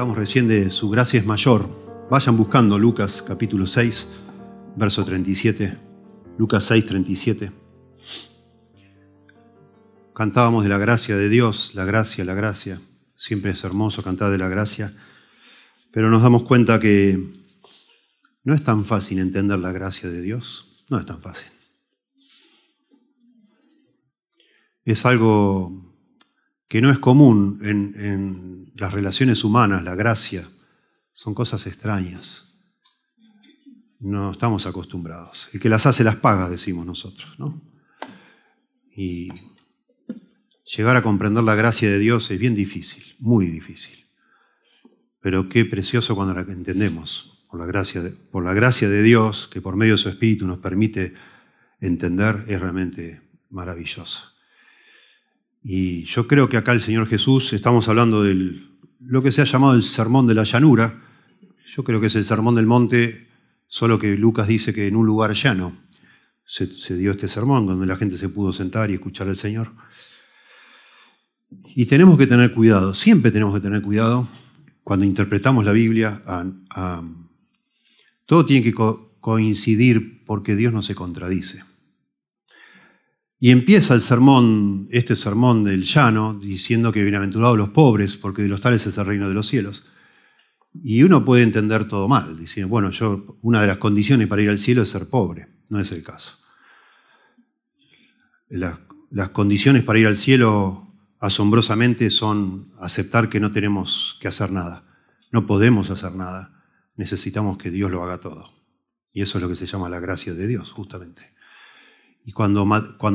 Cantamos 0.00 0.16
recién 0.16 0.48
de 0.48 0.70
Su 0.70 0.88
gracia 0.88 1.20
es 1.20 1.26
mayor. 1.26 1.68
Vayan 2.10 2.34
buscando 2.34 2.78
Lucas 2.78 3.22
capítulo 3.22 3.66
6, 3.66 4.08
verso 4.74 5.04
37. 5.04 5.76
Lucas 6.38 6.64
6, 6.64 6.86
37. 6.86 7.52
Cantábamos 10.14 10.62
de 10.62 10.70
la 10.70 10.78
gracia 10.78 11.18
de 11.18 11.28
Dios, 11.28 11.74
la 11.74 11.84
gracia, 11.84 12.24
la 12.24 12.32
gracia. 12.32 12.80
Siempre 13.14 13.50
es 13.50 13.62
hermoso 13.62 14.02
cantar 14.02 14.30
de 14.30 14.38
la 14.38 14.48
gracia, 14.48 14.90
pero 15.90 16.08
nos 16.08 16.22
damos 16.22 16.44
cuenta 16.44 16.80
que 16.80 17.18
no 18.42 18.54
es 18.54 18.64
tan 18.64 18.86
fácil 18.86 19.18
entender 19.18 19.58
la 19.58 19.70
gracia 19.70 20.08
de 20.08 20.22
Dios. 20.22 20.82
No 20.88 20.98
es 20.98 21.04
tan 21.04 21.20
fácil. 21.20 21.50
Es 24.82 25.04
algo 25.04 25.89
que 26.70 26.80
no 26.80 26.90
es 26.90 27.00
común 27.00 27.58
en, 27.64 28.72
las 28.76 28.94
relaciones 28.94 29.42
humanas, 29.42 29.82
la 29.82 29.96
gracia, 29.96 30.48
son 31.12 31.34
cosas 31.34 31.66
extrañas. 31.66 32.54
No 33.98 34.30
estamos 34.30 34.66
acostumbrados. 34.66 35.50
El 35.52 35.58
que 35.58 35.68
las 35.68 35.84
hace 35.86 36.04
las 36.04 36.14
paga, 36.14 36.48
decimos 36.48 36.86
nosotros, 36.86 37.36
¿no? 37.40 37.60
Y 38.96 39.30
llegar 40.76 40.94
a 40.94 41.02
comprender 41.02 41.42
la 41.42 41.56
gracia 41.56 41.90
de 41.90 41.98
Dios 41.98 42.30
es 42.30 42.38
bien 42.38 42.54
difícil, 42.54 43.16
muy 43.18 43.46
difícil. 43.46 44.06
Pero 45.20 45.48
qué 45.48 45.64
precioso 45.64 46.14
cuando 46.14 46.34
la 46.34 46.42
entendemos, 46.42 47.44
por 47.50 47.58
la 47.58 47.66
gracia 47.66 48.00
de, 48.00 48.10
por 48.12 48.44
la 48.44 48.54
gracia 48.54 48.88
de 48.88 49.02
Dios, 49.02 49.48
que 49.48 49.60
por 49.60 49.74
medio 49.74 49.94
de 49.94 49.98
su 49.98 50.08
Espíritu 50.08 50.46
nos 50.46 50.58
permite 50.58 51.14
entender, 51.80 52.44
es 52.46 52.60
realmente 52.60 53.22
maravilloso. 53.50 54.29
Y 55.62 56.04
yo 56.04 56.26
creo 56.26 56.48
que 56.48 56.56
acá 56.56 56.72
el 56.72 56.80
Señor 56.80 57.06
Jesús, 57.06 57.52
estamos 57.52 57.88
hablando 57.88 58.22
de 58.22 58.60
lo 59.00 59.22
que 59.22 59.32
se 59.32 59.42
ha 59.42 59.44
llamado 59.44 59.74
el 59.74 59.82
sermón 59.82 60.26
de 60.26 60.34
la 60.34 60.44
llanura. 60.44 61.02
Yo 61.66 61.84
creo 61.84 62.00
que 62.00 62.06
es 62.06 62.14
el 62.16 62.24
sermón 62.24 62.54
del 62.54 62.66
monte, 62.66 63.28
solo 63.66 63.98
que 63.98 64.16
Lucas 64.16 64.48
dice 64.48 64.72
que 64.72 64.86
en 64.86 64.96
un 64.96 65.06
lugar 65.06 65.32
llano 65.34 65.76
se, 66.46 66.96
dio 66.96 67.12
este 67.12 67.28
sermón, 67.28 67.66
donde 67.66 67.86
la 67.86 67.96
gente 67.96 68.18
se 68.18 68.28
pudo 68.28 68.52
sentar 68.52 68.90
y 68.90 68.94
escuchar 68.94 69.28
al 69.28 69.36
Señor. 69.36 69.72
Y 71.76 71.86
tenemos 71.86 72.18
que 72.18 72.26
tener 72.26 72.52
cuidado, 72.52 72.94
siempre 72.94 73.30
tenemos 73.30 73.54
que 73.54 73.60
tener 73.60 73.82
cuidado 73.82 74.28
cuando 74.82 75.04
interpretamos 75.04 75.64
la 75.64 75.72
Biblia. 75.72 76.22
todo 78.24 78.46
tiene 78.46 78.64
que 78.64 78.74
coincidir 79.20 80.24
porque 80.24 80.56
Dios 80.56 80.72
no 80.72 80.82
se 80.82 80.94
contradice. 80.94 81.62
Y 83.42 83.52
empieza 83.52 83.94
el 83.94 84.02
sermón, 84.02 84.86
este 84.90 85.16
sermón 85.16 85.64
del 85.64 85.82
llano, 85.82 86.34
diciendo 86.34 86.92
que 86.92 87.02
bienaventurados 87.02 87.56
los 87.56 87.70
pobres, 87.70 88.18
porque 88.18 88.42
de 88.42 88.48
los 88.48 88.60
tales 88.60 88.86
es 88.86 88.98
el 88.98 89.06
reino 89.06 89.28
de 89.28 89.34
los 89.34 89.46
cielos. 89.46 89.86
Y 90.74 91.02
uno 91.04 91.24
puede 91.24 91.42
entender 91.42 91.88
todo 91.88 92.06
mal, 92.06 92.38
diciendo, 92.38 92.68
bueno, 92.68 92.90
yo, 92.90 93.38
una 93.40 93.62
de 93.62 93.66
las 93.66 93.78
condiciones 93.78 94.28
para 94.28 94.42
ir 94.42 94.50
al 94.50 94.58
cielo 94.58 94.82
es 94.82 94.90
ser 94.90 95.08
pobre. 95.08 95.48
No 95.70 95.80
es 95.80 95.90
el 95.90 96.02
caso. 96.02 96.36
Las, 98.50 98.78
las 99.10 99.30
condiciones 99.30 99.84
para 99.84 99.98
ir 99.98 100.06
al 100.06 100.16
cielo, 100.16 100.92
asombrosamente, 101.18 102.10
son 102.10 102.74
aceptar 102.78 103.30
que 103.30 103.40
no 103.40 103.50
tenemos 103.50 104.18
que 104.20 104.28
hacer 104.28 104.52
nada. 104.52 104.84
No 105.32 105.46
podemos 105.46 105.88
hacer 105.88 106.14
nada. 106.14 106.62
Necesitamos 106.96 107.56
que 107.56 107.70
Dios 107.70 107.90
lo 107.90 108.02
haga 108.02 108.20
todo. 108.20 108.52
Y 109.14 109.22
eso 109.22 109.38
es 109.38 109.42
lo 109.42 109.48
que 109.48 109.56
se 109.56 109.64
llama 109.64 109.88
la 109.88 109.98
gracia 109.98 110.34
de 110.34 110.46
Dios, 110.46 110.72
justamente. 110.72 111.39
Y 112.24 112.32
cuando, 112.32 112.64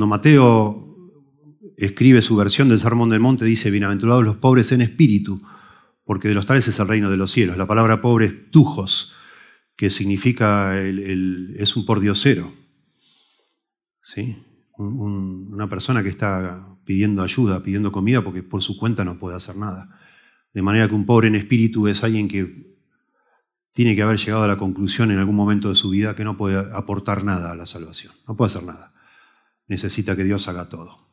Mateo 0.07 1.11
escribe 1.77 2.21
su 2.21 2.35
versión 2.35 2.69
del 2.69 2.79
Sermón 2.79 3.09
del 3.09 3.19
Monte, 3.19 3.45
dice, 3.45 3.71
bienaventurados 3.71 4.23
los 4.23 4.37
pobres 4.37 4.71
en 4.71 4.81
espíritu, 4.81 5.41
porque 6.03 6.27
de 6.27 6.33
los 6.33 6.45
tales 6.45 6.67
es 6.67 6.79
el 6.79 6.87
reino 6.87 7.09
de 7.09 7.17
los 7.17 7.31
cielos. 7.31 7.57
La 7.57 7.67
palabra 7.67 8.01
pobre 8.01 8.25
es 8.25 8.51
tujos, 8.51 9.13
que 9.75 9.89
significa, 9.89 10.79
es 10.79 11.75
un 11.75 11.85
pordiosero. 11.85 12.53
¿Sí? 14.01 14.37
una 14.77 15.69
persona 15.69 16.03
que 16.03 16.09
está 16.09 16.77
pidiendo 16.83 17.23
ayuda, 17.23 17.63
pidiendo 17.63 17.93
comida, 17.93 18.21
porque 18.21 18.43
por 18.43 18.61
su 18.61 18.77
cuenta 18.77 19.05
no 19.05 19.17
puede 19.17 19.37
hacer 19.37 19.55
nada. 19.55 20.01
De 20.53 20.61
manera 20.61 20.89
que 20.89 20.95
un 20.95 21.05
pobre 21.05 21.29
en 21.29 21.35
espíritu 21.35 21.87
es 21.87 22.03
alguien 22.03 22.27
que 22.27 22.75
tiene 23.71 23.95
que 23.95 24.01
haber 24.01 24.17
llegado 24.17 24.43
a 24.43 24.49
la 24.49 24.57
conclusión 24.57 25.11
en 25.11 25.19
algún 25.19 25.35
momento 25.35 25.69
de 25.69 25.75
su 25.75 25.91
vida 25.91 26.13
que 26.13 26.25
no 26.25 26.35
puede 26.35 26.57
aportar 26.75 27.23
nada 27.23 27.51
a 27.51 27.55
la 27.55 27.65
salvación, 27.65 28.11
no 28.27 28.35
puede 28.35 28.47
hacer 28.47 28.63
nada 28.63 28.94
necesita 29.67 30.15
que 30.15 30.23
Dios 30.23 30.47
haga 30.47 30.69
todo. 30.69 31.09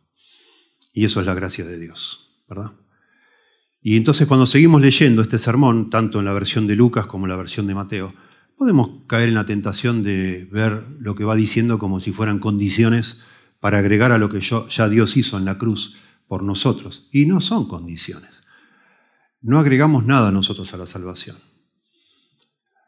Y 0.92 1.04
eso 1.04 1.20
es 1.20 1.26
la 1.26 1.34
gracia 1.34 1.64
de 1.64 1.78
Dios, 1.78 2.42
¿verdad? 2.48 2.72
Y 3.80 3.96
entonces 3.96 4.26
cuando 4.26 4.46
seguimos 4.46 4.80
leyendo 4.80 5.22
este 5.22 5.38
sermón, 5.38 5.90
tanto 5.90 6.20
en 6.20 6.24
la 6.24 6.32
versión 6.32 6.66
de 6.66 6.76
Lucas 6.76 7.06
como 7.06 7.26
en 7.26 7.30
la 7.30 7.36
versión 7.36 7.66
de 7.66 7.74
Mateo, 7.74 8.14
podemos 8.56 8.91
caer 9.08 9.28
en 9.28 9.34
la 9.34 9.46
tentación 9.46 10.02
de 10.02 10.48
ver 10.52 10.84
lo 11.00 11.14
que 11.14 11.24
va 11.24 11.34
diciendo 11.34 11.78
como 11.78 12.00
si 12.00 12.12
fueran 12.12 12.38
condiciones 12.38 13.20
para 13.58 13.78
agregar 13.78 14.12
a 14.12 14.18
lo 14.18 14.28
que 14.28 14.41
ya 14.41 14.88
Dios 14.88 15.16
hizo 15.16 15.36
en 15.38 15.44
la 15.44 15.58
cruz 15.58 15.96
por 16.28 16.42
nosotros. 16.42 17.08
Y 17.10 17.26
no 17.26 17.41
son 17.41 17.66
condiciones. 17.66 18.30
No 19.41 19.58
agregamos 19.58 20.06
nada 20.06 20.30
nosotros 20.30 20.72
a 20.74 20.76
la 20.76 20.86
salvación. 20.86 21.36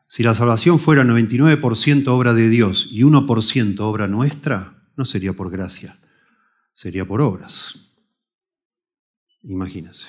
Si 0.06 0.22
la 0.22 0.34
salvación 0.34 0.78
fuera 0.78 1.02
99% 1.02 2.06
obra 2.08 2.34
de 2.34 2.48
Dios 2.48 2.88
y 2.92 3.02
1% 3.02 3.80
obra 3.80 4.06
nuestra, 4.06 4.73
no 4.96 5.04
sería 5.04 5.32
por 5.32 5.50
gracia, 5.50 5.98
sería 6.72 7.06
por 7.06 7.20
obras. 7.20 7.76
Imagínense. 9.42 10.08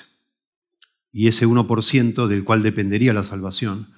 Y 1.12 1.28
ese 1.28 1.46
1% 1.46 2.26
del 2.26 2.44
cual 2.44 2.62
dependería 2.62 3.12
la 3.12 3.24
salvación, 3.24 3.92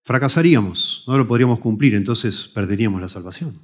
fracasaríamos, 0.00 1.04
no 1.06 1.16
lo 1.18 1.28
podríamos 1.28 1.58
cumplir, 1.58 1.94
entonces 1.94 2.48
perderíamos 2.48 3.00
la 3.00 3.08
salvación. 3.08 3.60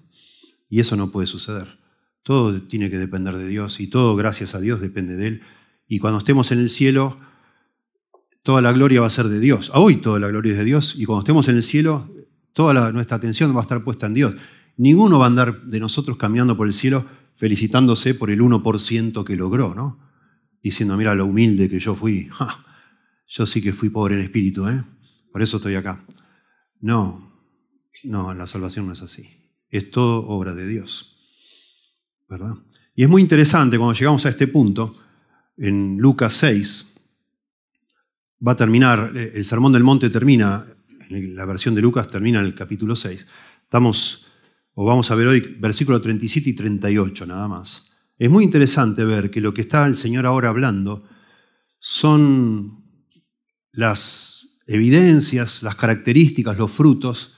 Y 0.69 0.81
eso 0.81 0.97
no 0.97 1.11
puede 1.11 1.27
suceder. 1.27 1.79
Todo 2.23 2.61
tiene 2.63 2.91
que 2.91 2.99
depender 2.99 3.37
de 3.37 3.49
Dios 3.49 3.81
y 3.81 3.87
todo, 3.87 4.17
gracias 4.17 4.55
a 4.55 4.61
Dios, 4.61 4.81
depende 4.81 5.17
de 5.17 5.29
Él. 5.29 5.43
Y 5.87 5.99
cuando 5.99 6.19
estemos 6.19 6.53
en 6.53 6.59
el 6.59 6.69
cielo, 6.69 7.19
toda 8.43 8.61
la 8.61 8.73
gloria 8.73 9.01
va 9.01 9.07
a 9.07 9.11
ser 9.11 9.29
de 9.29 9.41
Dios. 9.41 9.71
Hoy 9.75 9.97
toda 9.97 10.19
la 10.19 10.29
gloria 10.29 10.53
es 10.53 10.59
de 10.59 10.65
Dios 10.65 10.95
y 10.97 11.07
cuando 11.07 11.21
estemos 11.21 11.49
en 11.49 11.57
el 11.57 11.63
cielo, 11.63 12.11
toda 12.53 12.93
nuestra 12.93 13.17
atención 13.17 13.55
va 13.55 13.61
a 13.61 13.63
estar 13.63 13.83
puesta 13.83 14.07
en 14.07 14.15
Dios. 14.15 14.35
Ninguno 14.79 15.19
va 15.19 15.27
a 15.27 15.29
andar 15.29 15.63
de 15.63 15.81
nosotros 15.81 16.17
caminando 16.17 16.57
por 16.57 16.67
el 16.67 16.75
cielo 16.75 17.05
felicitándose 17.39 18.15
por 18.15 18.31
el 18.31 18.41
1% 18.41 19.25
que 19.25 19.37
logró, 19.37 19.73
¿no? 19.75 20.01
Diciendo, 20.61 20.97
mira 20.97 21.15
lo 21.15 21.27
humilde 21.27 21.69
que 21.69 21.79
yo 21.79 21.95
fui. 21.95 22.29
yo 23.29 23.47
sí 23.47 23.63
que 23.63 23.73
fui 23.73 23.91
pobre 23.91 24.17
en 24.17 24.23
espíritu, 24.23 24.67
¿eh? 24.67 24.83
Por 25.31 25.43
eso 25.43 25.59
estoy 25.59 25.77
acá. 25.77 26.05
No, 26.81 27.33
no, 28.03 28.35
la 28.35 28.47
salvación 28.49 28.87
no 28.87 28.93
es 28.93 29.03
así. 29.03 29.29
Es 29.71 29.91
todo 29.91 30.27
obra 30.27 30.53
de 30.55 30.67
Dios. 30.67 31.17
¿Verdad? 32.29 32.55
Y 32.97 33.05
es 33.05 33.09
muy 33.09 33.23
interesante 33.23 33.79
cuando 33.79 33.95
llegamos 33.95 34.27
a 34.27 34.31
este 34.31 34.49
punto, 34.49 34.99
en 35.57 35.99
Lucas 35.99 36.35
6, 36.35 36.95
va 38.47 38.53
a 38.53 38.57
terminar, 38.57 39.13
eh, 39.15 39.33
el 39.35 39.45
Sermón 39.45 39.73
del 39.73 39.85
Monte 39.85 40.11
termina, 40.11 40.67
la 41.11 41.47
versión 41.47 41.75
de 41.75 41.83
Lucas 41.83 42.09
termina 42.09 42.41
en 42.41 42.47
el 42.47 42.55
capítulo 42.55 42.97
6. 42.97 43.27
Estamos 43.63 44.28
o 44.81 44.85
vamos 44.85 45.11
a 45.11 45.17
ver 45.17 45.27
hoy 45.27 45.57
versículos 45.59 46.03
37 46.03 46.51
y 46.51 46.53
38 46.53 47.27
nada 47.27 47.49
más. 47.49 47.91
Es 48.17 48.31
muy 48.31 48.45
interesante 48.45 49.05
ver 49.05 49.29
que 49.29 49.41
lo 49.41 49.53
que 49.53 49.63
está 49.63 49.85
el 49.87 49.97
Señor 49.97 50.25
ahora 50.25 50.51
hablando 50.51 51.03
son 51.81 52.85
las 53.73 54.61
evidencias, 54.69 55.65
las 55.65 55.75
características, 55.75 56.57
los 56.57 56.71
frutos, 56.71 57.35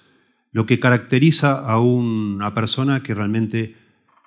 lo 0.53 0.67
que 0.67 0.79
caracteriza 0.79 1.61
a 1.61 1.81
una 1.81 2.53
persona 2.53 3.03
que 3.03 3.15
realmente 3.15 3.75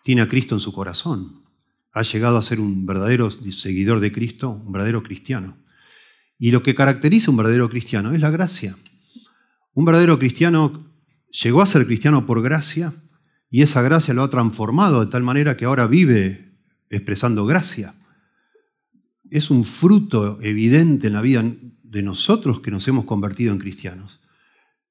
tiene 0.03 0.23
a 0.23 0.27
Cristo 0.27 0.55
en 0.55 0.59
su 0.59 0.73
corazón. 0.73 1.43
Ha 1.91 2.01
llegado 2.01 2.39
a 2.39 2.41
ser 2.41 2.59
un 2.59 2.87
verdadero 2.87 3.29
seguidor 3.29 3.99
de 3.99 4.11
Cristo, 4.11 4.49
un 4.65 4.71
verdadero 4.71 5.03
cristiano. 5.03 5.59
Y 6.39 6.49
lo 6.49 6.63
que 6.63 6.73
caracteriza 6.73 7.27
a 7.27 7.31
un 7.33 7.37
verdadero 7.37 7.69
cristiano 7.69 8.11
es 8.11 8.21
la 8.21 8.31
gracia. 8.31 8.75
Un 9.75 9.85
verdadero 9.85 10.17
cristiano 10.17 10.92
llegó 11.41 11.61
a 11.61 11.65
ser 11.65 11.85
cristiano 11.85 12.25
por 12.25 12.41
gracia 12.41 12.93
y 13.49 13.61
esa 13.61 13.81
gracia 13.81 14.13
lo 14.13 14.23
ha 14.23 14.29
transformado 14.29 15.03
de 15.03 15.11
tal 15.11 15.23
manera 15.23 15.57
que 15.57 15.65
ahora 15.65 15.87
vive 15.87 16.57
expresando 16.89 17.45
gracia. 17.45 17.95
Es 19.29 19.49
un 19.49 19.63
fruto 19.63 20.39
evidente 20.41 21.07
en 21.07 21.13
la 21.13 21.21
vida 21.21 21.43
de 21.83 22.03
nosotros 22.03 22.59
que 22.59 22.71
nos 22.71 22.87
hemos 22.87 23.05
convertido 23.05 23.51
en 23.51 23.59
cristianos, 23.59 24.21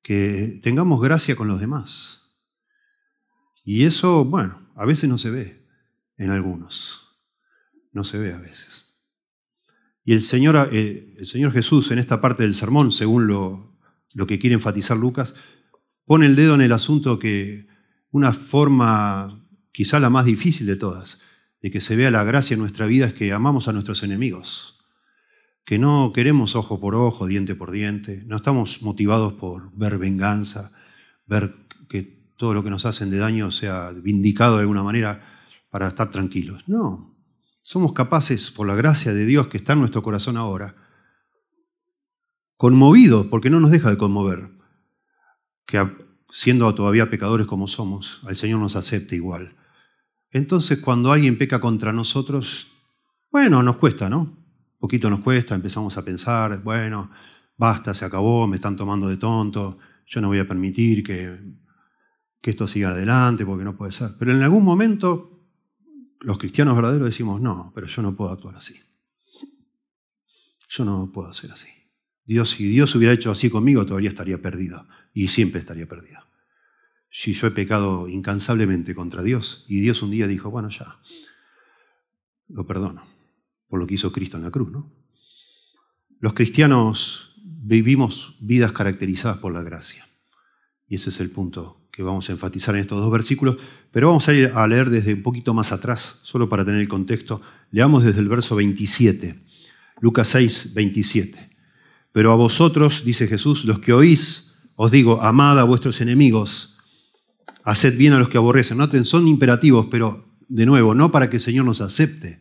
que 0.03 0.61
tengamos 0.62 1.00
gracia 1.00 1.37
con 1.37 1.49
los 1.49 1.61
demás. 1.61 2.37
Y 3.65 3.85
eso, 3.85 4.25
bueno, 4.25 4.71
a 4.75 4.85
veces 4.85 5.09
no 5.09 5.19
se 5.19 5.31
ve 5.31 5.67
en 6.17 6.31
algunos, 6.31 7.03
no 7.93 8.03
se 8.05 8.19
ve 8.19 8.33
a 8.33 8.39
veces. 8.39 8.93
Y 10.05 10.12
el 10.12 10.21
Señor, 10.21 10.71
eh, 10.73 11.17
Jesús 11.53 11.91
en 11.93 12.00
esta 12.00 12.21
parte 12.21 12.43
del 12.43 12.56
sermón, 12.56 12.91
según 12.91 13.29
lo, 13.29 13.79
lo 14.15 14.27
que 14.27 14.41
quiere 14.41 14.55
enfatizar 14.55 14.97
Lucas, 14.97 15.37
pone 16.12 16.26
el 16.26 16.37
dedo 16.37 16.55
en 16.56 16.61
el 16.61 16.73
asunto 16.73 17.19
que 17.19 17.67
una 18.11 18.35
forma 18.35 19.47
quizá 19.73 19.99
la 19.99 20.11
más 20.11 20.26
difícil 20.26 20.67
de 20.67 20.76
todas, 20.76 21.19
de 21.62 21.70
que 21.70 21.81
se 21.81 21.97
vea 21.97 22.11
la 22.11 22.23
gracia 22.23 22.53
en 22.53 22.61
nuestra 22.61 22.85
vida 22.85 23.06
es 23.06 23.14
que 23.14 23.32
amamos 23.32 23.67
a 23.67 23.73
nuestros 23.73 24.03
enemigos. 24.03 24.85
que 25.64 25.79
no 25.79 26.12
queremos 26.12 26.55
ojo 26.55 26.79
por 26.81 26.94
ojo, 26.94 27.26
diente 27.26 27.55
por 27.55 27.70
diente, 27.70 28.25
no 28.26 28.37
estamos 28.37 28.82
motivados 28.82 29.32
por 29.32 29.75
ver 29.75 29.97
venganza, 29.97 30.73
ver 31.25 31.56
que 31.88 32.03
todo 32.37 32.53
lo 32.53 32.62
que 32.62 32.69
nos 32.69 32.85
hacen 32.85 33.08
de 33.08 33.17
daño 33.17 33.50
sea 33.50 33.91
vindicado 33.93 34.56
de 34.56 34.65
alguna 34.65 34.82
manera 34.82 35.26
para 35.70 35.88
estar 35.88 36.11
tranquilos. 36.11 36.69
No, 36.69 37.17
somos 37.62 37.94
capaces, 37.94 38.50
por 38.50 38.67
la 38.67 38.75
gracia 38.75 39.15
de 39.15 39.25
Dios 39.25 39.47
que 39.47 39.56
está 39.56 39.73
en 39.73 39.79
nuestro 39.79 40.03
corazón 40.03 40.37
ahora, 40.37 40.76
conmovidos, 42.58 43.29
porque 43.29 43.49
no 43.49 43.61
nos 43.61 43.70
deja 43.70 43.88
de 43.88 43.97
conmover, 43.97 44.50
que 45.65 46.02
siendo 46.32 46.75
todavía 46.75 47.11
pecadores 47.11 47.46
como 47.46 47.69
somos, 47.69 48.20
el 48.29 48.34
Señor 48.34 48.58
nos 48.58 48.75
acepte 48.75 49.14
igual. 49.14 49.55
Entonces, 50.32 50.81
cuando 50.81 51.12
alguien 51.12 51.38
peca 51.38 51.61
contra 51.61 51.93
nosotros, 51.93 52.69
bueno, 53.31 53.62
nos 53.62 53.76
cuesta, 53.76 54.08
¿no? 54.08 54.43
poquito 54.82 55.08
nos 55.08 55.20
cuesta, 55.20 55.55
empezamos 55.55 55.96
a 55.96 56.05
pensar, 56.05 56.61
bueno, 56.61 57.08
basta, 57.56 57.94
se 57.94 58.05
acabó, 58.05 58.49
me 58.49 58.56
están 58.56 58.76
tomando 58.76 59.06
de 59.06 59.17
tonto, 59.17 59.79
yo 60.05 60.20
no 60.20 60.26
voy 60.26 60.40
a 60.40 60.49
permitir 60.49 61.05
que, 61.05 61.38
que 62.40 62.50
esto 62.50 62.67
siga 62.67 62.88
adelante 62.88 63.46
porque 63.46 63.62
no 63.62 63.76
puede 63.76 63.93
ser. 63.93 64.17
Pero 64.19 64.32
en 64.32 64.43
algún 64.43 64.64
momento 64.64 65.46
los 66.19 66.37
cristianos 66.37 66.75
verdaderos 66.75 67.06
decimos, 67.06 67.40
no, 67.40 67.70
pero 67.76 67.87
yo 67.87 68.02
no 68.02 68.17
puedo 68.17 68.32
actuar 68.32 68.56
así. 68.56 68.75
Yo 70.69 70.84
no 70.84 71.12
puedo 71.12 71.29
hacer 71.29 71.52
así. 71.52 71.69
Dios, 72.32 72.50
si 72.50 72.69
Dios 72.69 72.94
hubiera 72.94 73.14
hecho 73.14 73.31
así 73.31 73.50
conmigo, 73.50 73.87
todavía 73.87 74.08
estaría 74.08 74.40
perdido 74.40 74.87
y 75.14 75.29
siempre 75.29 75.61
estaría 75.61 75.87
perdido. 75.87 76.20
Si 77.11 77.32
yo 77.34 77.46
he 77.46 77.50
pecado 77.50 78.08
incansablemente 78.08 78.94
contra 78.94 79.23
Dios 79.23 79.64
y 79.69 79.81
Dios 79.81 80.02
un 80.02 80.11
día 80.11 80.26
dijo, 80.26 80.50
bueno, 80.50 80.69
ya, 80.70 80.99
lo 82.49 82.67
perdono 82.67 83.12
por 83.73 83.81
lo 83.81 83.87
que 83.87 83.94
hizo 83.94 84.12
Cristo 84.12 84.37
en 84.37 84.43
la 84.43 84.50
cruz. 84.50 84.70
¿no? 84.70 84.93
Los 86.20 86.34
cristianos 86.34 87.34
vivimos 87.43 88.37
vidas 88.38 88.73
caracterizadas 88.73 89.38
por 89.38 89.55
la 89.55 89.62
gracia. 89.62 90.06
Y 90.87 90.96
ese 90.96 91.08
es 91.08 91.20
el 91.20 91.31
punto 91.31 91.81
que 91.90 92.02
vamos 92.02 92.29
a 92.29 92.32
enfatizar 92.32 92.75
en 92.75 92.82
estos 92.82 93.00
dos 93.00 93.11
versículos. 93.11 93.56
Pero 93.90 94.08
vamos 94.08 94.29
a 94.29 94.34
ir 94.34 94.50
a 94.55 94.67
leer 94.67 94.90
desde 94.90 95.14
un 95.14 95.23
poquito 95.23 95.55
más 95.55 95.73
atrás, 95.73 96.20
solo 96.23 96.50
para 96.50 96.67
tener 96.67 96.82
el 96.82 96.88
contexto. 96.88 97.40
Leamos 97.70 98.05
desde 98.05 98.20
el 98.20 98.29
verso 98.29 98.56
27, 98.56 99.43
Lucas 100.00 100.29
6, 100.29 100.75
27. 100.75 101.52
Pero 102.12 102.32
a 102.32 102.37
vosotros, 102.37 103.05
dice 103.05 103.26
Jesús, 103.26 103.64
los 103.64 103.79
que 103.79 103.93
oís, 103.93 104.59
os 104.76 104.91
digo, 104.91 105.23
amad 105.23 105.59
a 105.59 105.64
vuestros 105.64 106.00
enemigos, 106.00 106.76
haced 107.64 107.97
bien 107.97 108.12
a 108.12 108.19
los 108.19 108.29
que 108.29 108.38
aborrecen. 108.38 108.79
Noten, 108.79 109.05
son 109.05 109.26
imperativos, 109.29 109.87
pero 109.91 110.37
de 110.49 110.67
nuevo, 110.67 110.94
no 110.94 111.11
para 111.11 111.31
que 111.31 111.37
el 111.37 111.43
Señor 111.43 111.64
nos 111.64 111.81
acepte, 111.81 112.41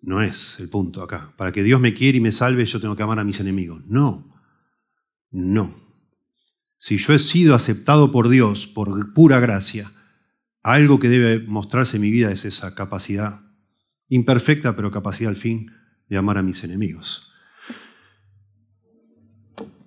no 0.00 0.20
es 0.22 0.58
el 0.60 0.68
punto 0.68 1.02
acá. 1.02 1.32
Para 1.36 1.52
que 1.52 1.62
Dios 1.62 1.80
me 1.80 1.94
quiera 1.94 2.18
y 2.18 2.20
me 2.20 2.32
salve, 2.32 2.64
yo 2.66 2.80
tengo 2.80 2.96
que 2.96 3.02
amar 3.02 3.18
a 3.18 3.24
mis 3.24 3.40
enemigos. 3.40 3.82
No, 3.86 4.32
no. 5.30 5.74
Si 6.78 6.96
yo 6.96 7.12
he 7.12 7.18
sido 7.18 7.54
aceptado 7.54 8.10
por 8.10 8.28
Dios 8.28 8.66
por 8.66 9.12
pura 9.12 9.38
gracia, 9.40 9.92
algo 10.62 11.00
que 11.00 11.08
debe 11.08 11.40
mostrarse 11.46 11.96
en 11.96 12.02
mi 12.02 12.10
vida 12.10 12.30
es 12.30 12.44
esa 12.44 12.74
capacidad, 12.74 13.40
imperfecta, 14.08 14.76
pero 14.76 14.90
capacidad 14.90 15.30
al 15.30 15.36
fin 15.36 15.70
de 16.08 16.16
amar 16.16 16.38
a 16.38 16.42
mis 16.42 16.62
enemigos. 16.64 17.31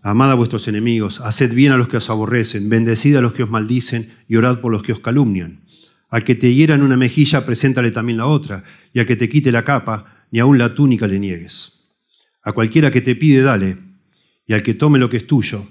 Amad 0.05 0.29
a 0.29 0.35
vuestros 0.35 0.67
enemigos, 0.67 1.19
haced 1.19 1.51
bien 1.55 1.71
a 1.71 1.77
los 1.77 1.87
que 1.87 1.97
os 1.97 2.11
aborrecen, 2.11 2.69
bendecid 2.69 3.15
a 3.15 3.21
los 3.21 3.33
que 3.33 3.41
os 3.41 3.49
maldicen 3.49 4.15
y 4.27 4.35
orad 4.35 4.61
por 4.61 4.71
los 4.71 4.83
que 4.83 4.93
os 4.93 4.99
calumnian. 4.99 5.65
Al 6.09 6.23
que 6.23 6.35
te 6.35 6.53
hiera 6.53 6.75
en 6.75 6.83
una 6.83 6.95
mejilla, 6.95 7.43
preséntale 7.43 7.89
también 7.89 8.19
la 8.19 8.27
otra, 8.27 8.63
y 8.93 8.99
al 8.99 9.07
que 9.07 9.15
te 9.15 9.27
quite 9.27 9.51
la 9.51 9.65
capa, 9.65 10.27
ni 10.29 10.37
aun 10.37 10.59
la 10.59 10.75
túnica 10.75 11.07
le 11.07 11.17
niegues. 11.17 11.89
A 12.43 12.51
cualquiera 12.51 12.91
que 12.91 13.01
te 13.01 13.15
pide, 13.15 13.41
dale, 13.41 13.79
y 14.45 14.53
al 14.53 14.61
que 14.61 14.75
tome 14.75 14.99
lo 14.99 15.09
que 15.09 15.17
es 15.17 15.25
tuyo, 15.25 15.67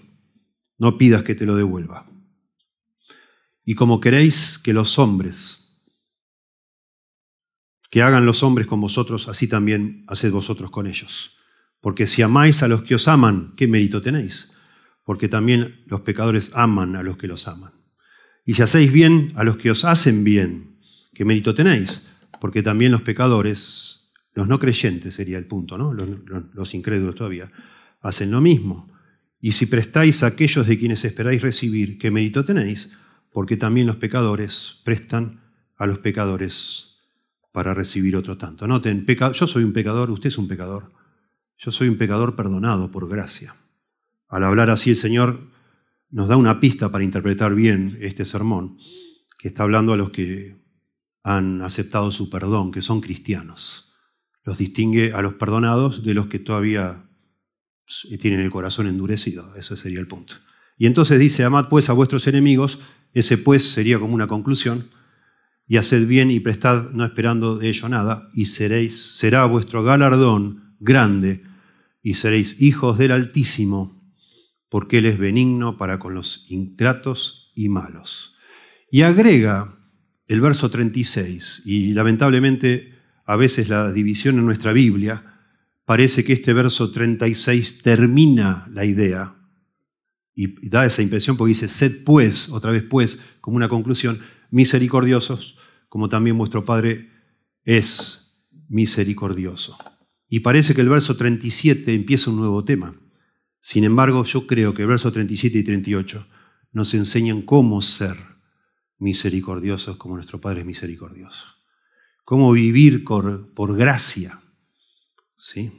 no 0.79 0.99
pidas 0.99 1.23
que 1.23 1.37
te 1.37 1.47
lo 1.47 1.55
devuelva. 1.55 2.05
Y 3.65 3.77
como 3.77 4.01
queréis 4.01 4.59
que 4.59 4.73
los 4.73 4.99
hombres, 4.99 5.79
que 7.89 8.03
hagan 8.03 8.27
los 8.27 8.43
hombres 8.43 8.67
con 8.67 8.81
vosotros, 8.81 9.29
así 9.29 9.47
también 9.47 10.05
haced 10.09 10.33
vosotros 10.33 10.73
con 10.73 10.89
ellos. 10.89 11.34
Porque 11.85 12.07
si 12.07 12.23
amáis 12.23 12.63
a 12.63 12.69
los 12.69 12.83
que 12.83 12.95
os 12.95 13.09
aman, 13.09 13.53
¿qué 13.59 13.69
mérito 13.69 14.01
tenéis? 14.01 14.55
Porque 15.05 15.29
también 15.29 15.85
los 15.85 16.01
pecadores 16.01 16.51
aman 16.55 16.97
a 16.97 17.03
los 17.03 17.19
que 17.19 17.27
los 17.27 17.47
aman. 17.47 17.73
Y 18.47 18.55
si 18.55 18.63
hacéis 18.63 18.91
bien 18.91 19.35
a 19.35 19.45
los 19.45 19.59
que 19.59 19.71
os 19.71 19.85
hacen 19.85 20.25
bien, 20.25 20.79
¿qué 21.13 21.27
mérito 21.27 21.55
tenéis? 21.55 22.01
Porque 22.41 22.63
también 22.63 22.91
los 22.91 23.03
pecadores, 23.03 24.09
los 24.33 24.49
no 24.49 24.59
creyentes 24.59 25.15
sería 25.17 25.37
el 25.37 25.45
punto, 25.45 25.77
¿no? 25.77 25.93
Los, 25.93 26.75
incrédulos 26.75 27.17
todavía, 27.17 27.53
hacen 28.01 28.31
lo 28.31 28.41
mismo. 28.41 28.91
Y 29.39 29.53
si 29.53 29.67
prestáis 29.67 30.23
a 30.23 30.29
aquellos 30.29 30.67
de 30.67 30.79
quienes 30.79 31.05
esperáis 31.05 31.43
recibir, 31.43 31.99
¿qué 31.99 32.11
mérito 32.11 32.47
tenéis? 32.47 32.93
Porque 33.31 33.59
también 33.59 33.87
los 33.87 33.97
pecadores 33.97 34.81
prestan 34.87 35.43
a 35.77 35.85
los 35.85 35.99
pecadores 35.99 36.95
para 37.53 37.75
recibir 37.75 38.17
otro 38.17 38.39
tanto. 38.39 38.67
Noten, 38.67 39.05
yo 39.07 39.47
soy 39.47 39.65
un 39.65 39.75
pecador, 39.75 40.11
usted 40.11 40.31
es 40.31 40.39
un 40.39 40.49
pecador. 40.49 41.04
Yo 41.59 41.71
soy 41.71 41.89
un 41.89 41.99
pecador 41.99 42.37
perdonado 42.37 42.91
por 42.91 43.09
gracia. 43.09 43.55
Al 44.29 44.45
hablar 44.45 44.71
así 44.71 44.91
el 44.91 44.97
Señor 44.97 45.51
nos 46.11 46.29
da 46.29 46.37
una 46.37 46.61
pista 46.61 46.91
para 46.91 47.05
interpretar 47.05 47.55
bien 47.55 47.99
este 48.01 48.25
sermón, 48.25 48.79
que 49.39 49.49
está 49.49 49.63
hablando 49.63 49.93
a 49.93 49.97
los 49.97 50.11
que 50.11 50.63
han 51.23 51.63
aceptado 51.63 52.11
su 52.11 52.31
perdón, 52.31 52.71
que 52.71 52.83
son 52.83 53.01
cristianos. 53.01 53.93
Los 54.45 54.59
distingue 54.59 55.13
a 55.13 55.23
los 55.23 55.35
perdonados 55.35 56.05
de 56.05 56.15
los 56.15 56.27
que 56.27 56.39
todavía 56.39 57.09
tienen 58.21 58.41
el 58.41 58.51
corazón 58.51 58.87
endurecido. 58.87 59.55
Ese 59.57 59.77
sería 59.77 60.01
el 60.01 60.09
punto. 60.09 60.35
Y 60.77 60.87
entonces 60.87 61.19
dice, 61.19 61.45
amad 61.45 61.69
pues 61.69 61.89
a 61.89 61.93
vuestros 61.93 62.27
enemigos, 62.27 62.79
ese 63.13 63.39
pues 63.39 63.71
sería 63.71 63.99
como 63.99 64.15
una 64.15 64.27
conclusión, 64.27 64.91
y 65.67 65.79
haced 65.79 66.07
bien 66.07 66.31
y 66.31 66.41
prestad 66.41 66.91
no 66.91 67.05
esperando 67.05 67.57
de 67.57 67.69
ello 67.69 67.89
nada, 67.89 68.29
y 68.35 68.47
seréis, 68.47 69.17
será 69.17 69.47
vuestro 69.47 69.83
galardón 69.83 70.64
grande, 70.85 71.43
y 72.03 72.15
seréis 72.15 72.61
hijos 72.61 72.99
del 72.99 73.13
Altísimo, 73.13 74.03
porque 74.69 74.99
Él 74.99 75.07
es 75.07 75.19
benigno 75.19 75.77
para 75.77 75.99
con 75.99 76.15
los 76.15 76.47
ingratos 76.49 77.51
y 77.55 77.69
malos. 77.69 78.35
Y 78.91 79.03
agrega 79.03 79.79
el 80.29 80.41
verso 80.41 80.71
36, 80.71 81.63
y 81.65 81.93
lamentablemente 81.93 82.95
a 83.25 83.37
veces 83.37 83.69
la 83.69 83.93
división 83.93 84.39
en 84.39 84.45
nuestra 84.45 84.73
Biblia 84.73 85.41
parece 85.85 86.25
que 86.25 86.35
este 86.35 86.53
verso 86.53 86.91
36 86.91 87.83
termina 87.83 88.67
la 88.71 88.85
idea 88.85 89.37
y 90.35 90.69
da 90.69 90.85
esa 90.85 91.03
impresión 91.03 91.37
porque 91.37 91.51
dice, 91.51 91.69
sed 91.69 92.03
pues, 92.05 92.49
otra 92.49 92.73
vez 92.73 92.83
pues, 92.91 93.21
como 93.41 93.57
una 93.57 93.69
conclusión, 93.69 94.19
misericordiosos, 94.51 95.57
como 95.89 96.09
también 96.09 96.37
vuestro 96.37 96.65
Padre 96.65 97.09
es 97.65 98.33
misericordioso. 98.69 99.79
Y 100.29 100.41
parece 100.41 100.75
que 100.75 100.81
el 100.81 100.89
verso 100.89 101.17
37 101.17 101.95
empieza 101.95 102.31
un 102.31 102.37
nuevo 102.37 102.65
tema. 102.65 102.99
Sin 103.61 103.85
embargo, 103.85 104.25
yo 104.25 104.47
creo 104.47 104.75
que 104.75 104.83
el 104.83 104.89
verso 104.89 105.13
37 105.13 105.59
y 105.59 105.65
38 105.65 106.27
nos 106.73 106.93
enseñan 106.93 107.43
cómo 107.43 107.81
ser 107.83 108.17
misericordiosos 108.99 109.97
como 109.97 110.17
nuestro 110.17 110.41
Padre 110.41 110.61
es 110.61 110.67
misericordioso. 110.67 111.47
Cómo 112.25 112.53
vivir 112.53 113.05
por, 113.05 113.77
gracia, 113.77 114.41
¿sí? 115.37 115.73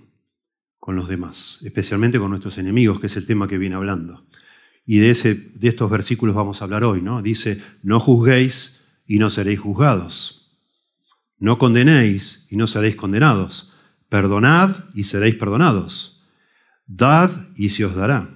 Con 0.78 0.96
los 0.96 1.08
demás, 1.08 1.60
especialmente 1.64 2.20
con 2.20 2.30
nuestros 2.30 2.58
enemigos, 2.58 3.00
que 3.00 3.08
es 3.08 3.18
el 3.18 3.26
tema 3.26 3.48
que 3.48 3.58
viene 3.58 3.76
hablando. 3.76 4.26
Y 4.86 5.00
de, 5.00 5.10
ese, 5.10 5.34
de 5.34 5.68
estos 5.68 5.90
versículos 5.90 6.36
vamos 6.36 6.62
a 6.62 6.66
hablar 6.66 6.84
hoy, 6.84 7.02
¿no? 7.02 7.22
Dice, 7.22 7.62
no 7.82 8.00
juzguéis 8.00 8.86
y 9.08 9.18
no 9.18 9.30
seréis 9.30 9.60
juzgados. 9.60 10.60
No 11.38 11.58
condenéis 11.58 12.48
y 12.50 12.56
no 12.56 12.68
seréis 12.68 12.96
condenados. 12.96 13.75
Perdonad 14.10 14.76
y 14.94 15.06
seréis 15.06 15.36
perdonados 15.36 16.16
Dad 16.88 17.32
y 17.56 17.70
se 17.70 17.86
os 17.86 17.96
dará. 17.96 18.30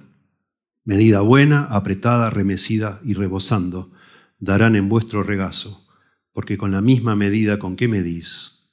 Medida 0.84 1.20
buena, 1.20 1.64
apretada, 1.64 2.30
remecida 2.30 3.00
y 3.04 3.14
rebosando, 3.14 3.92
darán 4.38 4.74
en 4.74 4.88
vuestro 4.88 5.22
regazo, 5.22 5.86
porque 6.32 6.58
con 6.58 6.72
la 6.72 6.80
misma 6.80 7.14
medida 7.14 7.58
con 7.58 7.76
que 7.76 7.86
medís, 7.86 8.72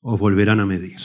os 0.00 0.18
volverán 0.18 0.60
a 0.60 0.66
medir. 0.66 1.00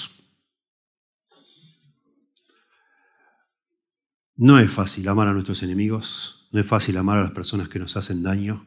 No 4.35 4.59
es 4.59 4.71
fácil 4.71 5.07
amar 5.09 5.27
a 5.27 5.33
nuestros 5.33 5.61
enemigos, 5.63 6.47
no 6.51 6.61
es 6.61 6.65
fácil 6.65 6.95
amar 6.97 7.17
a 7.17 7.23
las 7.23 7.31
personas 7.31 7.67
que 7.67 7.79
nos 7.79 7.97
hacen 7.97 8.23
daño, 8.23 8.65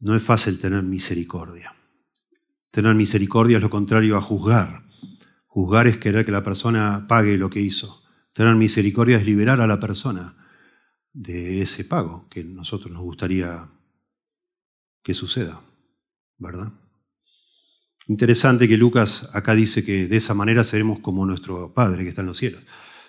no 0.00 0.16
es 0.16 0.22
fácil 0.22 0.58
tener 0.58 0.82
misericordia. 0.82 1.74
Tener 2.72 2.94
misericordia 2.94 3.58
es 3.58 3.62
lo 3.62 3.70
contrario 3.70 4.16
a 4.16 4.22
juzgar. 4.22 4.89
Juzgar 5.52 5.88
es 5.88 5.96
querer 5.96 6.24
que 6.24 6.30
la 6.30 6.44
persona 6.44 7.06
pague 7.08 7.36
lo 7.36 7.50
que 7.50 7.60
hizo. 7.60 8.04
Tener 8.32 8.54
misericordia 8.54 9.16
es 9.16 9.26
liberar 9.26 9.60
a 9.60 9.66
la 9.66 9.80
persona 9.80 10.36
de 11.12 11.60
ese 11.60 11.84
pago 11.84 12.28
que 12.28 12.44
nosotros 12.44 12.92
nos 12.92 13.02
gustaría 13.02 13.68
que 15.02 15.12
suceda, 15.12 15.60
¿verdad? 16.38 16.72
Interesante 18.06 18.68
que 18.68 18.76
Lucas 18.76 19.28
acá 19.32 19.56
dice 19.56 19.84
que 19.84 20.06
de 20.06 20.18
esa 20.18 20.34
manera 20.34 20.62
seremos 20.62 21.00
como 21.00 21.26
nuestro 21.26 21.74
Padre 21.74 22.04
que 22.04 22.10
está 22.10 22.20
en 22.20 22.28
los 22.28 22.38
cielos. 22.38 22.62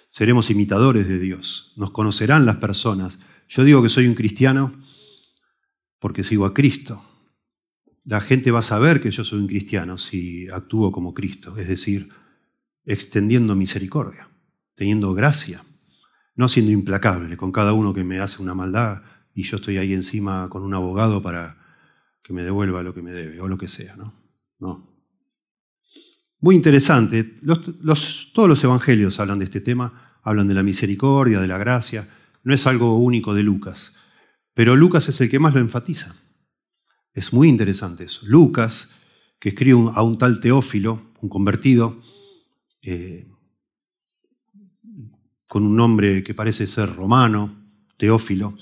Seremos 0.10 0.50
imitadores 0.50 1.08
de 1.08 1.20
Dios. 1.20 1.74
Nos 1.78 1.92
conocerán 1.92 2.48
las 2.48 2.56
personas. 2.56 3.20
Yo 3.50 3.64
digo 3.64 3.84
que 3.84 3.90
soy 3.90 4.08
un 4.08 4.16
cristiano 4.16 4.82
porque 6.00 6.24
sigo 6.24 6.46
a 6.46 6.56
Cristo. 6.56 7.06
La 8.04 8.20
gente 8.20 8.50
va 8.50 8.60
a 8.60 8.64
saber 8.64 9.00
que 9.00 9.12
yo 9.12 9.24
soy 9.24 9.40
un 9.40 9.48
cristiano 9.48 10.00
si 10.00 10.50
actúo 10.50 10.92
como 10.92 11.14
Cristo, 11.14 11.56
es 11.56 11.68
decir, 11.68 12.10
extendiendo 12.86 13.56
misericordia, 13.56 14.30
teniendo 14.76 15.14
gracia, 15.14 15.64
no 16.36 16.50
siendo 16.50 16.72
implacable 16.72 17.38
con 17.38 17.52
cada 17.52 17.74
uno 17.74 17.94
que 17.94 18.04
me 18.04 18.20
hace 18.20 18.42
una 18.42 18.54
maldad 18.54 19.04
y 19.34 19.44
yo 19.44 19.58
estoy 19.58 19.78
ahí 19.78 19.94
encima 19.94 20.50
con 20.50 20.64
un 20.64 20.74
abogado 20.74 21.22
para 21.22 21.58
que 22.24 22.34
me 22.34 22.44
devuelva 22.44 22.84
lo 22.84 22.94
que 22.94 23.02
me 23.02 23.12
debe 23.12 23.40
o 23.42 23.48
lo 23.48 23.58
que 23.58 23.68
sea. 23.68 23.96
No. 23.96 24.14
no. 24.60 24.92
Muy 26.40 26.56
interesante. 26.56 27.24
todos 27.24 28.50
los 28.50 28.64
evangelios 28.64 29.20
hablan 29.20 29.40
de 29.40 29.46
este 29.46 29.62
tema, 29.62 30.20
hablan 30.24 30.48
de 30.48 30.54
la 30.54 30.64
misericordia, 30.64 31.40
de 31.40 31.48
la 31.48 31.58
gracia. 31.58 32.10
No 32.44 32.54
es 32.54 32.66
algo 32.68 32.98
único 32.98 33.34
de 33.34 33.44
Lucas, 33.44 33.96
pero 34.54 34.76
Lucas 34.76 35.08
es 35.10 35.22
el 35.22 35.30
que 35.30 35.40
más 35.40 35.54
lo 35.54 35.60
enfatiza. 35.60 36.16
Es 37.14 37.34
muy 37.34 37.48
interesante 37.48 38.06
eso. 38.06 38.22
Lucas, 38.26 38.92
que 39.40 39.50
escribe 39.50 39.92
a 39.94 40.02
un 40.02 40.18
tal 40.18 40.40
Teófilo, 40.40 41.12
un 41.22 41.30
convertido, 41.30 42.02
eh, 42.82 43.28
con 45.48 45.66
un 45.66 45.76
nombre 45.76 46.24
que 46.24 46.34
parece 46.34 46.68
ser 46.68 46.96
romano, 46.96 47.54
Teófilo, 47.98 48.58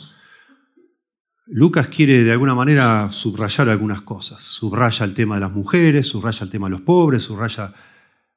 Lucas 1.51 1.87
quiere 1.87 2.23
de 2.23 2.31
alguna 2.31 2.53
manera 2.53 3.11
subrayar 3.11 3.69
algunas 3.69 4.01
cosas. 4.01 4.43
Subraya 4.43 5.03
el 5.03 5.15
tema 5.15 5.35
de 5.35 5.41
las 5.41 5.51
mujeres, 5.51 6.07
subraya 6.07 6.43
el 6.43 6.49
tema 6.51 6.67
de 6.67 6.71
los 6.71 6.81
pobres, 6.81 7.23
subraya, 7.23 7.73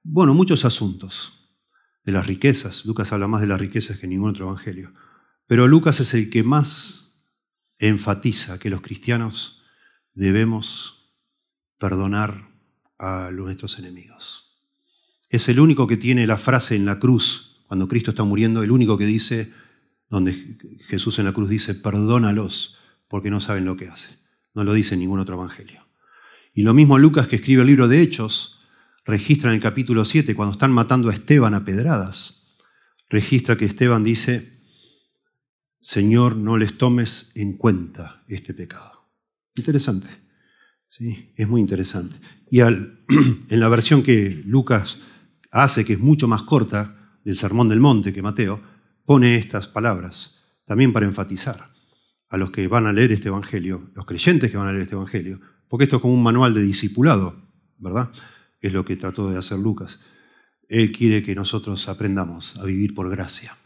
bueno, 0.03 0.33
muchos 0.33 0.65
asuntos 0.65 1.51
de 2.05 2.13
las 2.13 2.27
riquezas. 2.27 2.87
Lucas 2.87 3.13
habla 3.13 3.29
más 3.29 3.43
de 3.43 3.49
las 3.49 3.61
riquezas 3.61 3.99
que 3.99 4.07
ningún 4.07 4.31
otro 4.31 4.47
evangelio. 4.47 4.95
Pero 5.47 5.69
Lucas 5.69 6.01
es 6.01 6.15
el 6.15 6.31
que 6.31 6.43
más 6.43 7.23
enfatiza 7.79 8.59
que 8.59 8.71
los 8.71 8.81
cristianos 8.81 9.63
debemos 10.15 11.13
perdonar 11.79 12.49
a 12.99 13.31
nuestros 13.33 13.79
enemigos. 13.79 14.52
Es 15.33 15.49
el 15.49 15.61
único 15.61 15.87
que 15.87 15.97
tiene 15.97 16.27
la 16.27 16.37
frase 16.37 16.77
en 16.77 16.85
la 16.85 16.99
cruz, 16.99 17.57
cuando 17.67 17.89
Cristo 17.89 18.11
está 18.11 18.23
muriendo, 18.23 18.63
el 18.63 18.71
único 18.71 18.99
que 18.99 19.07
dice, 19.07 19.51
donde 20.11 20.59
Jesús 20.89 21.19
en 21.19 21.25
la 21.25 21.33
cruz 21.33 21.49
dice, 21.49 21.75
perdónalos 21.75 22.77
porque 23.09 23.31
no 23.31 23.41
saben 23.41 23.65
lo 23.65 23.79
que 23.79 23.89
hace. 23.89 24.11
No 24.53 24.63
lo 24.63 24.75
dice 24.75 24.95
ningún 24.95 25.21
otro 25.21 25.37
evangelio. 25.37 25.87
Y 26.53 26.65
lo 26.65 26.75
mismo 26.75 26.99
Lucas 26.99 27.29
que 27.29 27.37
escribe 27.37 27.63
el 27.63 27.69
libro 27.69 27.89
de 27.89 28.03
Hechos, 28.03 28.61
registra 29.07 29.49
en 29.49 29.57
el 29.57 29.63
capítulo 29.63 30.05
7, 30.05 30.35
cuando 30.35 30.53
están 30.53 30.71
matando 30.71 31.09
a 31.09 31.15
Esteban 31.15 31.55
a 31.55 31.65
pedradas, 31.65 32.51
registra 33.09 33.57
que 33.57 33.65
Esteban 33.65 34.05
dice, 34.05 34.61
Señor, 35.81 36.37
no 36.37 36.59
les 36.59 36.77
tomes 36.77 37.33
en 37.37 37.57
cuenta 37.57 38.23
este 38.29 38.53
pecado. 38.53 39.09
Interesante. 39.55 40.09
¿sí? 40.91 41.33
Es 41.37 41.49
muy 41.49 41.63
interesante. 41.63 42.21
Y 42.51 42.61
en 42.61 43.01
la 43.49 43.69
versión 43.71 44.03
que 44.03 44.43
Lucas 44.45 44.99
hace, 45.53 45.85
que 45.85 45.93
es 45.93 46.01
mucho 46.01 46.27
más 46.27 46.43
corta 46.43 47.19
del 47.25 47.37
Sermón 47.37 47.69
del 47.69 47.79
Monte 47.79 48.13
que 48.13 48.23
Mateo, 48.23 48.61
pone 49.05 49.37
estas 49.37 49.69
palabras, 49.69 50.43
también 50.65 50.93
para 50.93 51.07
enfatizar 51.07 51.71
a 52.29 52.37
los 52.37 52.51
que 52.51 52.67
van 52.67 52.87
a 52.87 52.93
leer 52.93 53.13
este 53.13 53.29
Evangelio, 53.29 53.91
los 53.95 54.07
creyentes 54.07 54.51
que 54.51 54.57
van 54.57 54.67
a 54.67 54.73
leer 54.73 54.83
este 54.83 54.95
Evangelio, 54.95 55.41
porque 55.69 55.85
esto 55.85 55.97
es 55.97 56.03
como 56.03 56.15
un 56.15 56.23
manual 56.23 56.55
de 56.55 56.63
discipulado, 56.63 57.51
¿verdad? 57.79 58.11
Es 58.61 58.73
lo 58.73 58.85
que 58.85 58.97
trató 58.97 59.31
de 59.31 59.39
hacer 59.39 59.59
Lucas. 59.59 60.01
Él 60.69 60.91
quiere 60.93 61.23
que 61.23 61.35
nosotros 61.35 61.89
aprendamos 61.89 62.57
a 62.57 62.65
vivir 62.65 62.95
por 62.95 63.11
gracia, 63.11 63.57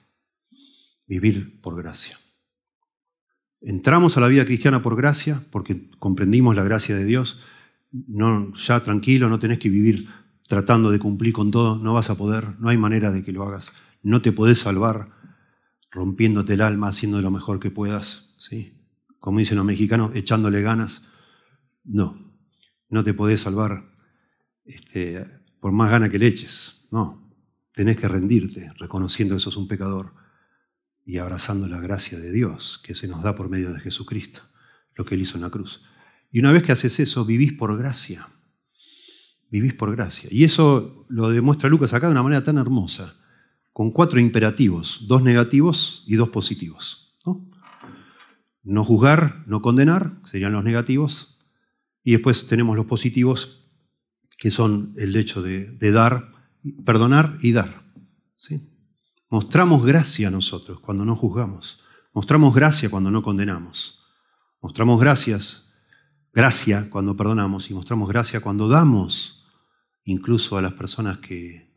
vivir 1.06 1.60
por 1.60 1.76
gracia. 1.76 2.18
Entramos 3.60 4.16
a 4.16 4.20
la 4.20 4.28
vida 4.28 4.44
cristiana 4.44 4.82
por 4.82 4.96
gracia, 4.96 5.44
porque 5.50 5.88
comprendimos 5.98 6.56
la 6.56 6.64
gracia 6.64 6.96
de 6.96 7.04
Dios. 7.04 7.40
No, 7.90 8.52
ya 8.54 8.82
tranquilo, 8.82 9.28
no 9.28 9.38
tenés 9.38 9.58
que 9.58 9.68
vivir 9.68 10.08
tratando 10.46 10.90
de 10.90 10.98
cumplir 10.98 11.32
con 11.32 11.50
todo, 11.50 11.78
no 11.78 11.94
vas 11.94 12.10
a 12.10 12.16
poder, 12.16 12.58
no 12.58 12.68
hay 12.68 12.76
manera 12.76 13.10
de 13.10 13.24
que 13.24 13.32
lo 13.32 13.42
hagas. 13.42 13.72
No 14.02 14.22
te 14.22 14.32
podés 14.32 14.60
salvar 14.60 15.10
rompiéndote 15.90 16.54
el 16.54 16.60
alma, 16.60 16.88
haciendo 16.88 17.20
lo 17.20 17.30
mejor 17.30 17.58
que 17.58 17.70
puedas. 17.70 18.34
¿sí? 18.36 18.78
Como 19.18 19.38
dicen 19.38 19.56
los 19.56 19.66
mexicanos, 19.66 20.12
echándole 20.14 20.62
ganas. 20.62 21.02
No, 21.84 22.34
no 22.88 23.02
te 23.02 23.14
podés 23.14 23.40
salvar 23.40 23.92
este, 24.64 25.26
por 25.60 25.72
más 25.72 25.90
ganas 25.90 26.10
que 26.10 26.18
le 26.18 26.26
eches. 26.26 26.86
No, 26.90 27.32
tenés 27.72 27.96
que 27.96 28.08
rendirte, 28.08 28.72
reconociendo 28.78 29.34
que 29.34 29.40
sos 29.40 29.56
un 29.56 29.68
pecador 29.68 30.14
y 31.04 31.18
abrazando 31.18 31.68
la 31.68 31.80
gracia 31.80 32.18
de 32.18 32.32
Dios 32.32 32.80
que 32.84 32.94
se 32.94 33.08
nos 33.08 33.22
da 33.22 33.34
por 33.34 33.48
medio 33.48 33.72
de 33.72 33.80
Jesucristo, 33.80 34.42
lo 34.96 35.04
que 35.04 35.14
Él 35.14 35.22
hizo 35.22 35.36
en 35.36 35.42
la 35.42 35.50
cruz. 35.50 35.82
Y 36.30 36.40
una 36.40 36.52
vez 36.52 36.62
que 36.62 36.72
haces 36.72 36.98
eso, 37.00 37.24
vivís 37.24 37.52
por 37.52 37.76
gracia. 37.78 38.28
Vivís 39.50 39.74
por 39.74 39.94
gracia. 39.94 40.28
Y 40.32 40.44
eso 40.44 41.06
lo 41.08 41.30
demuestra 41.30 41.68
Lucas 41.68 41.94
acá 41.94 42.06
de 42.06 42.12
una 42.12 42.22
manera 42.22 42.44
tan 42.44 42.58
hermosa, 42.58 43.14
con 43.72 43.90
cuatro 43.90 44.18
imperativos, 44.18 45.04
dos 45.06 45.22
negativos 45.22 46.02
y 46.06 46.16
dos 46.16 46.30
positivos. 46.30 47.18
¿no? 48.66 48.84
Juzgar, 48.84 49.44
no 49.46 49.62
condenar, 49.62 50.18
serían 50.24 50.52
los 50.52 50.64
negativos. 50.64 51.38
Y 52.02 52.12
después 52.12 52.46
tenemos 52.46 52.76
los 52.76 52.86
positivos, 52.86 53.64
que 54.38 54.50
son 54.50 54.94
el 54.96 55.14
hecho 55.16 55.42
de, 55.42 55.90
dar, 55.92 56.32
perdonar 56.84 57.38
y 57.40 57.52
dar. 57.52 57.84
Mostramos 59.28 59.84
gracia 59.84 60.28
a 60.28 60.30
nosotros 60.30 60.80
cuando 60.80 61.04
no 61.04 61.16
juzgamos. 61.16 61.80
Mostramos 62.12 62.54
gracia 62.54 62.88
cuando 62.88 63.10
no 63.10 63.22
condenamos. 63.22 64.00
Mostramos 64.62 64.98
gracias, 64.98 65.70
gracia 66.32 66.88
cuando 66.90 67.16
perdonamos 67.16 67.70
y 67.70 67.74
mostramos 67.74 68.08
gracia 68.08 68.40
cuando 68.40 68.68
damos, 68.68 69.35
incluso 70.06 70.56
a 70.56 70.62
las 70.62 70.72
personas 70.72 71.18
que 71.18 71.68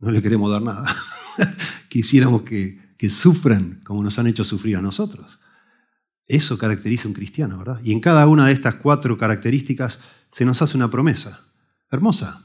no 0.00 0.10
le 0.10 0.20
queremos 0.20 0.50
dar 0.50 0.62
nada. 0.62 0.96
Quisiéramos 1.88 2.42
que, 2.42 2.94
que 2.96 3.08
sufran 3.08 3.80
como 3.84 4.02
nos 4.02 4.18
han 4.18 4.26
hecho 4.26 4.42
sufrir 4.42 4.76
a 4.76 4.82
nosotros. 4.82 5.38
Eso 6.26 6.58
caracteriza 6.58 7.04
a 7.04 7.08
un 7.08 7.14
cristiano, 7.14 7.58
¿verdad? 7.58 7.80
Y 7.84 7.92
en 7.92 8.00
cada 8.00 8.26
una 8.26 8.46
de 8.46 8.52
estas 8.52 8.76
cuatro 8.76 9.16
características 9.18 10.00
se 10.32 10.44
nos 10.44 10.62
hace 10.62 10.76
una 10.76 10.90
promesa. 10.90 11.44
Hermosa. 11.90 12.44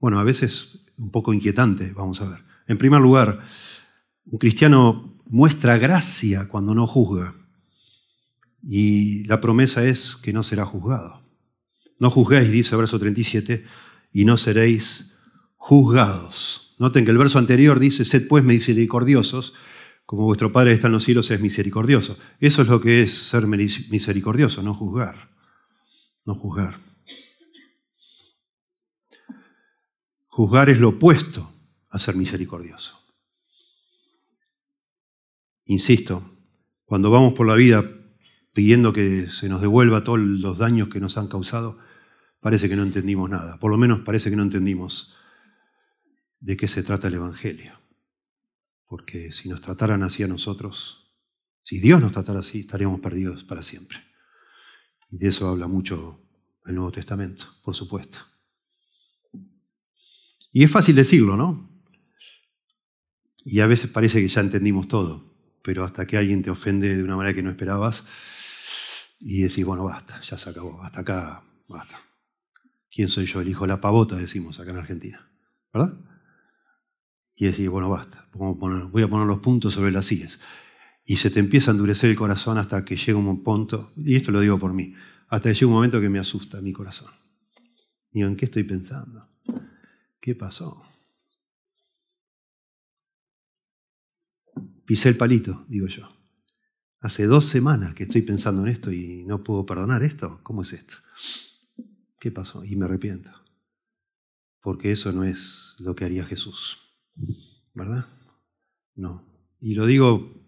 Bueno, 0.00 0.18
a 0.18 0.24
veces 0.24 0.80
un 0.96 1.10
poco 1.10 1.32
inquietante, 1.32 1.92
vamos 1.92 2.20
a 2.20 2.26
ver. 2.26 2.44
En 2.66 2.78
primer 2.78 3.00
lugar, 3.00 3.40
un 4.24 4.38
cristiano 4.38 5.20
muestra 5.26 5.78
gracia 5.78 6.48
cuando 6.48 6.74
no 6.74 6.86
juzga. 6.86 7.34
Y 8.62 9.24
la 9.24 9.40
promesa 9.40 9.84
es 9.84 10.16
que 10.16 10.32
no 10.32 10.42
será 10.42 10.64
juzgado. 10.64 11.20
No 12.00 12.10
juzguéis, 12.10 12.50
dice 12.50 12.74
verso 12.76 12.98
37, 12.98 13.64
y 14.16 14.24
no 14.24 14.38
seréis 14.38 15.12
juzgados. 15.56 16.74
Noten 16.78 17.04
que 17.04 17.10
el 17.10 17.18
verso 17.18 17.38
anterior 17.38 17.78
dice, 17.78 18.06
sed 18.06 18.26
pues 18.28 18.42
misericordiosos, 18.42 19.52
como 20.06 20.24
vuestro 20.24 20.52
Padre 20.52 20.72
está 20.72 20.86
en 20.86 20.94
los 20.94 21.04
cielos 21.04 21.30
es 21.30 21.38
misericordioso. 21.38 22.16
Eso 22.40 22.62
es 22.62 22.68
lo 22.68 22.80
que 22.80 23.02
es 23.02 23.12
ser 23.12 23.46
misericordioso, 23.46 24.62
no 24.62 24.72
juzgar. 24.72 25.36
No 26.24 26.34
juzgar. 26.34 26.78
Juzgar 30.28 30.70
es 30.70 30.80
lo 30.80 30.88
opuesto 30.88 31.52
a 31.90 31.98
ser 31.98 32.16
misericordioso. 32.16 32.98
Insisto, 35.66 36.38
cuando 36.86 37.10
vamos 37.10 37.34
por 37.34 37.46
la 37.46 37.54
vida 37.54 37.84
pidiendo 38.54 38.94
que 38.94 39.26
se 39.26 39.50
nos 39.50 39.60
devuelva 39.60 40.04
todos 40.04 40.20
los 40.20 40.56
daños 40.56 40.88
que 40.88 41.00
nos 41.00 41.18
han 41.18 41.28
causado, 41.28 41.84
parece 42.40 42.68
que 42.68 42.76
no 42.76 42.82
entendimos 42.82 43.28
nada. 43.28 43.58
Por 43.58 43.70
lo 43.70 43.78
menos 43.78 44.00
parece 44.00 44.30
que 44.30 44.36
no 44.36 44.42
entendimos 44.42 45.16
de 46.40 46.56
qué 46.56 46.68
se 46.68 46.82
trata 46.82 47.08
el 47.08 47.14
Evangelio. 47.14 47.80
Porque 48.86 49.32
si 49.32 49.48
nos 49.48 49.60
trataran 49.60 50.02
así 50.02 50.22
a 50.22 50.28
nosotros, 50.28 51.06
si 51.64 51.80
Dios 51.80 52.00
nos 52.00 52.12
tratara 52.12 52.40
así, 52.40 52.60
estaríamos 52.60 53.00
perdidos 53.00 53.42
para 53.42 53.62
siempre. 53.62 53.98
Y 55.10 55.18
de 55.18 55.28
eso 55.28 55.48
habla 55.48 55.66
mucho 55.66 56.22
el 56.64 56.76
Nuevo 56.76 56.92
Testamento, 56.92 57.46
por 57.62 57.74
supuesto. 57.74 58.18
Y 60.52 60.62
es 60.64 60.70
fácil 60.70 60.94
decirlo, 60.94 61.36
¿no? 61.36 61.68
Y 63.44 63.60
a 63.60 63.66
veces 63.66 63.90
parece 63.90 64.20
que 64.20 64.28
ya 64.28 64.40
entendimos 64.40 64.88
todo, 64.88 65.34
pero 65.62 65.84
hasta 65.84 66.06
que 66.06 66.16
alguien 66.16 66.42
te 66.42 66.50
ofende 66.50 66.96
de 66.96 67.02
una 67.02 67.16
manera 67.16 67.34
que 67.34 67.42
no 67.42 67.50
esperabas 67.50 68.04
y 69.20 69.42
decís, 69.42 69.64
bueno, 69.64 69.84
basta, 69.84 70.20
ya 70.20 70.38
se 70.38 70.50
acabó, 70.50 70.82
hasta 70.82 71.00
acá, 71.00 71.44
basta. 71.68 72.05
¿Quién 72.96 73.08
soy 73.08 73.26
yo? 73.26 73.42
El 73.42 73.48
hijo 73.48 73.64
de 73.64 73.68
la 73.68 73.80
pavota, 73.80 74.16
decimos 74.16 74.58
acá 74.58 74.72
en 74.72 74.78
Argentina, 74.78 75.30
¿verdad? 75.72 75.96
y 77.36 77.44
decir, 77.44 77.68
bueno, 77.68 77.90
basta, 77.90 78.26
voy 78.32 79.02
a 79.02 79.08
poner 79.08 79.26
los 79.26 79.40
puntos 79.40 79.74
sobre 79.74 79.92
las 79.92 80.06
sillas. 80.06 80.40
Y 81.04 81.16
se 81.18 81.30
te 81.30 81.38
empieza 81.38 81.70
a 81.70 81.74
endurecer 81.74 82.08
el 82.08 82.16
corazón 82.16 82.56
hasta 82.56 82.82
que 82.84 82.96
llega 82.96 83.18
un 83.18 83.42
punto, 83.44 83.92
y 83.94 84.16
esto 84.16 84.32
lo 84.32 84.40
digo 84.40 84.58
por 84.58 84.72
mí, 84.72 84.94
hasta 85.28 85.50
que 85.50 85.54
llega 85.54 85.66
un 85.66 85.74
momento 85.74 86.00
que 86.00 86.08
me 86.08 86.18
asusta 86.18 86.62
mi 86.62 86.72
corazón. 86.72 87.12
Digo, 88.10 88.26
¿en 88.26 88.36
qué 88.36 88.46
estoy 88.46 88.64
pensando? 88.64 89.28
¿Qué 90.18 90.34
pasó? 90.34 90.82
Pisé 94.86 95.10
el 95.10 95.18
palito, 95.18 95.66
digo 95.68 95.88
yo. 95.88 96.08
Hace 97.00 97.26
dos 97.26 97.44
semanas 97.44 97.92
que 97.92 98.04
estoy 98.04 98.22
pensando 98.22 98.62
en 98.62 98.68
esto 98.68 98.90
y 98.90 99.24
no 99.26 99.44
puedo 99.44 99.66
perdonar 99.66 100.02
esto. 100.02 100.40
¿Cómo 100.42 100.62
es 100.62 100.72
esto? 100.72 100.94
¿Qué 102.26 102.32
pasó? 102.32 102.64
Y 102.64 102.74
me 102.74 102.86
arrepiento. 102.86 103.30
Porque 104.60 104.90
eso 104.90 105.12
no 105.12 105.22
es 105.22 105.76
lo 105.78 105.94
que 105.94 106.04
haría 106.04 106.26
Jesús. 106.26 106.98
¿Verdad? 107.72 108.04
No. 108.96 109.24
Y 109.60 109.76
lo 109.76 109.86
digo 109.86 110.42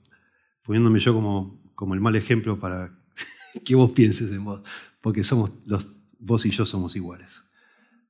poniéndome 0.64 0.99
yo 0.99 1.14
como, 1.14 1.62
como 1.76 1.94
el 1.94 2.00
mal 2.00 2.16
ejemplo 2.16 2.58
para 2.58 3.00
que 3.64 3.76
vos 3.76 3.92
pienses 3.92 4.32
en 4.32 4.44
vos. 4.44 4.62
Porque 5.00 5.23
somos 5.23 5.52
los, 5.66 5.87
vos 6.18 6.44
y 6.47 6.50
yo 6.50 6.66
somos 6.66 6.97
iguales. 6.97 7.44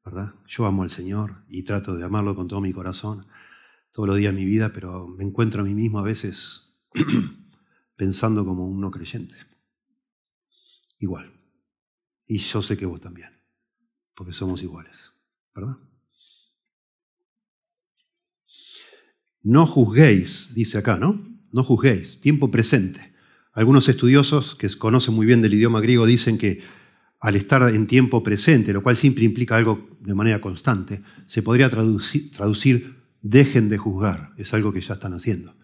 ¿Verdad? 0.02 0.32
Yo 0.46 0.64
amo 0.64 0.82
al 0.82 0.88
Señor 0.88 1.44
y 1.46 1.64
trato 1.64 1.94
de 1.94 2.06
amarlo 2.06 2.34
con 2.34 2.48
todo 2.48 2.62
mi 2.62 2.72
corazón 2.72 3.26
todos 3.92 4.08
los 4.08 4.16
días 4.16 4.34
de 4.34 4.40
mi 4.40 4.46
vida, 4.46 4.72
pero 4.72 5.06
me 5.08 5.24
encuentro 5.24 5.60
a 5.60 5.64
mí 5.66 5.74
mismo 5.74 5.98
a 5.98 6.02
veces 6.02 6.74
pensando 7.96 8.46
como 8.46 8.66
un 8.66 8.80
no 8.80 8.90
creyente. 8.90 9.36
Igual. 10.98 11.38
Y 12.26 12.38
yo 12.38 12.62
sé 12.62 12.78
que 12.78 12.86
vos 12.86 12.98
también, 12.98 13.37
porque 14.18 14.32
somos 14.32 14.64
iguales, 14.64 15.12
¿verdad? 15.54 15.76
No 19.44 19.64
juzguéis, 19.64 20.52
dice 20.54 20.76
acá, 20.76 20.96
¿no? 20.96 21.24
No 21.52 21.62
juzguéis, 21.62 22.20
tiempo 22.20 22.50
presente. 22.50 23.14
Algunos 23.52 23.88
estudiosos 23.88 24.56
que 24.56 24.68
conocen 24.76 25.14
muy 25.14 25.24
bien 25.24 25.40
del 25.40 25.54
idioma 25.54 25.80
griego 25.80 26.04
dicen 26.04 26.36
que 26.36 26.60
al 27.20 27.36
estar 27.36 27.62
en 27.72 27.86
tiempo 27.86 28.24
presente, 28.24 28.72
lo 28.72 28.82
cual 28.82 28.96
siempre 28.96 29.24
implica 29.24 29.56
algo 29.56 29.88
de 30.00 30.16
manera 30.16 30.40
constante, 30.40 31.00
se 31.28 31.42
podría 31.42 31.70
traducir, 31.70 32.32
traducir 32.32 33.04
dejen 33.22 33.68
de 33.68 33.78
juzgar, 33.78 34.32
es 34.36 34.52
algo 34.52 34.72
que 34.72 34.80
ya 34.80 34.94
están 34.94 35.12
haciendo. 35.12 35.54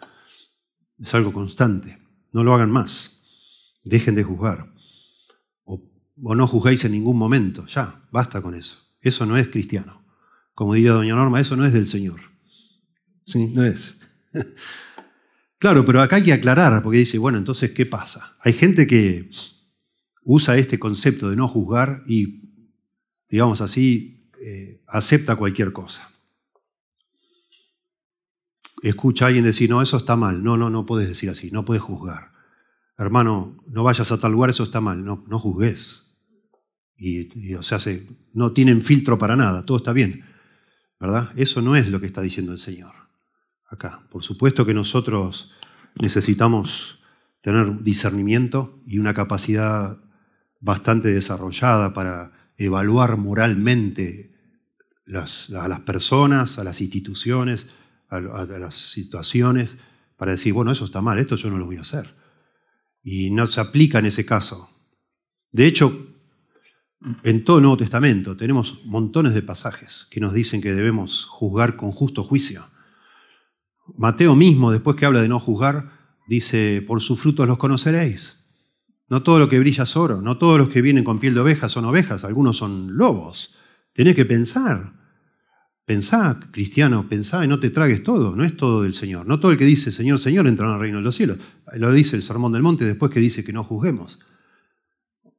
Es 0.97 1.13
algo 1.13 1.33
constante. 1.33 1.99
No 2.33 2.45
lo 2.45 2.55
hagan 2.55 2.71
más. 2.71 3.21
Dejen 3.83 4.15
de 4.15 4.23
juzgar. 4.23 4.73
O, 6.23 6.35
no 6.35 6.47
juzgáis 6.47 6.85
en 6.85 6.93
ningún 6.93 7.19
momento. 7.19 7.67
Ya, 7.67 8.03
basta 8.11 8.41
con 8.41 8.55
eso. 8.55 8.79
Eso 9.01 9.27
no 9.27 9.37
es 9.37 9.49
cristiano. 9.49 10.03
Como 10.55 10.75
diría 10.75 10.93
doña 10.93 11.15
Norma, 11.15 11.41
eso 11.41 11.57
no 11.57 11.65
es 11.65 11.73
del 11.73 11.87
Señor. 11.87 12.21
Sí, 13.27 13.49
no 13.49 13.65
es. 13.65 13.97
claro, 15.59 15.85
pero 15.85 16.01
acá 16.01 16.17
hay 16.17 16.25
que 16.25 16.33
aclarar, 16.33 16.83
porque 16.83 16.99
dice, 16.99 17.19
bueno, 17.19 17.39
entonces, 17.39 17.73
¿qué 17.73 17.87
pasa? 17.87 18.37
Hay 18.41 18.53
gente 18.53 18.87
que 18.87 19.31
usa 20.23 20.57
este 20.57 20.79
concepto 20.79 21.31
de 21.31 21.37
no 21.37 21.49
juzgar 21.49 22.03
y, 22.07 22.43
digamos 23.29 23.61
así, 23.61 24.31
eh, 24.41 24.83
acepta 24.87 25.37
cualquier 25.37 25.73
cosa 25.73 26.15
escucha 28.89 29.25
a 29.25 29.29
alguien 29.29 29.45
decir, 29.45 29.71
no, 29.71 29.83
eso 29.83 29.97
está 29.97 30.17
mal. 30.17 30.43
No, 30.43 30.57
no, 30.57 30.71
no 30.71 30.87
puedes 30.87 31.09
decir 31.09 31.31
así, 31.31 31.51
no 31.51 31.65
puedes 31.65 31.83
juzgar. 31.83 32.33
Hermano, 32.97 33.57
no 33.67 33.83
vayas 33.83 34.11
a 34.13 34.19
tal 34.19 34.33
lugar, 34.33 34.51
eso 34.51 34.63
está 34.63 34.81
mal. 34.81 35.05
No, 35.05 35.25
no 35.27 35.39
juzgues. 35.39 36.04
Y, 36.97 37.55
o 37.55 37.63
sea, 37.63 37.81
se, 37.81 38.07
no 38.33 38.53
tienen 38.53 38.83
filtro 38.83 39.19
para 39.19 39.37
nada, 39.37 39.63
todo 39.63 39.79
está 39.79 39.93
bien. 39.93 40.25
¿Verdad? 41.01 41.33
Eso 41.37 41.61
no 41.61 41.77
es 41.77 41.89
lo 41.89 42.01
que 42.01 42.07
está 42.07 42.23
diciendo 42.23 42.53
el 42.53 42.59
Señor 42.59 42.95
acá. 43.69 44.07
Por 44.11 44.23
supuesto 44.23 44.65
que 44.65 44.75
nosotros 44.75 45.51
necesitamos 46.01 47.01
tener 47.41 47.83
discernimiento 47.83 48.81
y 48.87 48.99
una 48.99 49.13
capacidad 49.13 49.99
bastante 50.61 51.13
desarrollada 51.13 51.93
para 51.93 52.33
evaluar 52.57 53.17
moralmente 53.17 54.33
a 55.09 55.69
las 55.69 55.81
personas, 55.81 56.59
a 56.59 56.65
las 56.65 56.81
instituciones, 56.81 57.67
a, 58.09 58.21
las 58.21 58.75
situaciones 58.75 59.79
para 60.17 60.33
decir, 60.33 60.53
bueno, 60.53 60.73
eso 60.73 60.85
está 60.85 61.03
mal, 61.03 61.19
esto 61.19 61.37
yo 61.37 61.51
no 61.51 61.59
lo 61.59 61.67
voy 61.67 61.77
a 61.77 61.83
hacer. 61.83 62.15
Y 63.03 63.31
no 63.31 63.47
se 63.47 63.61
aplica 63.61 63.99
en 63.99 64.07
ese 64.07 64.25
caso. 64.25 64.71
De 65.53 65.67
hecho, 65.67 66.14
en 67.23 67.45
todo 67.45 67.61
Nuevo 67.61 67.77
Testamento 67.77 68.37
tenemos 68.37 68.85
montones 68.85 69.35
de 69.35 69.43
pasajes 69.43 70.07
que 70.11 70.21
nos 70.21 70.33
dicen 70.33 70.61
que 70.61 70.73
debemos 70.73 71.27
juzgar 71.27 71.77
con 71.77 71.93
justo 71.93 72.25
juicio. 72.25 72.67
Mateo 73.97 74.35
mismo, 74.35 74.73
después 74.73 74.97
que 74.97 75.07
habla 75.07 75.21
de 75.21 75.29
no 75.29 75.39
juzgar, 75.39 75.91
dice, 76.27 76.83
por 76.87 77.01
sus 77.01 77.21
frutos 77.21 77.47
los 77.47 77.59
conoceréis. 77.59 78.45
No 79.11 79.23
todo 79.23 79.39
lo 79.39 79.49
que 79.49 79.59
brilla 79.59 79.85
es 79.85 79.97
oro, 79.97 80.23
no 80.23 80.39
todos 80.39 80.59
los 80.59 80.71
que 80.71 80.81
vienen 80.81 81.05
con 81.05 81.21
piel 81.21 81.35
de 81.35 81.41
oveja 81.41 81.69
son 81.69 81.85
ovejas, 81.85 82.25
algunos 82.25 82.57
son 82.57 82.97
lobos. 82.97 83.55
Tenés 83.93 84.15
que 84.15 84.25
pensar. 84.25 84.95
Pensá, 85.85 86.41
cristiano, 86.51 87.07
pensá 87.11 87.45
y 87.45 87.49
no 87.49 87.61
te 87.61 87.69
tragues 87.69 88.03
todo, 88.03 88.35
no 88.35 88.43
es 88.43 88.57
todo 88.57 88.83
del 88.83 88.95
Señor. 88.95 89.27
No 89.27 89.39
todo 89.39 89.53
el 89.53 89.59
que 89.59 89.67
dice 89.67 89.93
Señor, 89.93 90.19
Señor 90.19 90.47
entra 90.47 90.67
en 90.67 90.73
el 90.73 90.81
reino 90.81 90.99
de 90.99 91.05
los 91.05 91.15
cielos. 91.15 91.39
Lo 91.75 91.93
dice 91.93 92.17
el 92.17 92.23
Sermón 92.23 92.53
del 92.53 92.63
Monte 92.63 92.87
después 92.87 93.13
que 93.13 93.21
dice 93.21 93.45
que 93.45 93.53
no 93.53 93.65
juzguemos. 93.65 94.19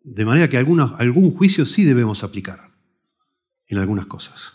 De 0.06 0.24
manera 0.24 0.48
que 0.48 0.58
algún 0.58 1.32
juicio 1.32 1.66
sí 1.66 1.84
debemos 1.84 2.24
aplicar 2.24 2.72
en 3.68 3.80
algunas 3.80 4.06
cosas. 4.06 4.54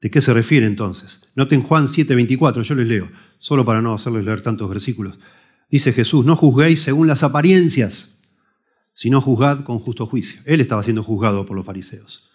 ¿De 0.00 0.10
qué 0.10 0.22
se 0.22 0.32
refiere 0.32 0.66
entonces? 0.66 1.20
Noten 1.36 1.62
Juan 1.62 1.86
7:24, 1.86 2.62
yo 2.62 2.74
les 2.74 2.88
leo, 2.88 3.10
solo 3.38 3.66
para 3.66 3.82
no 3.82 3.92
hacerles 3.92 4.24
leer 4.24 4.40
tantos 4.40 4.70
versículos. 4.70 5.18
Dice 5.70 5.92
Jesús, 5.92 6.24
no 6.24 6.34
juzguéis 6.34 6.80
según 6.80 7.08
las 7.08 7.22
apariencias, 7.22 8.22
sino 8.94 9.20
juzgad 9.20 9.64
con 9.64 9.78
justo 9.78 10.06
juicio. 10.06 10.40
Él 10.46 10.62
estaba 10.62 10.82
siendo 10.82 11.02
juzgado 11.02 11.44
por 11.44 11.54
los 11.54 11.66
fariseos. 11.66 12.30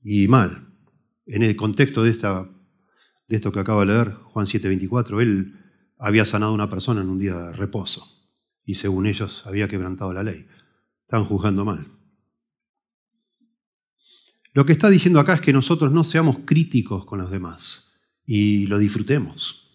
Y 0.00 0.28
mal, 0.28 0.68
en 1.26 1.42
el 1.42 1.56
contexto 1.56 2.04
de, 2.04 2.12
de 2.12 3.36
esto 3.36 3.50
que 3.50 3.58
acaba 3.58 3.80
de 3.80 3.92
leer, 3.92 4.12
Juan 4.12 4.46
7:24, 4.46 5.20
él 5.20 5.58
había 5.98 6.24
sanado 6.24 6.52
a 6.52 6.54
una 6.54 6.70
persona 6.70 7.00
en 7.00 7.08
un 7.08 7.18
día 7.18 7.34
de 7.34 7.52
reposo 7.54 8.24
y 8.64 8.74
según 8.74 9.06
ellos 9.06 9.44
había 9.48 9.66
quebrantado 9.66 10.12
la 10.12 10.22
ley. 10.22 10.46
Están 11.14 11.28
juzgando 11.28 11.64
mal. 11.64 11.86
Lo 14.52 14.66
que 14.66 14.72
está 14.72 14.90
diciendo 14.90 15.20
acá 15.20 15.34
es 15.34 15.40
que 15.40 15.52
nosotros 15.52 15.92
no 15.92 16.02
seamos 16.02 16.38
críticos 16.44 17.04
con 17.04 17.20
los 17.20 17.30
demás 17.30 17.92
y 18.26 18.66
lo 18.66 18.78
disfrutemos. 18.78 19.70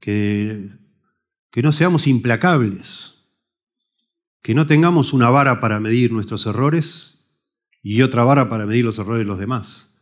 Que, 0.00 0.70
que 1.52 1.62
no 1.62 1.70
seamos 1.70 2.08
implacables. 2.08 3.28
Que 4.42 4.56
no 4.56 4.66
tengamos 4.66 5.12
una 5.12 5.30
vara 5.30 5.60
para 5.60 5.78
medir 5.78 6.10
nuestros 6.10 6.46
errores 6.46 7.30
y 7.80 8.02
otra 8.02 8.24
vara 8.24 8.48
para 8.48 8.66
medir 8.66 8.84
los 8.84 8.98
errores 8.98 9.20
de 9.20 9.26
los 9.26 9.38
demás 9.38 9.94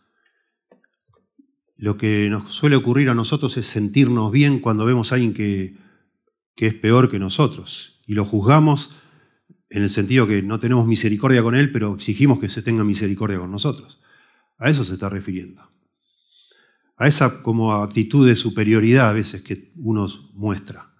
lo 1.76 1.96
que 1.98 2.28
nos 2.30 2.52
suele 2.52 2.76
ocurrir 2.76 3.10
a 3.10 3.14
nosotros 3.14 3.56
es 3.56 3.66
sentirnos 3.66 4.30
bien 4.30 4.60
cuando 4.60 4.86
vemos 4.86 5.10
a 5.10 5.16
alguien 5.16 5.34
que, 5.34 5.76
es 6.56 6.74
peor 6.74 7.10
que 7.10 7.18
nosotros 7.18 8.00
y 8.06 8.14
lo 8.14 8.24
juzgamos 8.24 8.90
en 9.72 9.82
el 9.82 9.90
sentido 9.90 10.26
que 10.26 10.42
no 10.42 10.60
tenemos 10.60 10.86
misericordia 10.86 11.42
con 11.42 11.54
él, 11.54 11.72
pero 11.72 11.94
exigimos 11.94 12.38
que 12.38 12.50
se 12.50 12.62
tenga 12.62 12.84
misericordia 12.84 13.38
con 13.38 13.50
nosotros. 13.50 14.00
A 14.58 14.68
eso 14.68 14.84
se 14.84 14.92
está 14.92 15.08
refiriendo. 15.08 15.62
A 16.96 17.08
esa 17.08 17.42
como 17.42 17.72
actitud 17.72 18.26
de 18.28 18.36
superioridad 18.36 19.08
a 19.08 19.14
veces 19.14 19.42
que 19.42 19.72
uno 19.76 20.06
muestra. 20.34 20.92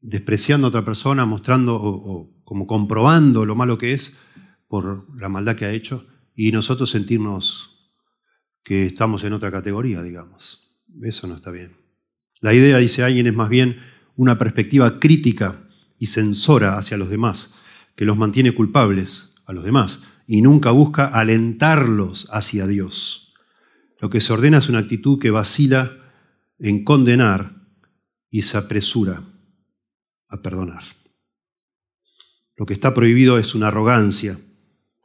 Despreciando 0.00 0.66
a 0.66 0.68
otra 0.68 0.84
persona, 0.84 1.24
mostrando 1.24 1.76
o 1.76 2.42
como 2.42 2.66
comprobando 2.66 3.46
lo 3.46 3.54
malo 3.54 3.78
que 3.78 3.94
es 3.94 4.16
por 4.66 5.06
la 5.14 5.28
maldad 5.28 5.54
que 5.54 5.64
ha 5.64 5.70
hecho 5.70 6.04
y 6.34 6.50
nosotros 6.50 6.90
sentirnos 6.90 7.92
que 8.64 8.86
estamos 8.86 9.22
en 9.22 9.34
otra 9.34 9.52
categoría, 9.52 10.02
digamos. 10.02 10.80
Eso 11.00 11.28
no 11.28 11.36
está 11.36 11.52
bien. 11.52 11.76
La 12.40 12.52
idea, 12.54 12.78
dice 12.78 13.04
alguien, 13.04 13.28
es 13.28 13.34
más 13.34 13.48
bien 13.48 13.78
una 14.16 14.36
perspectiva 14.36 14.98
crítica 14.98 15.68
y 16.02 16.06
censora 16.08 16.78
hacia 16.78 16.96
los 16.96 17.10
demás, 17.10 17.54
que 17.94 18.04
los 18.04 18.16
mantiene 18.16 18.56
culpables 18.56 19.36
a 19.46 19.52
los 19.52 19.62
demás 19.62 20.00
y 20.26 20.42
nunca 20.42 20.72
busca 20.72 21.06
alentarlos 21.06 22.26
hacia 22.32 22.66
Dios. 22.66 23.32
Lo 24.00 24.10
que 24.10 24.20
se 24.20 24.32
ordena 24.32 24.58
es 24.58 24.68
una 24.68 24.80
actitud 24.80 25.20
que 25.20 25.30
vacila 25.30 25.96
en 26.58 26.82
condenar 26.82 27.54
y 28.30 28.42
se 28.42 28.58
apresura 28.58 29.22
a 30.26 30.42
perdonar. 30.42 30.82
Lo 32.56 32.66
que 32.66 32.74
está 32.74 32.94
prohibido 32.94 33.38
es 33.38 33.54
una 33.54 33.68
arrogancia 33.68 34.40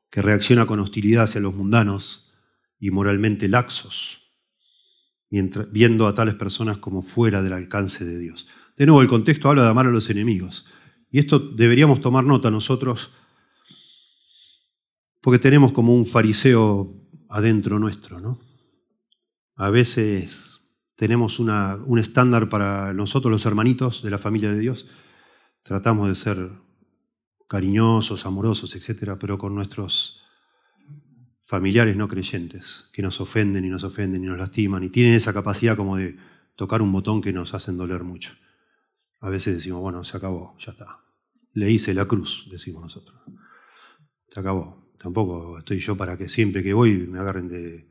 que 0.09 0.23
reacciona 0.23 0.65
con 0.65 0.79
hostilidad 0.79 1.25
hacia 1.25 1.41
los 1.41 1.53
mundanos 1.53 2.33
y 2.79 2.89
moralmente 2.89 3.47
laxos, 3.47 4.31
viendo 5.29 6.07
a 6.07 6.15
tales 6.15 6.33
personas 6.33 6.79
como 6.79 7.03
fuera 7.03 7.43
del 7.43 7.53
alcance 7.53 8.03
de 8.03 8.17
Dios. 8.17 8.47
De 8.75 8.87
nuevo, 8.87 9.03
el 9.03 9.07
contexto 9.07 9.47
habla 9.47 9.61
de 9.61 9.69
amar 9.69 9.85
a 9.85 9.91
los 9.91 10.09
enemigos. 10.09 10.65
Y 11.17 11.21
esto 11.21 11.39
deberíamos 11.39 11.99
tomar 11.99 12.23
nota 12.25 12.51
nosotros, 12.51 13.09
porque 15.19 15.39
tenemos 15.39 15.71
como 15.71 15.95
un 15.95 16.05
fariseo 16.05 16.93
adentro 17.27 17.79
nuestro, 17.79 18.19
¿no? 18.19 18.39
A 19.55 19.71
veces 19.71 20.61
tenemos 20.95 21.39
un 21.39 21.97
estándar 21.97 22.49
para 22.49 22.93
nosotros 22.93 23.31
los 23.31 23.47
hermanitos 23.47 24.03
de 24.03 24.11
la 24.11 24.19
familia 24.19 24.51
de 24.51 24.59
Dios. 24.59 24.85
Tratamos 25.63 26.07
de 26.07 26.13
ser 26.13 26.51
cariñosos, 27.47 28.27
amorosos, 28.27 28.75
etcétera, 28.75 29.17
pero 29.17 29.39
con 29.39 29.55
nuestros 29.55 30.21
familiares 31.41 31.97
no 31.97 32.07
creyentes 32.07 32.91
que 32.93 33.01
nos 33.01 33.19
ofenden 33.19 33.65
y 33.65 33.69
nos 33.69 33.83
ofenden 33.83 34.23
y 34.23 34.27
nos 34.27 34.37
lastiman 34.37 34.83
y 34.83 34.91
tienen 34.91 35.15
esa 35.15 35.33
capacidad 35.33 35.75
como 35.75 35.97
de 35.97 36.15
tocar 36.55 36.83
un 36.83 36.91
botón 36.91 37.21
que 37.21 37.33
nos 37.33 37.55
hacen 37.55 37.75
doler 37.75 38.03
mucho. 38.03 38.33
A 39.19 39.29
veces 39.29 39.55
decimos, 39.55 39.81
bueno, 39.81 40.03
se 40.03 40.15
acabó, 40.15 40.55
ya 40.59 40.73
está. 40.73 41.06
Le 41.57 41.71
hice 41.71 41.91
la 41.95 42.05
cruz, 42.05 42.47
decimos 42.51 42.83
nosotros. 42.83 43.19
Se 44.29 44.39
acabó. 44.39 44.91
Tampoco 44.95 45.57
estoy 45.57 45.79
yo 45.79 45.97
para 45.97 46.15
que 46.15 46.29
siempre 46.29 46.61
que 46.61 46.71
voy 46.71 47.07
me 47.07 47.17
agarren 47.17 47.47
de, 47.47 47.89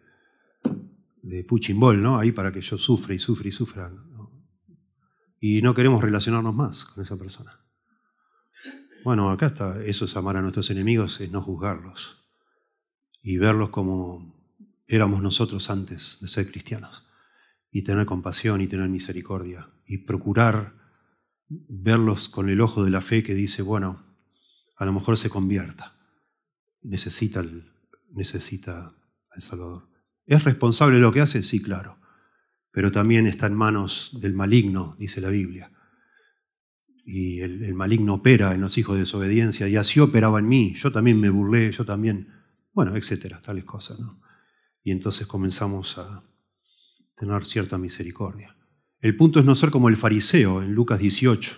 de 1.22 1.42
puchimbol, 1.42 2.00
¿no? 2.00 2.16
Ahí 2.16 2.31
para 2.31 2.52
que 2.52 2.61
yo 2.61 2.79
sufra 2.79 3.12
y 3.12 3.18
sufra 3.18 3.48
y 3.48 3.50
sufra. 3.50 3.92
Y 5.40 5.62
no 5.62 5.74
queremos 5.74 6.00
relacionarnos 6.00 6.55
más 6.55 6.85
con 6.85 7.02
esa 7.02 7.18
persona. 7.18 7.59
Bueno, 9.02 9.31
acá 9.31 9.46
está, 9.46 9.83
eso 9.85 10.05
es 10.05 10.16
amar 10.16 10.37
a 10.37 10.42
nuestros 10.42 10.70
enemigos, 10.70 11.20
es 11.20 11.33
no 11.33 11.42
juzgarlos 11.42 12.24
y 13.24 13.38
verlos 13.38 13.70
como 13.70 14.33
éramos 14.87 15.22
nosotros 15.22 15.70
antes 15.70 16.18
de 16.20 16.29
ser 16.29 16.52
cristianos. 16.52 17.05
Y 17.72 17.83
tener 17.83 18.07
compasión 18.07 18.61
y 18.61 18.68
tener 18.68 18.88
misericordia 18.88 19.70
y 19.88 19.98
procurar 19.98 20.86
verlos 21.48 22.28
con 22.28 22.48
el 22.48 22.61
ojo 22.61 22.85
de 22.85 22.90
la 22.90 23.00
fe 23.00 23.22
que 23.22 23.35
dice, 23.35 23.62
bueno, 23.62 24.02
a 24.76 24.85
lo 24.85 24.92
mejor 24.92 25.16
se 25.16 25.30
convierta. 25.30 25.96
Necesita, 26.82 27.44
necesita 28.12 28.94
al 29.30 29.42
Salvador. 29.42 29.88
¿Es 30.26 30.44
responsable 30.44 30.98
lo 30.98 31.12
que 31.12 31.20
hace? 31.20 31.42
Sí, 31.42 31.62
claro. 31.62 31.98
Pero 32.72 32.90
también 32.90 33.26
está 33.26 33.46
en 33.46 33.54
manos 33.54 34.11
del 34.20 34.35
maligno, 34.35 34.96
dice 34.98 35.20
la 35.20 35.30
Biblia. 35.30 35.70
Y 37.04 37.40
el, 37.40 37.74
maligno 37.74 38.14
opera 38.14 38.52
en 38.52 38.61
los 38.61 38.76
hijos 38.78 38.96
de 38.96 39.02
desobediencia, 39.02 39.68
y 39.68 39.76
así 39.76 40.00
operaba 40.00 40.40
en 40.40 40.48
mí. 40.48 40.74
Yo 40.74 40.90
también 40.90 41.20
me 41.20 41.30
burlé, 41.30 41.70
yo 41.70 41.85
también, 41.85 42.28
bueno, 42.72 42.96
etcétera, 42.96 43.40
tales 43.40 43.64
cosas. 43.64 44.00
¿no? 44.00 44.20
Y 44.82 44.90
entonces 44.90 45.26
comenzamos 45.26 45.96
a 45.98 46.24
tener 47.14 47.46
cierta 47.46 47.78
misericordia. 47.78 48.56
El 49.00 49.16
punto 49.16 49.38
es 49.38 49.44
no 49.44 49.54
ser 49.54 49.70
como 49.70 49.88
el 49.88 49.96
fariseo 49.96 50.62
en 50.62 50.72
Lucas 50.72 50.98
18, 50.98 51.56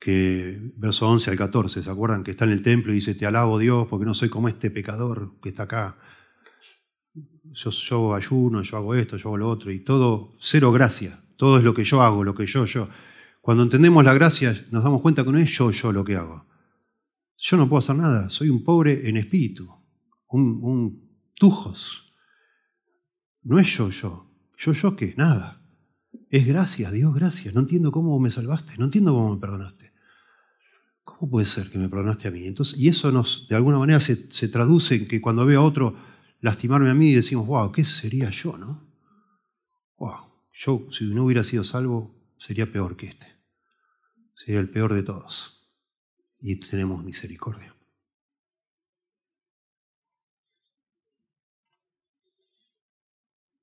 que 0.00 0.72
verso 0.76 1.08
11 1.08 1.30
al 1.30 1.36
14, 1.36 1.82
¿se 1.82 1.90
acuerdan? 1.90 2.24
Que 2.24 2.30
está 2.30 2.44
en 2.44 2.52
el 2.52 2.62
templo 2.62 2.92
y 2.92 2.96
dice, 2.96 3.14
te 3.14 3.26
alabo 3.26 3.58
Dios 3.58 3.86
porque 3.88 4.06
no 4.06 4.14
soy 4.14 4.28
como 4.28 4.48
este 4.48 4.70
pecador 4.70 5.34
que 5.42 5.50
está 5.50 5.64
acá 5.64 5.98
yo, 7.52 8.14
ayuno, 8.14 8.62
yo 8.62 8.76
hago 8.76 8.94
esto, 8.94 9.16
yo 9.16 9.28
hago 9.28 9.36
lo 9.38 9.48
otro, 9.48 9.72
y 9.72 9.80
todo, 9.80 10.32
cero 10.36 10.72
gracia, 10.72 11.22
todo 11.36 11.58
es 11.58 11.64
lo 11.64 11.74
que 11.74 11.84
yo 11.84 12.02
hago, 12.02 12.24
lo 12.24 12.34
que 12.34 12.46
yo, 12.46 12.64
yo. 12.64 12.88
Cuando 13.40 13.62
entendemos 13.62 14.04
la 14.04 14.14
gracia 14.14 14.66
nos 14.70 14.84
damos 14.84 15.00
cuenta 15.00 15.24
que 15.24 15.32
no 15.32 15.38
es 15.38 15.50
yo, 15.50 15.70
yo 15.70 15.92
lo 15.92 16.04
que 16.04 16.16
hago. 16.16 16.46
Yo 17.36 17.56
no 17.56 17.68
puedo 17.68 17.78
hacer 17.78 17.96
nada, 17.96 18.28
soy 18.30 18.50
un 18.50 18.64
pobre 18.64 19.08
en 19.08 19.16
espíritu, 19.16 19.72
un, 20.28 20.58
un 20.62 21.08
tujos. 21.34 22.12
No 23.42 23.58
es 23.58 23.68
yo, 23.76 23.90
yo. 23.90 24.26
Yo, 24.58 24.72
yo 24.72 24.96
qué, 24.96 25.14
nada. 25.16 25.62
Es 26.30 26.46
gracia, 26.46 26.90
Dios, 26.90 27.14
gracias. 27.14 27.54
No 27.54 27.60
entiendo 27.60 27.92
cómo 27.92 28.18
me 28.18 28.30
salvaste, 28.30 28.76
no 28.78 28.84
entiendo 28.86 29.14
cómo 29.14 29.34
me 29.34 29.40
perdonaste. 29.40 29.92
¿Cómo 31.04 31.30
puede 31.30 31.46
ser 31.46 31.70
que 31.70 31.78
me 31.78 31.88
perdonaste 31.88 32.28
a 32.28 32.30
mí? 32.30 32.46
Entonces, 32.46 32.78
y 32.78 32.88
eso 32.88 33.10
nos, 33.10 33.48
de 33.48 33.56
alguna 33.56 33.78
manera 33.78 33.98
se, 33.98 34.16
traduce 34.48 34.94
en 34.94 35.08
que 35.08 35.20
cuando 35.20 35.46
veo 35.46 35.60
a 35.60 35.64
otro 35.64 35.96
lastimarme 36.40 36.90
a 36.90 36.94
mí 36.94 37.12
decimos, 37.12 37.46
wow, 37.46 37.72
¿qué 37.72 37.84
sería 37.84 38.30
yo, 38.30 38.58
no? 38.58 38.86
Wow, 39.96 40.16
yo 40.52 40.86
si 40.90 41.04
no 41.06 41.24
hubiera 41.24 41.44
sido 41.44 41.64
salvo 41.64 42.14
sería 42.36 42.70
peor 42.70 42.96
que 42.96 43.06
este. 43.06 43.26
Sería 44.34 44.60
el 44.60 44.70
peor 44.70 44.94
de 44.94 45.02
todos. 45.02 45.72
Y 46.40 46.56
tenemos 46.60 47.02
misericordia. 47.02 47.74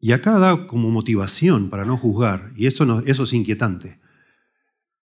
Y 0.06 0.12
acá 0.12 0.38
da 0.38 0.68
como 0.68 0.91
motivación 0.91 1.72
para 1.72 1.84
no 1.84 1.98
juzgar, 1.98 2.52
y 2.56 2.68
eso, 2.68 2.86
no, 2.86 3.00
eso 3.08 3.24
es 3.24 3.34
inquietante. 3.34 4.00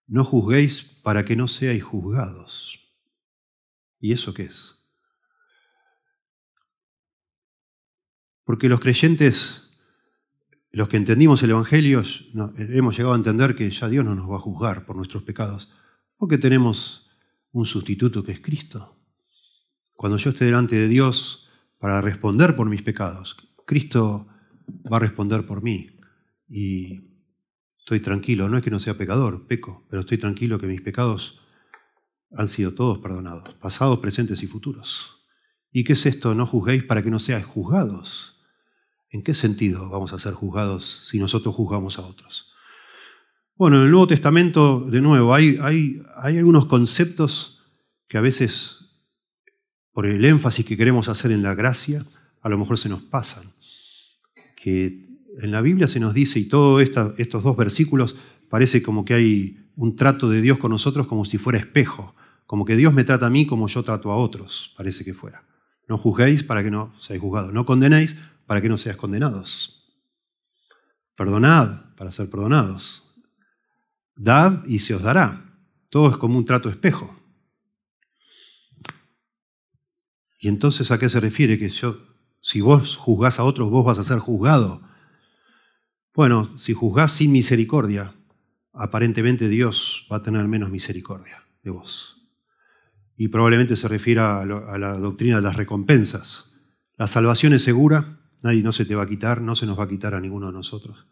No 0.06 0.24
juzguéis 0.24 0.82
para 0.82 1.26
que 1.26 1.36
no 1.36 1.46
seáis 1.46 1.84
juzgados. 1.84 2.80
¿Y 4.00 4.12
eso 4.12 4.32
qué 4.32 4.44
es? 4.44 4.82
Porque 8.44 8.70
los 8.70 8.80
creyentes, 8.80 9.68
los 10.72 10.88
que 10.88 10.96
entendimos 10.96 11.42
el 11.42 11.50
Evangelio, 11.50 12.02
hemos 12.56 12.96
llegado 12.96 13.12
a 13.12 13.18
entender 13.18 13.54
que 13.54 13.70
ya 13.70 13.90
Dios 13.90 14.06
no 14.06 14.14
nos 14.14 14.30
va 14.30 14.36
a 14.36 14.40
juzgar 14.40 14.86
por 14.86 14.96
nuestros 14.96 15.22
pecados, 15.22 15.70
porque 16.16 16.38
tenemos 16.38 17.10
un 17.52 17.66
sustituto 17.66 18.24
que 18.24 18.32
es 18.32 18.40
Cristo. 18.40 18.96
Cuando 19.92 20.16
yo 20.16 20.30
esté 20.30 20.46
delante 20.46 20.76
de 20.76 20.88
Dios 20.88 21.46
para 21.78 22.00
responder 22.00 22.56
por 22.56 22.70
mis 22.70 22.80
pecados, 22.80 23.36
Cristo 23.66 24.28
va 24.90 24.96
a 24.96 25.00
responder 25.00 25.46
por 25.46 25.62
mí. 25.62 25.90
Y 26.48 27.02
estoy 27.78 28.00
tranquilo, 28.00 28.48
no 28.48 28.56
es 28.56 28.64
que 28.64 28.70
no 28.70 28.80
sea 28.80 28.96
pecador, 28.96 29.46
peco, 29.46 29.84
pero 29.88 30.00
estoy 30.00 30.18
tranquilo 30.18 30.58
que 30.58 30.66
mis 30.66 30.80
pecados 30.80 31.40
han 32.36 32.48
sido 32.48 32.74
todos 32.74 32.98
perdonados, 32.98 33.54
pasados, 33.54 33.98
presentes 33.98 34.42
y 34.42 34.46
futuros. 34.46 35.20
¿Y 35.72 35.84
qué 35.84 35.94
es 35.94 36.06
esto? 36.06 36.34
No 36.34 36.46
juzguéis 36.46 36.84
para 36.84 37.02
que 37.02 37.10
no 37.10 37.18
seáis 37.18 37.44
juzgados. 37.44 38.42
¿En 39.10 39.22
qué 39.22 39.34
sentido 39.34 39.88
vamos 39.90 40.12
a 40.12 40.18
ser 40.18 40.32
juzgados 40.32 41.02
si 41.04 41.18
nosotros 41.18 41.54
juzgamos 41.54 41.98
a 41.98 42.02
otros? 42.02 42.52
Bueno, 43.56 43.76
en 43.76 43.84
el 43.84 43.90
Nuevo 43.90 44.08
Testamento, 44.08 44.80
de 44.80 45.00
nuevo, 45.00 45.32
hay, 45.32 45.58
hay, 45.62 46.02
hay 46.16 46.38
algunos 46.38 46.66
conceptos 46.66 47.60
que 48.08 48.18
a 48.18 48.20
veces, 48.20 48.78
por 49.92 50.06
el 50.06 50.24
énfasis 50.24 50.64
que 50.64 50.76
queremos 50.76 51.08
hacer 51.08 51.30
en 51.30 51.42
la 51.42 51.54
gracia, 51.54 52.04
a 52.40 52.48
lo 52.48 52.58
mejor 52.58 52.78
se 52.78 52.88
nos 52.88 53.02
pasan. 53.02 53.44
Que 54.64 55.04
en 55.42 55.50
la 55.50 55.60
Biblia 55.60 55.86
se 55.86 56.00
nos 56.00 56.14
dice, 56.14 56.38
y 56.38 56.46
todos 56.46 56.82
estos 56.82 57.42
dos 57.42 57.54
versículos, 57.54 58.16
parece 58.48 58.82
como 58.82 59.04
que 59.04 59.12
hay 59.12 59.68
un 59.76 59.94
trato 59.94 60.30
de 60.30 60.40
Dios 60.40 60.56
con 60.56 60.70
nosotros 60.70 61.06
como 61.06 61.26
si 61.26 61.36
fuera 61.36 61.58
espejo, 61.58 62.14
como 62.46 62.64
que 62.64 62.74
Dios 62.74 62.94
me 62.94 63.04
trata 63.04 63.26
a 63.26 63.30
mí 63.30 63.44
como 63.44 63.68
yo 63.68 63.82
trato 63.82 64.10
a 64.10 64.16
otros, 64.16 64.72
parece 64.74 65.04
que 65.04 65.12
fuera. 65.12 65.44
No 65.86 65.98
juzguéis 65.98 66.44
para 66.44 66.62
que 66.62 66.70
no 66.70 66.94
seáis 66.98 67.20
juzgados, 67.20 67.52
no 67.52 67.66
condenéis 67.66 68.16
para 68.46 68.62
que 68.62 68.70
no 68.70 68.78
seas 68.78 68.96
condenados. 68.96 69.84
Perdonad 71.14 71.94
para 71.94 72.10
ser 72.10 72.30
perdonados. 72.30 73.04
Dad 74.16 74.64
y 74.66 74.78
se 74.78 74.94
os 74.94 75.02
dará. 75.02 75.44
Todo 75.90 76.08
es 76.08 76.16
como 76.16 76.38
un 76.38 76.46
trato 76.46 76.70
espejo. 76.70 77.14
Y 80.40 80.48
entonces, 80.48 80.90
¿a 80.90 80.98
qué 80.98 81.10
se 81.10 81.20
refiere? 81.20 81.58
Que 81.58 81.68
yo, 81.68 82.13
si 82.44 82.60
vos 82.60 82.98
juzgás 82.98 83.40
a 83.40 83.44
otros, 83.44 83.70
vos 83.70 83.86
vas 83.86 83.98
a 83.98 84.04
ser 84.04 84.18
juzgado. 84.18 84.82
Bueno, 86.12 86.52
si 86.58 86.74
juzgás 86.74 87.12
sin 87.12 87.32
misericordia, 87.32 88.14
aparentemente 88.74 89.48
Dios 89.48 90.06
va 90.12 90.18
a 90.18 90.22
tener 90.22 90.46
menos 90.46 90.68
misericordia 90.68 91.42
de 91.62 91.70
vos. 91.70 92.18
Y 93.16 93.28
probablemente 93.28 93.76
se 93.76 93.88
refiera 93.88 94.42
a, 94.42 94.44
la 94.76 94.98
doctrina 94.98 95.36
de 95.36 95.42
las 95.42 95.56
recompensas. 95.56 96.52
La 96.98 97.06
salvación 97.06 97.54
es 97.54 97.62
segura, 97.62 98.20
Nadie 98.42 98.62
no 98.62 98.72
se 98.72 98.84
te 98.84 98.94
va 98.94 99.04
a 99.04 99.08
quitar, 99.08 99.40
no 99.40 99.56
se 99.56 99.64
nos 99.64 99.78
va 99.78 99.84
a 99.84 99.88
quitar 99.88 100.12
a 100.12 100.20
ninguno 100.20 100.48
de 100.48 100.52
nosotros. 100.52 101.06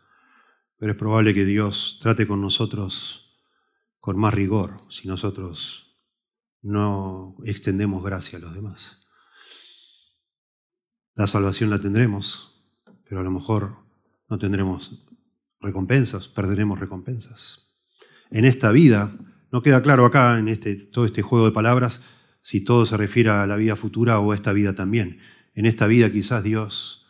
Pero 0.76 0.92
es 0.92 0.98
probable 0.98 1.32
que 1.32 1.46
Dios 1.46 1.98
trate 2.02 2.26
con 2.26 2.42
nosotros 2.42 3.40
con 4.00 4.18
más 4.18 4.34
rigor 4.34 4.76
si 4.90 5.08
nosotros 5.08 5.96
no 6.60 7.36
extendemos 7.46 8.04
gracia 8.04 8.36
a 8.36 8.42
los 8.42 8.52
demás. 8.52 9.01
La 11.14 11.26
salvación 11.26 11.70
la 11.70 11.80
tendremos, 11.80 12.64
pero 13.04 13.20
a 13.20 13.24
lo 13.24 13.30
mejor 13.30 13.76
no 14.28 14.38
tendremos 14.38 15.06
recompensas, 15.60 16.28
perderemos 16.28 16.80
recompensas. 16.80 17.68
En 18.30 18.44
esta 18.44 18.70
vida, 18.70 19.14
no 19.50 19.62
queda 19.62 19.82
claro 19.82 20.06
acá 20.06 20.38
en 20.38 20.48
este, 20.48 20.74
todo 20.74 21.04
este 21.04 21.22
juego 21.22 21.46
de 21.46 21.52
palabras 21.52 22.00
si 22.40 22.62
todo 22.64 22.86
se 22.86 22.96
refiere 22.96 23.30
a 23.30 23.46
la 23.46 23.56
vida 23.56 23.76
futura 23.76 24.18
o 24.18 24.32
a 24.32 24.34
esta 24.34 24.52
vida 24.52 24.74
también. 24.74 25.20
En 25.54 25.66
esta 25.66 25.86
vida 25.86 26.10
quizás 26.10 26.42
Dios 26.42 27.02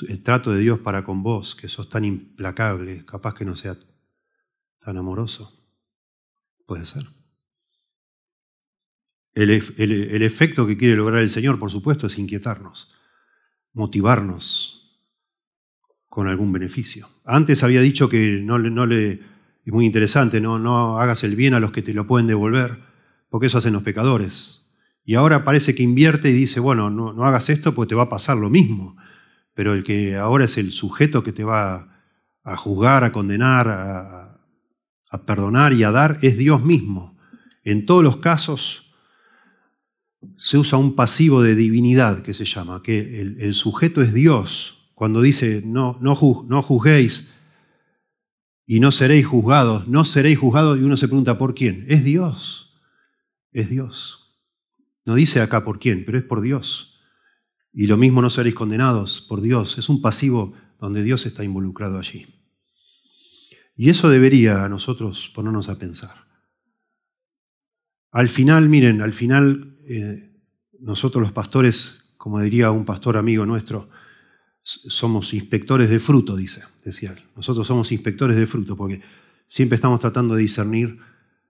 el 0.00 0.22
trato 0.22 0.50
de 0.52 0.60
Dios 0.60 0.80
para 0.80 1.04
con 1.04 1.22
vos, 1.22 1.54
que 1.54 1.68
sos 1.68 1.88
tan 1.88 2.04
implacable, 2.04 3.04
capaz 3.04 3.34
que 3.34 3.44
no 3.44 3.54
sea 3.56 3.76
tan 4.80 4.96
amoroso. 4.96 5.52
Puede 6.66 6.84
ser. 6.84 7.04
El, 9.34 9.50
efecto 10.22 10.66
que 10.66 10.76
quiere 10.76 10.96
lograr 10.96 11.20
el 11.20 11.30
Señor, 11.30 11.58
por 11.58 11.70
supuesto, 11.70 12.06
es 12.06 12.18
inquietarnos, 12.18 12.92
motivarnos 13.72 15.00
con 16.08 16.28
algún 16.28 16.52
beneficio. 16.52 17.08
Antes 17.24 17.62
había 17.64 17.80
dicho 17.80 18.08
que 18.08 18.40
no, 18.42 18.58
no 18.58 18.86
le, 18.86 19.12
es 19.64 19.72
muy 19.72 19.84
interesante, 19.84 20.40
no, 20.40 20.58
no 20.58 20.98
hagas 20.98 21.24
el 21.24 21.34
bien 21.34 21.54
a 21.54 21.60
los 21.60 21.72
que 21.72 21.82
te 21.82 21.94
lo 21.94 22.06
pueden 22.06 22.28
devolver, 22.28 22.78
porque 23.28 23.48
eso 23.48 23.58
hacen 23.58 23.72
los 23.72 23.82
pecadores. 23.82 24.72
Y 25.04 25.16
ahora 25.16 25.44
parece 25.44 25.74
que 25.74 25.82
invierte 25.82 26.30
y 26.30 26.32
dice, 26.32 26.60
bueno, 26.60 26.90
no, 26.90 27.12
no 27.12 27.24
hagas 27.24 27.50
esto 27.50 27.74
porque 27.74 27.90
te 27.90 27.94
va 27.94 28.04
a 28.04 28.08
pasar 28.08 28.36
lo 28.36 28.50
mismo 28.50 28.96
pero 29.54 29.72
el 29.72 29.84
que 29.84 30.16
ahora 30.16 30.44
es 30.44 30.58
el 30.58 30.72
sujeto 30.72 31.22
que 31.22 31.32
te 31.32 31.44
va 31.44 32.02
a 32.42 32.56
juzgar, 32.56 33.04
a 33.04 33.12
condenar, 33.12 33.68
a, 33.68 34.30
perdonar 35.26 35.72
y 35.72 35.84
a 35.84 35.92
dar 35.92 36.18
es 36.22 36.36
Dios 36.36 36.64
mismo. 36.64 37.16
En 37.62 37.86
todos 37.86 38.02
los 38.02 38.16
casos 38.16 38.83
se 40.36 40.58
usa 40.58 40.78
un 40.78 40.94
pasivo 40.94 41.42
de 41.42 41.54
divinidad 41.54 42.22
que 42.22 42.34
se 42.34 42.44
llama, 42.44 42.82
que 42.82 43.20
el, 43.20 43.54
sujeto 43.54 44.02
es 44.02 44.12
Dios. 44.12 44.90
Cuando 44.94 45.22
dice 45.22 45.62
no, 45.64 45.98
no, 46.00 46.18
no 46.48 46.62
juzguéis 46.62 47.32
y 48.66 48.80
no 48.80 48.92
seréis 48.92 49.26
juzgados, 49.26 49.88
no 49.88 50.04
seréis 50.04 50.38
juzgados, 50.38 50.78
y 50.78 50.82
uno 50.82 50.96
se 50.96 51.08
pregunta 51.08 51.38
por 51.38 51.54
quién. 51.54 51.84
Es 51.88 52.04
Dios, 52.04 52.80
es 53.52 53.68
Dios. 53.68 54.36
No 55.04 55.14
dice 55.14 55.40
acá 55.40 55.64
por 55.64 55.78
quién, 55.78 56.04
pero 56.04 56.18
es 56.18 56.24
por 56.24 56.40
Dios. 56.40 56.94
Y 57.72 57.86
lo 57.86 57.96
mismo 57.96 58.22
no 58.22 58.30
seréis 58.30 58.54
condenados 58.54 59.20
por 59.20 59.40
Dios. 59.40 59.78
Es 59.78 59.88
un 59.88 60.00
pasivo 60.00 60.54
donde 60.78 61.02
Dios 61.02 61.26
está 61.26 61.44
involucrado 61.44 61.98
allí. 61.98 62.26
Y 63.76 63.90
eso 63.90 64.08
debería 64.08 64.64
a 64.64 64.68
nosotros 64.68 65.30
ponernos 65.34 65.68
a 65.68 65.78
pensar. 65.78 66.24
Al 68.12 68.28
final, 68.28 68.68
miren, 68.68 69.02
al 69.02 69.12
final 69.12 69.73
eh, 69.88 70.30
nosotros 70.80 71.22
los 71.22 71.32
pastores, 71.32 72.12
como 72.16 72.40
diría 72.40 72.70
un 72.70 72.84
pastor 72.84 73.16
amigo 73.16 73.46
nuestro, 73.46 73.88
somos 74.62 75.34
inspectores 75.34 75.90
de 75.90 76.00
fruto, 76.00 76.36
dice, 76.36 76.62
decía 76.84 77.12
él. 77.12 77.22
Nosotros 77.36 77.66
somos 77.66 77.92
inspectores 77.92 78.36
de 78.36 78.46
fruto 78.46 78.76
porque 78.76 79.02
siempre 79.46 79.76
estamos 79.76 80.00
tratando 80.00 80.34
de 80.34 80.42
discernir 80.42 80.98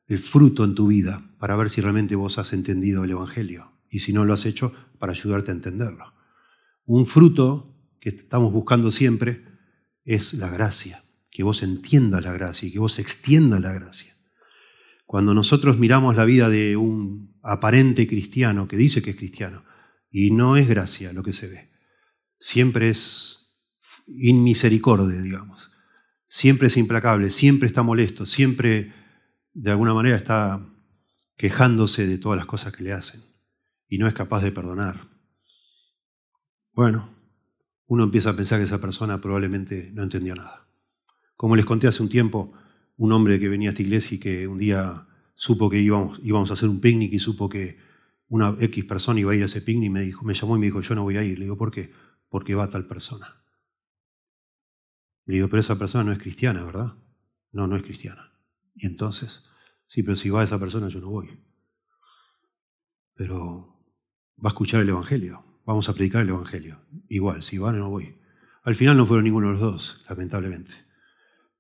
el 0.07 0.19
fruto 0.19 0.65
en 0.65 0.75
tu 0.75 0.89
vida 0.89 1.23
para 1.39 1.57
ver 1.57 1.71
si 1.71 1.81
realmente 1.81 2.17
vos 2.17 2.39
has 2.39 2.53
entendido 2.53 3.05
el 3.05 3.13
Evangelio 3.13 3.73
y 3.89 4.01
si 4.01 4.13
no 4.13 4.25
lo 4.25 4.35
has 4.35 4.45
hecho, 4.47 4.73
para 4.99 5.13
ayudarte 5.13 5.53
a 5.53 5.55
entenderlo. 5.55 6.13
Un 6.87 7.07
fruto 7.07 7.73
que 8.01 8.09
estamos 8.09 8.53
buscando 8.53 8.91
siempre 8.91 9.45
es 10.05 10.35
la 10.35 10.49
gracia, 10.49 11.03
que 11.31 11.45
vos 11.45 11.63
entiendas 11.63 12.25
la 12.25 12.33
gracia 12.33 12.69
y 12.69 12.73
que 12.73 12.79
vos 12.81 12.99
extiendas 12.99 13.61
la 13.61 13.73
gracia. 13.73 14.15
Cuando 15.07 15.33
nosotros 15.35 15.79
miramos 15.79 16.17
la 16.17 16.25
vida 16.25 16.49
de 16.49 16.77
un 16.77 17.34
aparente 17.45 18.09
cristiano 18.09 18.67
que 18.67 18.77
dice 18.77 19.03
que 19.03 19.11
es 19.11 19.17
cristiano 19.17 19.65
y 20.11 20.31
no 20.31 20.57
es 20.57 20.67
gracia 20.67 21.13
lo 21.13 21.23
que 21.23 21.33
se 21.33 21.47
ve, 21.47 21.71
siempre 22.39 22.89
es 22.89 23.45
inmisericordia, 24.07 25.21
digamos. 25.21 25.71
Siempre 26.27 26.69
es 26.69 26.77
implacable, 26.77 27.31
siempre 27.31 27.69
está 27.69 27.83
molesto, 27.83 28.27
siempre 28.27 28.93
de 29.53 29.71
alguna 29.71 29.95
manera 29.95 30.17
está 30.17 30.67
quejándose 31.37 32.07
de 32.07 32.19
todas 32.19 32.37
las 32.37 32.47
cosas 32.47 32.73
que 32.73 32.83
le 32.83 32.93
hacen 32.93 33.23
y 33.89 33.99
no 33.99 34.09
es 34.09 34.15
capaz 34.15 34.43
de 34.43 34.51
perdonar. 34.51 35.07
Bueno, 36.73 37.09
uno 37.87 38.05
empieza 38.05 38.31
a 38.31 38.37
pensar 38.37 38.59
que 38.59 38.65
esa 38.65 38.81
persona 38.81 39.21
probablemente 39.21 39.91
no 39.93 40.03
entendió 40.03 40.35
nada. 40.35 40.67
Como 41.37 41.55
les 41.55 41.67
conté 41.67 41.87
hace 41.87 42.03
un 42.03 42.09
tiempo, 42.09 42.53
un 42.97 43.13
hombre 43.13 43.39
que 43.39 43.49
venía 43.49 43.69
a 43.69 43.73
esta 43.73 43.83
iglesia 43.83 44.17
y 44.17 44.19
que 44.19 44.49
un 44.49 44.59
día 44.59 45.07
supo 45.35 45.69
que 45.69 45.81
íbamos, 45.81 46.19
íbamos 46.23 46.51
a 46.51 46.55
hacer 46.55 46.69
un 46.69 46.81
picnic 46.81 47.13
y 47.13 47.19
supo 47.19 47.49
que 47.49 47.79
una 48.29 48.57
X 48.59 48.85
persona 48.85 49.21
iba 49.21 49.33
a 49.33 49.35
ir 49.35 49.43
a 49.43 49.47
ese 49.47 49.61
picnic, 49.61 49.91
me, 49.91 50.01
dijo, 50.01 50.25
me 50.25 50.35
llamó 50.35 50.57
y 50.57 50.61
me 50.61 50.67
dijo, 50.67 50.81
yo 50.81 50.95
no 50.95 51.03
voy 51.03 51.17
a 51.17 51.25
ir. 51.25 51.39
Le 51.39 51.45
digo, 51.45 51.57
¿por 51.57 51.71
qué? 51.71 51.93
porque 52.35 52.57
va 52.57 52.67
tal 52.67 52.89
persona. 52.89 53.45
Le 55.27 55.37
digo, 55.37 55.49
pero 55.49 55.61
esa 55.61 55.79
persona 55.79 56.03
no 56.03 56.11
es 56.11 56.19
cristiana, 56.19 56.65
¿verdad? 56.65 56.95
No, 57.53 57.69
no 57.69 57.77
es 57.77 57.85
cristiana. 57.85 58.33
Y 58.75 58.87
entonces, 58.87 59.45
sí, 59.87 60.03
pero 60.03 60.17
si 60.17 60.31
va 60.31 60.43
esa 60.43 60.59
persona 60.59 60.89
yo 60.89 60.99
no 60.99 61.11
voy. 61.11 61.41
Pero 63.15 63.81
va 64.45 64.49
a 64.49 64.53
escuchar 64.53 64.81
el 64.81 64.89
Evangelio, 64.89 65.45
vamos 65.65 65.89
a 65.89 65.95
predicar 65.95 66.23
el 66.23 66.31
Evangelio. 66.31 66.81
Igual, 67.09 67.45
si 67.45 67.57
va 67.59 67.71
no 67.71 67.89
voy. 67.89 68.19
Al 68.65 68.75
final 68.75 68.97
no 68.97 69.07
fueron 69.07 69.23
ninguno 69.23 69.47
de 69.47 69.53
los 69.53 69.61
dos, 69.61 70.05
lamentablemente. 70.09 70.73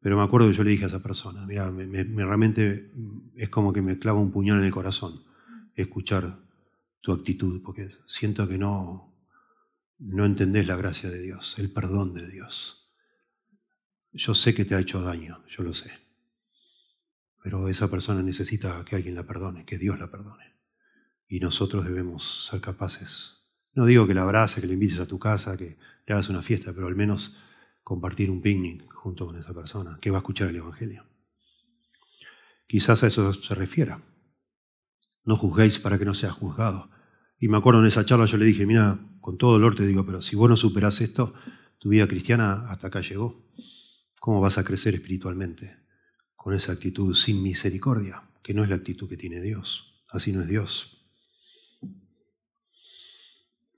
Pero 0.04 0.18
me 0.18 0.22
acuerdo 0.22 0.48
que 0.48 0.54
yo 0.54 0.64
le 0.64 0.72
dije 0.72 0.84
a 0.84 0.88
esa 0.88 1.02
persona, 1.02 1.46
mira, 1.46 1.70
me, 1.70 1.86
realmente 2.04 2.92
es 3.36 3.48
como 3.48 3.72
que 3.72 3.80
me 3.80 3.98
clava 3.98 4.20
un 4.20 4.30
puñal 4.30 4.58
en 4.58 4.64
el 4.64 4.70
corazón 4.70 5.24
escuchar 5.76 6.40
tu 7.00 7.10
actitud, 7.10 7.62
porque 7.64 7.88
siento 8.04 8.46
que 8.46 8.58
no, 8.58 9.16
no 9.98 10.26
entendés 10.26 10.66
la 10.66 10.76
gracia 10.76 11.08
de 11.08 11.22
Dios, 11.22 11.58
el 11.58 11.72
perdón 11.72 12.12
de 12.12 12.30
Dios. 12.30 12.92
Yo 14.12 14.34
sé 14.34 14.54
que 14.54 14.66
te 14.66 14.74
ha 14.74 14.80
hecho 14.80 15.00
daño, 15.00 15.42
yo 15.48 15.64
lo 15.64 15.72
sé. 15.72 15.90
Pero 17.42 17.68
esa 17.68 17.88
persona 17.88 18.20
necesita 18.20 18.84
que 18.84 18.96
alguien 18.96 19.14
la 19.14 19.26
perdone, 19.26 19.64
que 19.64 19.78
Dios 19.78 19.98
la 19.98 20.10
perdone. 20.10 20.52
Y 21.28 21.40
nosotros 21.40 21.82
debemos 21.82 22.46
ser 22.50 22.60
capaces. 22.60 23.46
No 23.72 23.86
digo 23.86 24.06
que 24.06 24.12
la 24.12 24.24
abrace, 24.24 24.60
que 24.60 24.66
le 24.66 24.74
invites 24.74 25.00
a 25.00 25.06
tu 25.06 25.18
casa, 25.18 25.56
que 25.56 25.78
le 26.06 26.12
hagas 26.12 26.28
una 26.28 26.42
fiesta, 26.42 26.74
pero 26.74 26.88
al 26.88 26.94
menos 26.94 27.38
compartir 27.84 28.30
un 28.30 28.40
picnic 28.40 28.90
junto 28.92 29.26
con 29.26 29.36
esa 29.36 29.54
persona 29.54 29.98
que 30.00 30.10
va 30.10 30.18
a 30.18 30.20
escuchar 30.20 30.48
el 30.48 30.56
Evangelio. 30.56 31.04
Quizás 32.66 33.04
a 33.04 33.06
eso 33.06 33.32
se 33.34 33.54
refiera. 33.54 34.00
No 35.24 35.36
juzguéis 35.36 35.78
para 35.78 35.98
que 35.98 36.06
no 36.06 36.14
seas 36.14 36.32
juzgado. 36.32 36.90
Y 37.38 37.48
me 37.48 37.58
acuerdo 37.58 37.80
en 37.80 37.86
esa 37.86 38.04
charla 38.06 38.24
yo 38.24 38.38
le 38.38 38.46
dije, 38.46 38.64
mira, 38.64 38.98
con 39.20 39.36
todo 39.36 39.52
dolor 39.52 39.74
te 39.74 39.86
digo, 39.86 40.04
pero 40.06 40.22
si 40.22 40.34
vos 40.34 40.48
no 40.48 40.56
superás 40.56 41.00
esto, 41.02 41.34
tu 41.78 41.90
vida 41.90 42.08
cristiana 42.08 42.64
hasta 42.68 42.88
acá 42.88 43.02
llegó. 43.02 43.44
¿Cómo 44.18 44.40
vas 44.40 44.56
a 44.56 44.64
crecer 44.64 44.94
espiritualmente? 44.94 45.76
Con 46.34 46.54
esa 46.54 46.72
actitud 46.72 47.14
sin 47.14 47.42
misericordia, 47.42 48.22
que 48.42 48.54
no 48.54 48.64
es 48.64 48.70
la 48.70 48.76
actitud 48.76 49.08
que 49.08 49.18
tiene 49.18 49.42
Dios. 49.42 50.02
Así 50.10 50.32
no 50.32 50.40
es 50.40 50.48
Dios. 50.48 51.06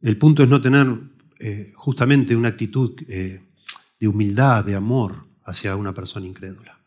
El 0.00 0.18
punto 0.18 0.44
es 0.44 0.48
no 0.48 0.60
tener 0.60 0.86
eh, 1.40 1.72
justamente 1.74 2.36
una 2.36 2.48
actitud 2.48 2.94
eh, 3.08 3.45
de 3.98 4.08
humildad, 4.08 4.64
de 4.64 4.76
amor 4.76 5.26
hacia 5.44 5.76
una 5.76 5.94
persona 5.94 6.26
incrédula. 6.26 6.84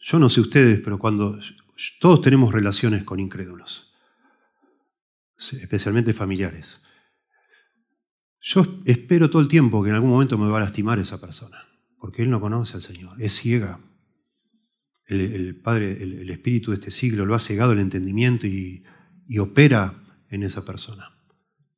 Yo 0.00 0.18
no 0.18 0.28
sé 0.28 0.40
ustedes, 0.40 0.80
pero 0.80 0.98
cuando 0.98 1.38
todos 2.00 2.20
tenemos 2.20 2.52
relaciones 2.52 3.04
con 3.04 3.20
incrédulos 3.20 3.92
especialmente 5.50 6.12
familiares. 6.12 6.80
Yo 8.40 8.80
espero 8.84 9.30
todo 9.30 9.42
el 9.42 9.48
tiempo 9.48 9.82
que 9.82 9.90
en 9.90 9.94
algún 9.94 10.10
momento 10.10 10.38
me 10.38 10.48
va 10.48 10.58
a 10.58 10.62
lastimar 10.62 10.98
esa 10.98 11.20
persona, 11.20 11.64
porque 11.98 12.22
él 12.22 12.30
no 12.30 12.40
conoce 12.40 12.74
al 12.74 12.82
Señor, 12.82 13.20
es 13.20 13.34
ciega. 13.36 13.80
El, 15.06 15.60
Padre, 15.62 16.02
el, 16.02 16.30
Espíritu 16.30 16.70
de 16.70 16.76
este 16.76 16.90
siglo 16.90 17.26
lo 17.26 17.34
ha 17.34 17.38
cegado 17.38 17.72
el 17.72 17.80
entendimiento 17.80 18.46
y, 18.46 18.84
opera 19.38 20.02
en 20.28 20.42
esa 20.42 20.64
persona. 20.64 21.10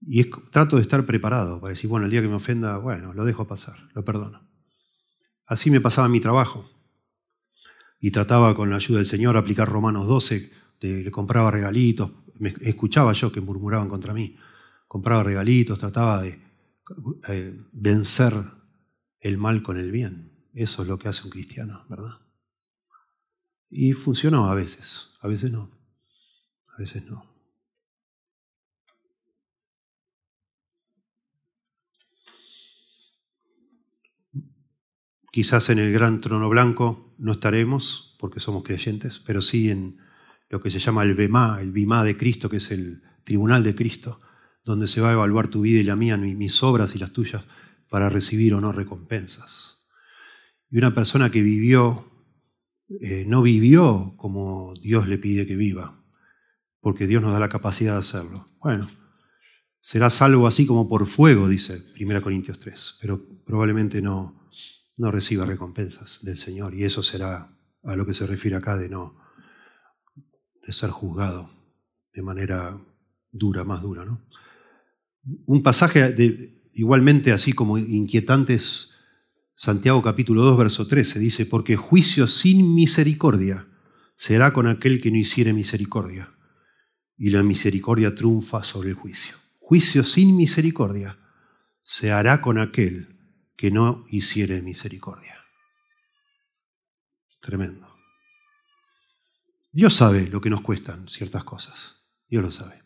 Y 0.06 0.24
trato 0.50 0.76
de 0.76 0.82
estar 0.82 1.06
preparado 1.06 1.60
para 1.60 1.70
decir, 1.70 1.88
bueno, 1.88 2.06
el 2.06 2.10
día 2.10 2.20
que 2.20 2.28
me 2.28 2.34
ofenda, 2.34 2.76
bueno, 2.76 3.14
lo 3.14 3.24
dejo 3.24 3.46
pasar, 3.46 3.88
lo 3.94 4.04
perdono. 4.04 4.46
Así 5.46 5.70
me 5.70 5.80
pasaba 5.80 6.08
mi 6.08 6.20
trabajo. 6.20 6.68
Y 8.00 8.10
trataba 8.10 8.54
con 8.54 8.70
la 8.70 8.76
ayuda 8.76 8.98
del 8.98 9.06
Señor 9.06 9.36
aplicar 9.36 9.68
Romanos 9.68 10.06
12, 10.06 10.50
le 10.80 11.10
compraba 11.10 11.50
regalitos, 11.50 12.10
me 12.38 12.54
escuchaba 12.60 13.12
yo 13.12 13.32
que 13.32 13.40
murmuraban 13.40 13.88
contra 13.88 14.12
mí. 14.12 14.36
Compraba 14.86 15.22
regalitos, 15.22 15.78
trataba 15.78 16.22
de 16.22 16.40
eh, 17.28 17.60
vencer 17.72 18.34
el 19.20 19.38
mal 19.38 19.62
con 19.62 19.78
el 19.78 19.90
bien. 19.90 20.32
Eso 20.52 20.82
es 20.82 20.88
lo 20.88 20.98
que 20.98 21.08
hace 21.08 21.24
un 21.24 21.30
cristiano, 21.30 21.84
¿verdad? 21.88 22.20
Y 23.70 23.92
funcionó 23.92 24.50
a 24.50 24.54
veces, 24.54 25.08
a 25.20 25.28
veces 25.28 25.50
no, 25.50 25.70
a 26.76 26.78
veces 26.78 27.04
no. 27.06 27.33
Quizás 35.34 35.68
en 35.68 35.80
el 35.80 35.92
gran 35.92 36.20
trono 36.20 36.48
blanco 36.48 37.12
no 37.18 37.32
estaremos 37.32 38.14
porque 38.20 38.38
somos 38.38 38.62
creyentes, 38.62 39.18
pero 39.18 39.42
sí 39.42 39.68
en 39.68 39.98
lo 40.48 40.62
que 40.62 40.70
se 40.70 40.78
llama 40.78 41.02
el 41.02 41.16
BEMA, 41.16 41.58
el 41.60 41.72
BIMA 41.72 42.04
de 42.04 42.16
Cristo, 42.16 42.48
que 42.48 42.58
es 42.58 42.70
el 42.70 43.02
tribunal 43.24 43.64
de 43.64 43.74
Cristo, 43.74 44.20
donde 44.64 44.86
se 44.86 45.00
va 45.00 45.10
a 45.10 45.14
evaluar 45.14 45.48
tu 45.48 45.62
vida 45.62 45.80
y 45.80 45.82
la 45.82 45.96
mía, 45.96 46.16
mis 46.16 46.62
obras 46.62 46.94
y 46.94 47.00
las 47.00 47.10
tuyas, 47.10 47.42
para 47.90 48.08
recibir 48.10 48.54
o 48.54 48.60
no 48.60 48.70
recompensas. 48.70 49.88
Y 50.70 50.78
una 50.78 50.94
persona 50.94 51.32
que 51.32 51.42
vivió, 51.42 52.08
eh, 53.00 53.24
no 53.26 53.42
vivió 53.42 54.14
como 54.16 54.74
Dios 54.80 55.08
le 55.08 55.18
pide 55.18 55.48
que 55.48 55.56
viva, 55.56 56.00
porque 56.78 57.08
Dios 57.08 57.20
nos 57.20 57.32
da 57.32 57.40
la 57.40 57.48
capacidad 57.48 57.94
de 57.94 57.98
hacerlo. 57.98 58.50
Bueno, 58.60 58.88
será 59.80 60.10
salvo 60.10 60.46
así 60.46 60.64
como 60.64 60.88
por 60.88 61.06
fuego, 61.06 61.48
dice 61.48 61.82
1 62.00 62.22
Corintios 62.22 62.60
3, 62.60 62.98
pero 63.00 63.20
probablemente 63.44 64.00
no, 64.00 64.44
no 64.96 65.10
reciba 65.10 65.46
recompensas 65.46 66.20
del 66.22 66.38
Señor. 66.38 66.74
Y 66.74 66.84
eso 66.84 67.02
será 67.02 67.56
a 67.82 67.96
lo 67.96 68.06
que 68.06 68.14
se 68.14 68.26
refiere 68.26 68.56
acá 68.56 68.76
de 68.76 68.88
no, 68.88 69.18
de 70.66 70.72
ser 70.72 70.90
juzgado 70.90 71.50
de 72.12 72.22
manera 72.22 72.80
dura, 73.30 73.64
más 73.64 73.82
dura. 73.82 74.04
¿no? 74.04 74.24
Un 75.46 75.62
pasaje 75.62 76.62
igualmente 76.72 77.32
así 77.32 77.52
como 77.52 77.78
inquietante 77.78 78.54
es 78.54 78.90
Santiago 79.56 80.02
capítulo 80.02 80.42
2, 80.42 80.58
verso 80.58 80.86
13, 80.86 81.20
dice, 81.20 81.46
porque 81.46 81.76
juicio 81.76 82.26
sin 82.26 82.74
misericordia 82.74 83.68
será 84.16 84.52
con 84.52 84.66
aquel 84.66 85.00
que 85.00 85.12
no 85.12 85.16
hiciere 85.16 85.52
misericordia, 85.52 86.34
y 87.16 87.30
la 87.30 87.44
misericordia 87.44 88.14
triunfa 88.14 88.64
sobre 88.64 88.90
el 88.90 88.94
juicio. 88.96 89.36
Juicio 89.60 90.04
sin 90.04 90.36
misericordia 90.36 91.18
se 91.84 92.10
hará 92.10 92.40
con 92.40 92.58
aquel 92.58 93.13
que 93.56 93.70
no 93.70 94.04
hiciere 94.08 94.62
misericordia. 94.62 95.36
Tremendo. 97.40 97.94
Dios 99.70 99.94
sabe 99.94 100.28
lo 100.28 100.40
que 100.40 100.50
nos 100.50 100.60
cuestan 100.60 101.08
ciertas 101.08 101.44
cosas. 101.44 101.96
Dios 102.28 102.42
lo 102.42 102.50
sabe. 102.50 102.82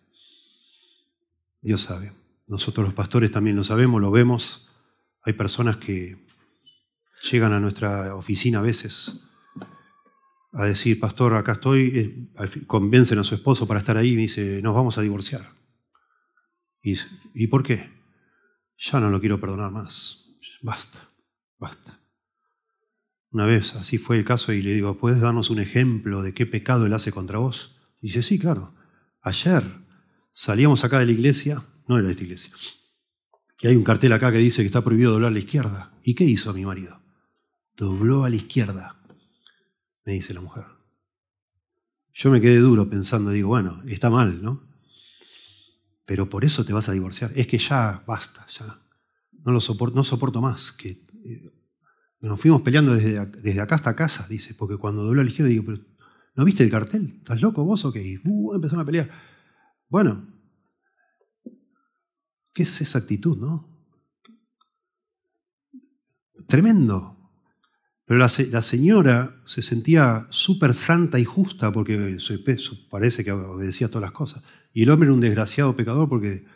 Dios 1.60 1.82
sabe. 1.82 2.12
Nosotros 2.48 2.86
los 2.86 2.94
pastores 2.94 3.30
también 3.30 3.56
lo 3.56 3.64
sabemos, 3.64 4.00
lo 4.00 4.10
vemos. 4.10 4.68
Hay 5.22 5.34
personas 5.34 5.76
que 5.76 6.26
llegan 7.30 7.52
a 7.52 7.60
nuestra 7.60 8.14
oficina 8.14 8.58
a 8.58 8.62
veces 8.62 9.22
a 10.52 10.64
decir, 10.64 10.98
pastor, 10.98 11.34
acá 11.34 11.52
estoy, 11.52 12.28
eh, 12.34 12.66
convencen 12.66 13.18
a 13.18 13.24
su 13.24 13.34
esposo 13.34 13.66
para 13.66 13.80
estar 13.80 13.96
ahí 13.96 14.10
y 14.10 14.16
dice, 14.16 14.62
nos 14.62 14.74
vamos 14.74 14.96
a 14.98 15.02
divorciar. 15.02 15.52
¿Y, 16.82 16.94
¿Y 17.34 17.48
por 17.48 17.62
qué? 17.62 17.90
Ya 18.78 18.98
no 18.98 19.10
lo 19.10 19.20
quiero 19.20 19.40
perdonar 19.40 19.70
más. 19.70 20.27
Basta, 20.62 21.10
basta. 21.58 22.00
Una 23.30 23.44
vez 23.44 23.74
así 23.74 23.98
fue 23.98 24.18
el 24.18 24.24
caso 24.24 24.52
y 24.52 24.62
le 24.62 24.74
digo, 24.74 24.98
¿puedes 24.98 25.20
darnos 25.20 25.50
un 25.50 25.58
ejemplo 25.58 26.22
de 26.22 26.32
qué 26.32 26.46
pecado 26.46 26.86
él 26.86 26.92
hace 26.94 27.12
contra 27.12 27.38
vos? 27.38 27.76
Y 28.00 28.08
dice, 28.08 28.22
sí, 28.22 28.38
claro. 28.38 28.74
Ayer 29.20 29.62
salíamos 30.32 30.84
acá 30.84 30.98
de 31.00 31.06
la 31.06 31.12
iglesia, 31.12 31.64
no 31.86 31.96
de 31.96 32.02
la 32.02 32.10
iglesia, 32.10 32.50
y 33.60 33.66
hay 33.66 33.76
un 33.76 33.84
cartel 33.84 34.12
acá 34.12 34.30
que 34.30 34.38
dice 34.38 34.62
que 34.62 34.66
está 34.66 34.82
prohibido 34.82 35.12
doblar 35.12 35.30
a 35.30 35.32
la 35.32 35.40
izquierda. 35.40 35.92
¿Y 36.02 36.14
qué 36.14 36.24
hizo 36.24 36.52
mi 36.54 36.64
marido? 36.64 37.02
Dobló 37.76 38.24
a 38.24 38.30
la 38.30 38.36
izquierda, 38.36 38.96
me 40.04 40.12
dice 40.12 40.32
la 40.32 40.40
mujer. 40.40 40.64
Yo 42.14 42.30
me 42.30 42.40
quedé 42.40 42.58
duro 42.58 42.88
pensando, 42.88 43.30
digo, 43.30 43.48
bueno, 43.48 43.82
está 43.86 44.10
mal, 44.10 44.42
¿no? 44.42 44.66
Pero 46.04 46.28
por 46.30 46.44
eso 46.44 46.64
te 46.64 46.72
vas 46.72 46.88
a 46.88 46.92
divorciar. 46.92 47.32
Es 47.36 47.46
que 47.46 47.58
ya 47.58 48.02
basta, 48.06 48.46
ya. 48.48 48.80
No 49.44 49.52
lo 49.52 49.60
soporto, 49.60 49.96
no 49.96 50.04
soporto 50.04 50.40
más. 50.40 50.72
Que, 50.72 51.06
eh, 51.24 51.52
nos 52.20 52.40
fuimos 52.40 52.62
peleando 52.62 52.94
desde, 52.94 53.24
desde, 53.26 53.60
acá 53.60 53.76
hasta 53.76 53.94
casa, 53.94 54.26
dice, 54.28 54.54
porque 54.54 54.76
cuando 54.76 55.04
dobló 55.04 55.20
a 55.20 55.24
la 55.24 55.30
izquierda 55.30 55.50
digo, 55.50 55.64
pero 55.64 55.78
¿no 56.34 56.44
viste 56.44 56.64
el 56.64 56.70
cartel? 56.70 57.14
¿Estás 57.18 57.40
loco 57.40 57.64
vos 57.64 57.84
o 57.84 57.92
qué? 57.92 58.20
Uh, 58.24 58.54
empezaron 58.54 58.82
a 58.82 58.86
pelear. 58.86 59.10
Bueno, 59.88 60.26
¿qué 62.52 62.64
es 62.64 62.80
esa 62.80 62.98
actitud, 62.98 63.38
no? 63.38 63.68
Tremendo. 66.46 67.16
Pero 68.04 68.18
la, 68.18 68.30
la 68.50 68.62
señora 68.62 69.38
se 69.44 69.60
sentía 69.62 70.26
súper 70.30 70.74
santa 70.74 71.18
y 71.18 71.24
justa 71.24 71.70
porque 71.70 72.18
parece 72.90 73.22
que 73.22 73.32
obedecía 73.32 73.88
todas 73.88 74.02
las 74.02 74.12
cosas. 74.12 74.42
Y 74.72 74.84
el 74.84 74.90
hombre 74.90 75.08
era 75.08 75.14
un 75.14 75.20
desgraciado 75.20 75.76
pecador 75.76 76.08
porque 76.08 76.46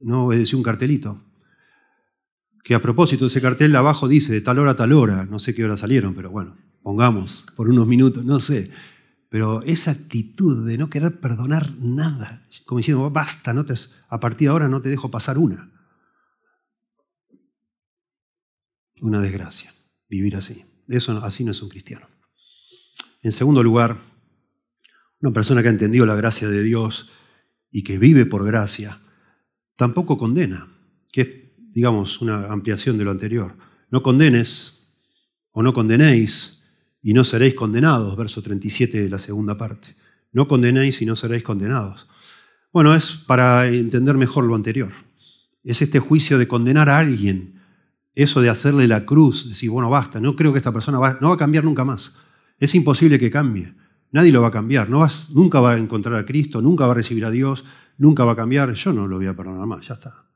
no 0.00 0.26
obedeció 0.26 0.58
un 0.58 0.64
cartelito. 0.64 1.22
Que 2.68 2.74
a 2.74 2.82
propósito, 2.82 3.24
ese 3.24 3.40
cartel 3.40 3.74
abajo 3.76 4.08
dice 4.08 4.30
de 4.30 4.42
tal 4.42 4.58
hora 4.58 4.72
a 4.72 4.76
tal 4.76 4.92
hora, 4.92 5.24
no 5.24 5.38
sé 5.38 5.54
qué 5.54 5.64
hora 5.64 5.78
salieron, 5.78 6.14
pero 6.14 6.28
bueno, 6.28 6.54
pongamos 6.82 7.46
por 7.56 7.70
unos 7.70 7.86
minutos, 7.86 8.26
no 8.26 8.40
sé. 8.40 8.70
Pero 9.30 9.62
esa 9.62 9.92
actitud 9.92 10.68
de 10.68 10.76
no 10.76 10.90
querer 10.90 11.18
perdonar 11.18 11.72
nada, 11.78 12.42
como 12.66 12.80
diciendo, 12.80 13.08
basta, 13.08 13.54
no 13.54 13.64
te, 13.64 13.72
a 14.10 14.20
partir 14.20 14.48
de 14.48 14.52
ahora 14.52 14.68
no 14.68 14.82
te 14.82 14.90
dejo 14.90 15.10
pasar 15.10 15.38
una. 15.38 15.72
Una 19.00 19.22
desgracia, 19.22 19.72
vivir 20.10 20.36
así. 20.36 20.62
Eso 20.88 21.24
así 21.24 21.44
no 21.44 21.52
es 21.52 21.62
un 21.62 21.70
cristiano. 21.70 22.06
En 23.22 23.32
segundo 23.32 23.62
lugar, 23.62 23.96
una 25.22 25.32
persona 25.32 25.62
que 25.62 25.68
ha 25.68 25.72
entendido 25.72 26.04
la 26.04 26.16
gracia 26.16 26.48
de 26.50 26.62
Dios 26.62 27.08
y 27.70 27.82
que 27.82 27.96
vive 27.96 28.26
por 28.26 28.44
gracia, 28.44 29.00
tampoco 29.74 30.18
condena, 30.18 30.68
que 31.10 31.22
es, 31.22 31.47
digamos, 31.72 32.20
una 32.20 32.46
ampliación 32.46 32.98
de 32.98 33.04
lo 33.04 33.10
anterior. 33.10 33.56
No 33.90 34.02
condenes 34.02 34.92
o 35.52 35.62
no 35.62 35.72
condenéis 35.72 36.62
y 37.02 37.12
no 37.12 37.24
seréis 37.24 37.54
condenados, 37.54 38.16
verso 38.16 38.42
37 38.42 39.00
de 39.00 39.08
la 39.08 39.18
segunda 39.18 39.56
parte. 39.56 39.94
No 40.32 40.48
condenéis 40.48 41.00
y 41.02 41.06
no 41.06 41.16
seréis 41.16 41.42
condenados. 41.42 42.06
Bueno, 42.72 42.94
es 42.94 43.12
para 43.12 43.66
entender 43.68 44.16
mejor 44.16 44.44
lo 44.44 44.54
anterior. 44.54 44.92
Es 45.64 45.82
este 45.82 46.00
juicio 46.00 46.38
de 46.38 46.48
condenar 46.48 46.88
a 46.88 46.98
alguien, 46.98 47.60
eso 48.14 48.40
de 48.40 48.50
hacerle 48.50 48.86
la 48.88 49.06
cruz, 49.06 49.48
decir, 49.48 49.70
bueno, 49.70 49.90
basta, 49.90 50.20
no 50.20 50.36
creo 50.36 50.52
que 50.52 50.58
esta 50.58 50.72
persona 50.72 50.98
no 51.20 51.28
va 51.28 51.34
a 51.34 51.38
cambiar 51.38 51.64
nunca 51.64 51.84
más. 51.84 52.14
Es 52.58 52.74
imposible 52.74 53.18
que 53.18 53.30
cambie. 53.30 53.74
Nadie 54.10 54.32
lo 54.32 54.42
va 54.42 54.48
a 54.48 54.52
cambiar. 54.52 54.88
No 54.88 55.00
vas, 55.00 55.30
nunca 55.30 55.60
va 55.60 55.72
a 55.72 55.78
encontrar 55.78 56.16
a 56.16 56.24
Cristo, 56.24 56.62
nunca 56.62 56.86
va 56.86 56.92
a 56.92 56.96
recibir 56.96 57.24
a 57.24 57.30
Dios, 57.30 57.64
nunca 57.98 58.24
va 58.24 58.32
a 58.32 58.36
cambiar. 58.36 58.72
Yo 58.72 58.92
no 58.92 59.06
lo 59.06 59.16
voy 59.16 59.26
a 59.26 59.36
perdonar 59.36 59.66
más, 59.66 59.86
ya 59.86 59.94
está. 59.94 60.27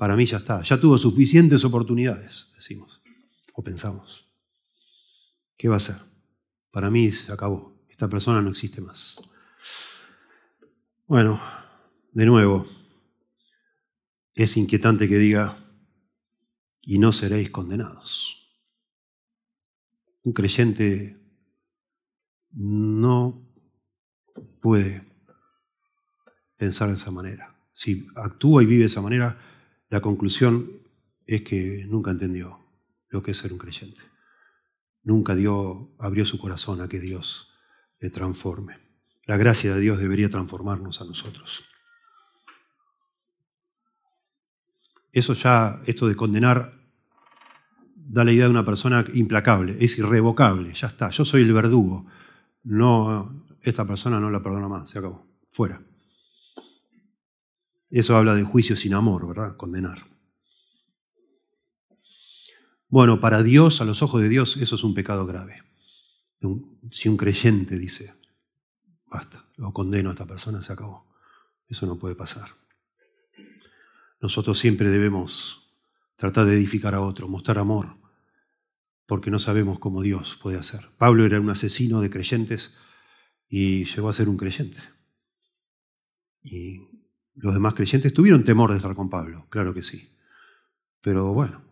Para 0.00 0.16
mí 0.16 0.24
ya 0.24 0.38
está. 0.38 0.62
Ya 0.62 0.80
tuvo 0.80 0.96
suficientes 0.96 1.62
oportunidades, 1.62 2.48
decimos, 2.56 3.02
o 3.52 3.62
pensamos. 3.62 4.26
¿Qué 5.58 5.68
va 5.68 5.74
a 5.74 5.76
hacer? 5.76 5.98
Para 6.70 6.90
mí 6.90 7.12
se 7.12 7.30
acabó. 7.30 7.84
Esta 7.86 8.08
persona 8.08 8.40
no 8.40 8.48
existe 8.48 8.80
más. 8.80 9.20
Bueno, 11.06 11.38
de 12.12 12.24
nuevo, 12.24 12.64
es 14.32 14.56
inquietante 14.56 15.06
que 15.06 15.18
diga, 15.18 15.58
y 16.80 16.98
no 16.98 17.12
seréis 17.12 17.50
condenados. 17.50 18.38
Un 20.22 20.32
creyente 20.32 21.20
no 22.52 23.46
puede 24.62 25.06
pensar 26.56 26.88
de 26.88 26.94
esa 26.94 27.10
manera. 27.10 27.54
Si 27.70 28.06
actúa 28.16 28.62
y 28.62 28.66
vive 28.66 28.84
de 28.84 28.86
esa 28.86 29.02
manera, 29.02 29.49
la 29.90 30.00
conclusión 30.00 30.80
es 31.26 31.42
que 31.42 31.84
nunca 31.86 32.10
entendió 32.10 32.58
lo 33.08 33.22
que 33.22 33.32
es 33.32 33.38
ser 33.38 33.52
un 33.52 33.58
creyente. 33.58 34.00
Nunca 35.02 35.34
abrió 35.98 36.24
su 36.24 36.38
corazón 36.38 36.80
a 36.80 36.88
que 36.88 37.00
Dios 37.00 37.52
le 37.98 38.10
transforme. 38.10 38.78
La 39.26 39.36
gracia 39.36 39.74
de 39.74 39.80
Dios 39.80 39.98
debería 39.98 40.28
transformarnos 40.28 41.00
a 41.00 41.04
nosotros. 41.04 41.64
Eso 45.12 45.34
ya, 45.34 45.82
esto 45.86 46.08
de 46.08 46.16
condenar, 46.16 46.80
da 47.96 48.24
la 48.24 48.32
idea 48.32 48.44
de 48.44 48.50
una 48.50 48.64
persona 48.64 49.04
implacable, 49.12 49.76
es 49.80 49.98
irrevocable, 49.98 50.72
ya 50.72 50.86
está, 50.86 51.10
yo 51.10 51.24
soy 51.24 51.42
el 51.42 51.52
verdugo 51.52 52.06
no, 52.62 53.46
esta 53.62 53.86
persona 53.86 54.20
no 54.20 54.30
la 54.30 54.42
perdona 54.42 54.68
más, 54.68 54.90
se 54.90 54.98
acabó, 54.98 55.26
fuera. 55.48 55.82
Eso 57.90 58.16
habla 58.16 58.34
de 58.34 58.44
juicio 58.44 58.76
sin 58.76 58.94
amor, 58.94 59.26
¿verdad? 59.26 59.56
Condenar. 59.56 60.04
Bueno, 62.88 63.20
para 63.20 63.42
Dios, 63.42 63.80
a 63.80 63.84
los 63.84 64.02
ojos 64.02 64.20
de 64.20 64.28
Dios, 64.28 64.56
eso 64.56 64.74
es 64.74 64.84
un 64.84 64.94
pecado 64.94 65.26
grave. 65.26 65.62
Si 66.90 67.08
un 67.08 67.16
creyente 67.16 67.78
dice, 67.78 68.14
basta, 69.06 69.44
lo 69.56 69.72
condeno 69.72 70.08
a 70.08 70.12
esta 70.12 70.26
persona, 70.26 70.62
se 70.62 70.72
acabó. 70.72 71.06
Eso 71.68 71.86
no 71.86 71.98
puede 71.98 72.14
pasar. 72.14 72.56
Nosotros 74.20 74.58
siempre 74.58 74.90
debemos 74.90 75.70
tratar 76.16 76.46
de 76.46 76.54
edificar 76.54 76.94
a 76.94 77.00
otro, 77.00 77.28
mostrar 77.28 77.58
amor, 77.58 77.96
porque 79.06 79.30
no 79.30 79.38
sabemos 79.38 79.78
cómo 79.78 80.02
Dios 80.02 80.38
puede 80.40 80.58
hacer. 80.58 80.90
Pablo 80.98 81.24
era 81.24 81.40
un 81.40 81.50
asesino 81.50 82.00
de 82.00 82.10
creyentes 82.10 82.76
y 83.48 83.84
llegó 83.84 84.08
a 84.08 84.12
ser 84.12 84.28
un 84.28 84.36
creyente. 84.36 84.78
Y 86.42 86.89
los 87.40 87.54
demás 87.54 87.74
creyentes 87.74 88.12
tuvieron 88.12 88.44
temor 88.44 88.70
de 88.70 88.76
estar 88.76 88.94
con 88.94 89.08
Pablo, 89.08 89.46
claro 89.48 89.72
que 89.72 89.82
sí. 89.82 90.10
Pero 91.00 91.32
bueno, 91.32 91.62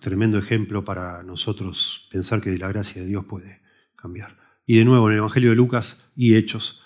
tremendo 0.00 0.38
ejemplo 0.38 0.84
para 0.84 1.22
nosotros 1.22 2.08
pensar 2.10 2.40
que 2.40 2.56
la 2.56 2.68
gracia 2.68 3.02
de 3.02 3.08
Dios 3.08 3.26
puede 3.26 3.62
cambiar. 3.94 4.38
Y 4.64 4.78
de 4.78 4.84
nuevo, 4.84 5.08
en 5.08 5.12
el 5.12 5.18
Evangelio 5.18 5.50
de 5.50 5.56
Lucas 5.56 6.10
y 6.16 6.34
Hechos 6.34 6.82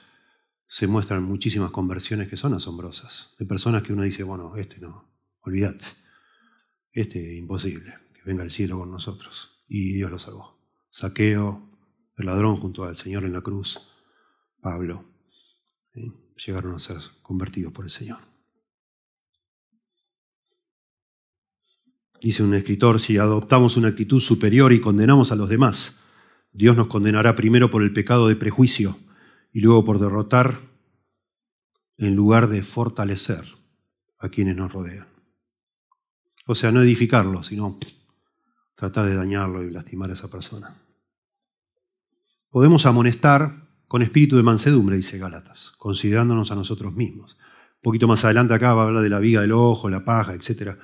se 0.66 0.88
muestran 0.88 1.22
muchísimas 1.22 1.70
conversiones 1.70 2.28
que 2.28 2.36
son 2.36 2.54
asombrosas, 2.54 3.34
de 3.38 3.46
personas 3.46 3.82
que 3.82 3.92
uno 3.92 4.02
dice, 4.02 4.24
bueno, 4.24 4.56
este 4.56 4.80
no, 4.80 5.08
olvídate, 5.40 5.84
este 6.92 7.32
es 7.32 7.38
imposible, 7.38 7.94
que 8.12 8.22
venga 8.24 8.42
el 8.42 8.50
cielo 8.50 8.78
con 8.78 8.90
nosotros 8.90 9.62
y 9.68 9.92
Dios 9.92 10.10
lo 10.10 10.18
salvó. 10.18 10.58
Saqueo, 10.88 11.70
el 12.16 12.26
ladrón 12.26 12.56
junto 12.56 12.84
al 12.84 12.96
Señor 12.96 13.24
en 13.24 13.32
la 13.32 13.42
cruz, 13.42 13.78
Pablo, 14.60 15.04
llegaron 16.44 16.74
a 16.74 16.78
ser 16.78 16.98
convertidos 17.22 17.72
por 17.72 17.84
el 17.84 17.90
Señor. 17.90 18.18
Dice 22.20 22.42
un 22.42 22.54
escritor, 22.54 23.00
si 23.00 23.18
adoptamos 23.18 23.76
una 23.76 23.88
actitud 23.88 24.20
superior 24.20 24.72
y 24.72 24.80
condenamos 24.80 25.32
a 25.32 25.36
los 25.36 25.48
demás, 25.48 25.98
Dios 26.52 26.76
nos 26.76 26.86
condenará 26.86 27.36
primero 27.36 27.70
por 27.70 27.82
el 27.82 27.92
pecado 27.92 28.28
de 28.28 28.36
prejuicio 28.36 28.98
y 29.52 29.60
luego 29.60 29.84
por 29.84 29.98
derrotar 29.98 30.58
en 31.98 32.14
lugar 32.14 32.48
de 32.48 32.62
fortalecer 32.62 33.44
a 34.18 34.28
quienes 34.28 34.56
nos 34.56 34.72
rodean. 34.72 35.06
O 36.46 36.54
sea, 36.54 36.72
no 36.72 36.80
edificarlos, 36.80 37.48
sino 37.48 37.78
tratar 38.74 39.06
de 39.06 39.14
dañarlo 39.14 39.62
y 39.62 39.70
lastimar 39.70 40.10
a 40.10 40.14
esa 40.14 40.28
persona. 40.28 40.74
Podemos 42.50 42.86
amonestar 42.86 43.65
con 43.88 44.02
espíritu 44.02 44.36
de 44.36 44.42
mansedumbre, 44.42 44.96
dice 44.96 45.18
Gálatas, 45.18 45.72
considerándonos 45.78 46.50
a 46.50 46.54
nosotros 46.54 46.94
mismos. 46.94 47.36
Un 47.76 47.82
poquito 47.82 48.08
más 48.08 48.24
adelante 48.24 48.54
acá 48.54 48.74
va 48.74 48.82
a 48.82 48.86
hablar 48.86 49.02
de 49.02 49.10
la 49.10 49.20
viga 49.20 49.40
del 49.40 49.52
ojo, 49.52 49.88
la 49.88 50.04
paja, 50.04 50.34
etcétera, 50.34 50.78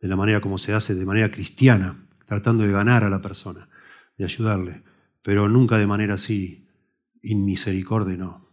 de 0.00 0.08
la 0.08 0.16
manera 0.16 0.40
como 0.40 0.58
se 0.58 0.72
hace 0.72 0.94
de 0.94 1.04
manera 1.04 1.30
cristiana, 1.30 2.06
tratando 2.26 2.64
de 2.64 2.72
ganar 2.72 3.02
a 3.02 3.10
la 3.10 3.20
persona, 3.20 3.68
de 4.16 4.24
ayudarle, 4.24 4.84
pero 5.22 5.48
nunca 5.48 5.78
de 5.78 5.86
manera 5.86 6.14
así, 6.14 6.68
inmisericordia, 7.22 8.16
no. 8.16 8.44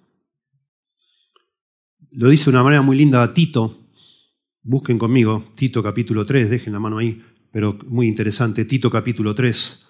Lo 2.12 2.30
dice 2.30 2.46
de 2.46 2.52
una 2.52 2.64
manera 2.64 2.82
muy 2.82 2.98
linda 2.98 3.34
Tito, 3.34 3.78
Busquen 4.64 5.00
conmigo 5.00 5.44
Tito 5.56 5.82
capítulo 5.82 6.24
3, 6.24 6.50
dejen 6.50 6.74
la 6.74 6.80
mano 6.80 7.00
ahí, 7.00 7.24
pero 7.52 7.80
muy 7.88 8.08
interesante, 8.08 8.66
Tito 8.66 8.92
capítulo 8.92 9.34
3. 9.34 9.88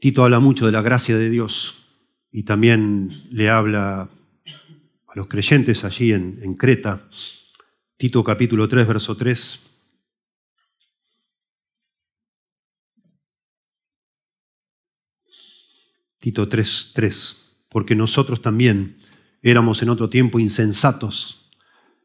Tito 0.00 0.24
habla 0.24 0.40
mucho 0.40 0.64
de 0.66 0.72
la 0.72 0.80
gracia 0.80 1.18
de 1.18 1.28
Dios 1.28 1.81
y 2.32 2.44
también 2.44 3.28
le 3.30 3.50
habla 3.50 4.02
a 4.02 5.12
los 5.14 5.26
creyentes 5.28 5.84
allí 5.84 6.12
en, 6.12 6.54
Creta. 6.54 7.06
Tito 7.98 8.24
capítulo 8.24 8.66
3, 8.66 8.88
verso 8.88 9.14
3. 9.14 9.60
Tito 16.18 16.48
3, 16.48 16.90
3. 16.94 17.56
Porque 17.68 17.94
nosotros 17.94 18.40
también 18.40 18.96
éramos 19.42 19.82
en 19.82 19.90
otro 19.90 20.08
tiempo 20.08 20.40
insensatos. 20.40 21.50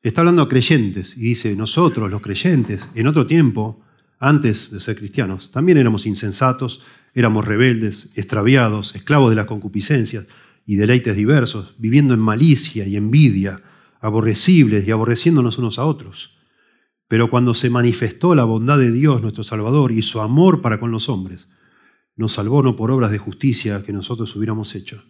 Está 0.04 0.22
hablando 0.22 0.42
a 0.42 0.50
creyentes 0.50 1.16
y 1.16 1.22
dice, 1.22 1.56
nosotros 1.56 2.12
los 2.12 2.22
creyentes, 2.22 2.86
en 2.96 3.08
otro 3.08 3.26
tiempo, 3.26 3.82
antes 4.20 4.72
de 4.72 4.80
ser 4.82 4.98
cristianos, 4.98 5.52
también 5.52 5.78
éramos 5.78 6.06
insensatos, 6.06 6.82
éramos 7.18 7.46
rebeldes, 7.46 8.12
extraviados, 8.14 8.94
esclavos 8.94 9.32
de 9.32 9.36
las 9.36 9.48
concupiscencias 9.48 10.28
y 10.68 10.76
deleites 10.76 11.16
diversos, 11.16 11.74
viviendo 11.80 12.14
en 12.14 12.20
malicia 12.20 12.86
y 12.86 12.96
envidia 12.96 13.64
aborrecibles 14.00 14.88
y 14.88 14.92
aborreciéndonos 14.92 15.58
unos 15.58 15.80
a 15.80 15.86
otros. 15.86 16.38
Pero 17.08 17.32
cuando 17.32 17.56
se 17.56 17.72
manifestó 17.72 18.36
la 18.36 18.44
bondad 18.44 18.78
de 18.78 18.92
Dios, 18.92 19.24
nuestro 19.24 19.44
Salvador, 19.44 19.92
y 19.92 20.04
su 20.04 20.22
amor 20.22 20.62
para 20.62 20.80
con 20.80 20.92
los 20.92 21.10
hombres, 21.10 21.50
nos 22.16 22.34
salvó 22.34 22.62
no 22.62 22.76
por 22.76 22.92
obras 22.92 23.10
de 23.10 23.18
justicia 23.18 23.82
que 23.82 23.94
nosotros 23.94 24.36
hubiéramos 24.36 24.76
hecho, 24.76 25.04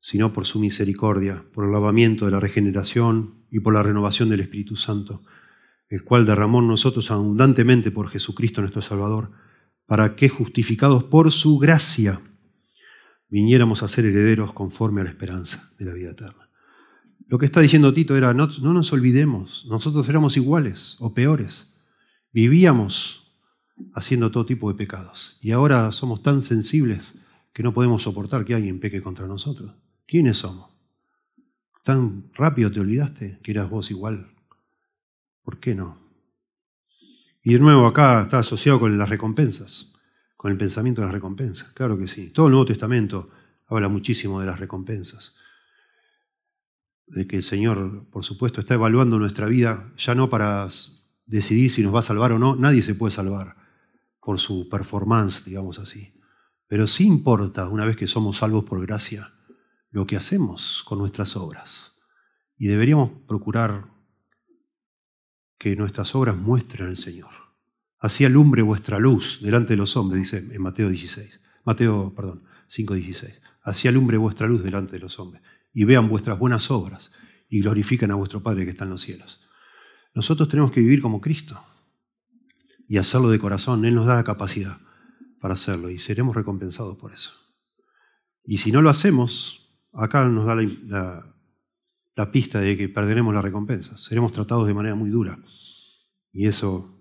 sino 0.00 0.32
por 0.32 0.44
su 0.44 0.58
misericordia, 0.58 1.44
por 1.54 1.66
el 1.66 1.72
lavamiento 1.72 2.24
de 2.24 2.32
la 2.32 2.40
regeneración 2.40 3.44
y 3.48 3.60
por 3.60 3.74
la 3.74 3.84
renovación 3.84 4.28
del 4.28 4.40
Espíritu 4.40 4.74
Santo, 4.74 5.22
el 5.88 6.02
cual 6.02 6.26
derramó 6.26 6.58
en 6.58 6.66
nosotros 6.66 7.12
abundantemente 7.12 7.92
por 7.92 8.08
Jesucristo 8.08 8.60
nuestro 8.60 8.82
Salvador, 8.82 9.45
para 9.86 10.16
que, 10.16 10.28
justificados 10.28 11.04
por 11.04 11.32
su 11.32 11.58
gracia, 11.58 12.20
viniéramos 13.28 13.82
a 13.82 13.88
ser 13.88 14.04
herederos 14.04 14.52
conforme 14.52 15.00
a 15.00 15.04
la 15.04 15.10
esperanza 15.10 15.70
de 15.78 15.84
la 15.84 15.92
vida 15.92 16.10
eterna. 16.10 16.50
Lo 17.28 17.38
que 17.38 17.46
está 17.46 17.60
diciendo 17.60 17.92
Tito 17.92 18.16
era, 18.16 18.34
no, 18.34 18.48
no 18.60 18.72
nos 18.72 18.92
olvidemos, 18.92 19.66
nosotros 19.68 20.08
éramos 20.08 20.36
iguales 20.36 20.96
o 21.00 21.14
peores. 21.14 21.74
Vivíamos 22.32 23.32
haciendo 23.94 24.30
todo 24.30 24.46
tipo 24.46 24.70
de 24.70 24.78
pecados. 24.78 25.38
Y 25.40 25.52
ahora 25.52 25.90
somos 25.92 26.22
tan 26.22 26.42
sensibles 26.42 27.14
que 27.52 27.62
no 27.62 27.72
podemos 27.72 28.02
soportar 28.02 28.44
que 28.44 28.54
alguien 28.54 28.80
peque 28.80 29.02
contra 29.02 29.26
nosotros. 29.26 29.72
¿Quiénes 30.06 30.38
somos? 30.38 30.70
¿Tan 31.84 32.30
rápido 32.34 32.70
te 32.70 32.80
olvidaste 32.80 33.38
que 33.42 33.50
eras 33.50 33.70
vos 33.70 33.90
igual? 33.90 34.28
¿Por 35.42 35.58
qué 35.58 35.74
no? 35.74 36.05
Y 37.46 37.52
de 37.52 37.60
nuevo 37.60 37.86
acá 37.86 38.22
está 38.22 38.40
asociado 38.40 38.80
con 38.80 38.98
las 38.98 39.08
recompensas, 39.08 39.92
con 40.36 40.50
el 40.50 40.58
pensamiento 40.58 41.00
de 41.00 41.06
las 41.06 41.14
recompensas. 41.14 41.72
Claro 41.74 41.96
que 41.96 42.08
sí. 42.08 42.30
Todo 42.30 42.46
el 42.46 42.50
Nuevo 42.50 42.66
Testamento 42.66 43.30
habla 43.68 43.88
muchísimo 43.88 44.40
de 44.40 44.46
las 44.46 44.58
recompensas 44.58 45.36
de 47.06 47.28
que 47.28 47.36
el 47.36 47.44
Señor, 47.44 48.10
por 48.10 48.24
supuesto, 48.24 48.58
está 48.58 48.74
evaluando 48.74 49.20
nuestra 49.20 49.46
vida, 49.46 49.92
ya 49.96 50.16
no 50.16 50.28
para 50.28 50.66
decidir 51.24 51.70
si 51.70 51.84
nos 51.84 51.94
va 51.94 52.00
a 52.00 52.02
salvar 52.02 52.32
o 52.32 52.40
no, 52.40 52.56
nadie 52.56 52.82
se 52.82 52.96
puede 52.96 53.12
salvar 53.12 53.54
por 54.20 54.40
su 54.40 54.68
performance, 54.68 55.44
digamos 55.44 55.78
así. 55.78 56.20
Pero 56.66 56.88
sí 56.88 57.06
importa, 57.06 57.68
una 57.68 57.84
vez 57.84 57.96
que 57.96 58.08
somos 58.08 58.38
salvos 58.38 58.64
por 58.64 58.84
gracia, 58.84 59.32
lo 59.92 60.04
que 60.04 60.16
hacemos 60.16 60.82
con 60.84 60.98
nuestras 60.98 61.36
obras. 61.36 61.92
Y 62.58 62.66
deberíamos 62.66 63.12
procurar 63.28 63.84
que 65.58 65.76
nuestras 65.76 66.12
obras 66.16 66.36
muestren 66.36 66.88
al 66.88 66.96
Señor. 66.96 67.35
Así 67.98 68.24
alumbre 68.24 68.62
vuestra 68.62 68.98
luz 68.98 69.40
delante 69.42 69.72
de 69.72 69.78
los 69.78 69.96
hombres, 69.96 70.22
dice 70.22 70.38
en 70.38 70.62
Mateo 70.62 70.88
16. 70.88 71.40
Mateo, 71.64 72.14
perdón, 72.14 72.44
5:16. 72.68 73.40
Así 73.62 73.88
alumbre 73.88 74.16
vuestra 74.16 74.46
luz 74.46 74.62
delante 74.62 74.92
de 74.92 75.00
los 75.00 75.18
hombres 75.18 75.42
y 75.72 75.84
vean 75.84 76.08
vuestras 76.08 76.38
buenas 76.38 76.70
obras 76.70 77.12
y 77.48 77.60
glorifican 77.60 78.10
a 78.10 78.14
vuestro 78.14 78.42
Padre 78.42 78.64
que 78.64 78.70
está 78.70 78.84
en 78.84 78.90
los 78.90 79.02
cielos. 79.02 79.40
Nosotros 80.14 80.48
tenemos 80.48 80.72
que 80.72 80.80
vivir 80.80 81.02
como 81.02 81.20
Cristo 81.20 81.62
y 82.88 82.98
hacerlo 82.98 83.30
de 83.30 83.38
corazón. 83.38 83.84
Él 83.84 83.94
nos 83.94 84.06
da 84.06 84.14
la 84.14 84.24
capacidad 84.24 84.78
para 85.40 85.54
hacerlo 85.54 85.90
y 85.90 85.98
seremos 85.98 86.34
recompensados 86.34 86.96
por 86.96 87.12
eso. 87.12 87.32
Y 88.44 88.58
si 88.58 88.72
no 88.72 88.80
lo 88.80 88.90
hacemos, 88.90 89.76
acá 89.92 90.24
nos 90.24 90.46
da 90.46 90.54
la, 90.54 91.34
la 92.14 92.30
pista 92.30 92.60
de 92.60 92.76
que 92.76 92.88
perderemos 92.88 93.34
la 93.34 93.42
recompensa. 93.42 93.98
Seremos 93.98 94.32
tratados 94.32 94.66
de 94.66 94.74
manera 94.74 94.94
muy 94.94 95.10
dura. 95.10 95.38
Y 96.32 96.46
eso 96.46 96.95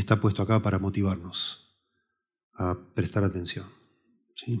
está 0.00 0.20
puesto 0.20 0.42
acá 0.42 0.62
para 0.62 0.78
motivarnos 0.78 1.76
a 2.54 2.76
prestar 2.94 3.24
atención. 3.24 3.66
¿Sí? 4.34 4.60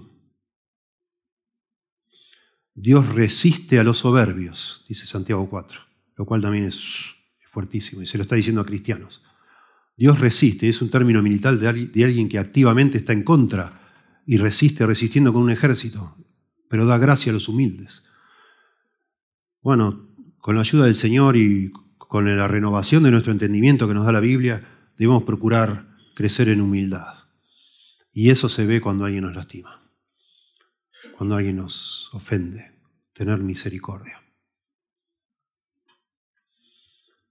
Dios 2.74 3.08
resiste 3.08 3.78
a 3.78 3.84
los 3.84 3.98
soberbios, 3.98 4.84
dice 4.88 5.06
Santiago 5.06 5.48
4, 5.48 5.80
lo 6.16 6.26
cual 6.26 6.42
también 6.42 6.64
es 6.64 7.14
fuertísimo 7.44 8.02
y 8.02 8.06
se 8.06 8.18
lo 8.18 8.22
está 8.22 8.36
diciendo 8.36 8.60
a 8.60 8.66
cristianos. 8.66 9.22
Dios 9.96 10.20
resiste, 10.20 10.68
es 10.68 10.82
un 10.82 10.90
término 10.90 11.22
militar 11.22 11.56
de 11.58 12.04
alguien 12.04 12.28
que 12.28 12.38
activamente 12.38 12.98
está 12.98 13.14
en 13.14 13.22
contra 13.22 13.80
y 14.26 14.36
resiste 14.36 14.84
resistiendo 14.84 15.32
con 15.32 15.42
un 15.42 15.50
ejército, 15.50 16.16
pero 16.68 16.84
da 16.84 16.98
gracia 16.98 17.30
a 17.30 17.32
los 17.32 17.48
humildes. 17.48 18.04
Bueno, 19.62 20.10
con 20.38 20.56
la 20.56 20.60
ayuda 20.60 20.84
del 20.84 20.96
Señor 20.96 21.36
y 21.38 21.72
con 21.96 22.36
la 22.36 22.46
renovación 22.46 23.04
de 23.04 23.10
nuestro 23.10 23.32
entendimiento 23.32 23.88
que 23.88 23.94
nos 23.94 24.04
da 24.04 24.12
la 24.12 24.20
Biblia, 24.20 24.75
debemos 24.98 25.24
procurar 25.24 25.86
crecer 26.14 26.48
en 26.48 26.60
humildad. 26.60 27.14
Y 28.12 28.30
eso 28.30 28.48
se 28.48 28.66
ve 28.66 28.80
cuando 28.80 29.04
alguien 29.04 29.24
nos 29.24 29.34
lastima 29.34 29.86
cuando 31.16 31.36
alguien 31.36 31.56
nos 31.56 32.10
ofende, 32.12 32.72
tener 33.12 33.38
misericordia. 33.38 34.22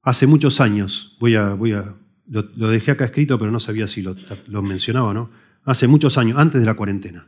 Hace 0.01 0.28
muchos 0.28 0.61
años, 0.61 1.18
voy 1.20 1.36
a, 1.36 1.53
voy 1.53 1.74
a, 1.74 1.95
lo, 2.28 2.70
dejé 2.70 2.91
acá 2.91 3.05
escrito, 3.05 3.39
pero 3.39 3.51
no 3.51 3.59
sabía 3.59 3.88
si 3.88 4.01
lo, 4.01 4.16
lo 4.47 4.61
mencionaba 4.61 5.09
o 5.09 5.13
no. 5.13 5.32
Hace 5.63 5.88
muchos 5.88 6.18
años, 6.18 6.38
antes 6.38 6.61
de 6.61 6.66
la 6.66 6.76
cuarentena, 6.76 7.28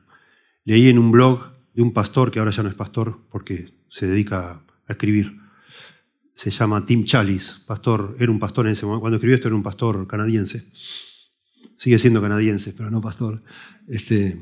leí 0.64 0.90
en 0.90 1.00
un 1.00 1.12
blog 1.12 1.54
de 1.74 1.82
un 1.82 1.94
pastor 1.94 2.30
que 2.30 2.40
ahora 2.40 2.52
ya 2.52 2.64
no 2.64 2.70
es 2.70 2.76
pastor 2.76 3.20
porque 3.32 3.74
se 3.90 4.08
dedica 4.08 4.64
a 4.88 4.92
escribir. 4.92 5.40
Se 6.38 6.52
llama 6.52 6.86
Tim 6.86 7.04
Chalice, 7.04 7.66
pastor, 7.66 8.16
era 8.20 8.32
un 8.32 8.38
pastor 8.38 8.68
en 8.68 8.74
ese 8.74 8.86
momento. 8.86 9.02
Cuando 9.02 9.16
escribió 9.18 9.36
esto 9.36 9.48
era 9.48 9.56
un 9.56 9.64
pastor 9.64 10.08
canadiense. 10.08 10.72
Sigue 11.76 11.98
siendo 11.98 12.22
canadiense, 12.22 12.74
pero 12.74 12.92
no 12.92 13.02
pastor. 13.02 13.44
Este, 13.88 14.40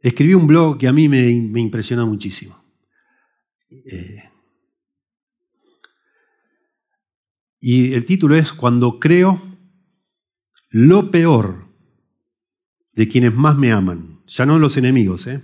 Escribí 0.00 0.34
un 0.34 0.46
blog 0.46 0.78
que 0.78 0.86
a 0.86 0.92
mí 0.92 1.08
me, 1.08 1.28
impresionó 1.28 2.06
muchísimo. 2.06 2.62
Eh, 3.70 4.30
y 7.60 7.92
el 7.92 8.04
título 8.04 8.36
es 8.36 8.52
Cuando 8.52 9.00
creo 9.00 9.42
lo 10.70 11.10
peor 11.10 11.66
de 12.92 13.08
quienes 13.08 13.34
más 13.34 13.56
me 13.56 13.72
aman. 13.72 14.22
Ya 14.26 14.46
no 14.46 14.58
los 14.58 14.76
enemigos, 14.76 15.26
¿eh? 15.26 15.42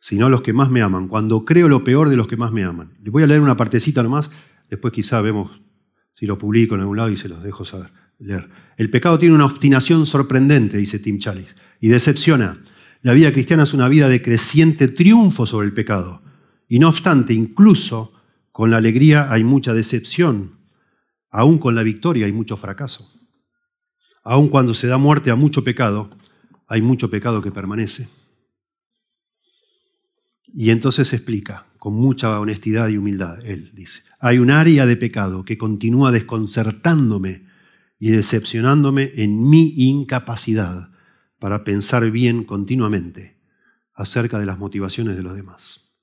Sino 0.00 0.30
los 0.30 0.40
que 0.40 0.52
más 0.52 0.70
me 0.70 0.82
aman. 0.82 1.06
Cuando 1.06 1.44
creo 1.44 1.68
lo 1.68 1.84
peor 1.84 2.08
de 2.08 2.16
los 2.16 2.26
que 2.26 2.36
más 2.36 2.50
me 2.50 2.64
aman. 2.64 2.94
Les 3.00 3.12
voy 3.12 3.22
a 3.22 3.26
leer 3.26 3.40
una 3.40 3.56
partecita 3.56 4.02
nomás, 4.02 4.30
después 4.68 4.92
quizá 4.92 5.20
vemos 5.20 5.60
si 6.12 6.26
lo 6.26 6.38
publico 6.38 6.74
en 6.74 6.80
algún 6.80 6.96
lado 6.96 7.10
y 7.10 7.16
se 7.16 7.28
los 7.28 7.42
dejo 7.42 7.64
saber. 7.64 7.92
Leer. 8.18 8.48
El 8.76 8.90
pecado 8.90 9.18
tiene 9.18 9.34
una 9.34 9.46
obstinación 9.46 10.04
sorprendente, 10.04 10.76
dice 10.76 10.98
Tim 10.98 11.18
Chalice, 11.18 11.54
y 11.80 11.88
decepciona. 11.88 12.62
La 13.02 13.14
vida 13.14 13.32
cristiana 13.32 13.62
es 13.62 13.72
una 13.72 13.88
vida 13.88 14.08
de 14.08 14.20
creciente 14.20 14.88
triunfo 14.88 15.46
sobre 15.46 15.66
el 15.66 15.72
pecado. 15.72 16.22
Y 16.68 16.78
no 16.78 16.88
obstante, 16.88 17.32
incluso 17.32 18.12
con 18.52 18.70
la 18.70 18.76
alegría 18.76 19.32
hay 19.32 19.44
mucha 19.44 19.72
decepción. 19.72 20.58
Aún 21.30 21.58
con 21.58 21.74
la 21.74 21.82
victoria 21.82 22.26
hay 22.26 22.32
mucho 22.32 22.56
fracaso. 22.56 23.08
Aún 24.22 24.48
cuando 24.48 24.74
se 24.74 24.86
da 24.86 24.98
muerte 24.98 25.30
a 25.30 25.36
mucho 25.36 25.64
pecado, 25.64 26.10
hay 26.68 26.82
mucho 26.82 27.08
pecado 27.08 27.40
que 27.40 27.50
permanece. 27.50 28.08
Y 30.54 30.70
entonces 30.70 31.12
explica, 31.12 31.66
con 31.78 31.94
mucha 31.94 32.38
honestidad 32.40 32.88
y 32.88 32.98
humildad, 32.98 33.44
él 33.44 33.70
dice, 33.74 34.02
hay 34.18 34.38
un 34.38 34.50
área 34.50 34.86
de 34.86 34.96
pecado 34.96 35.44
que 35.44 35.56
continúa 35.56 36.12
desconcertándome 36.12 37.46
y 37.98 38.10
decepcionándome 38.10 39.12
en 39.16 39.48
mi 39.48 39.74
incapacidad 39.76 40.90
para 41.38 41.64
pensar 41.64 42.10
bien 42.10 42.44
continuamente 42.44 43.38
acerca 43.94 44.38
de 44.38 44.46
las 44.46 44.58
motivaciones 44.58 45.16
de 45.16 45.22
los 45.22 45.34
demás. 45.34 45.94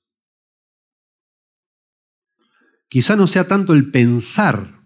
Quizá 2.88 3.16
no 3.16 3.26
sea 3.26 3.46
tanto 3.46 3.74
el 3.74 3.90
pensar 3.90 4.82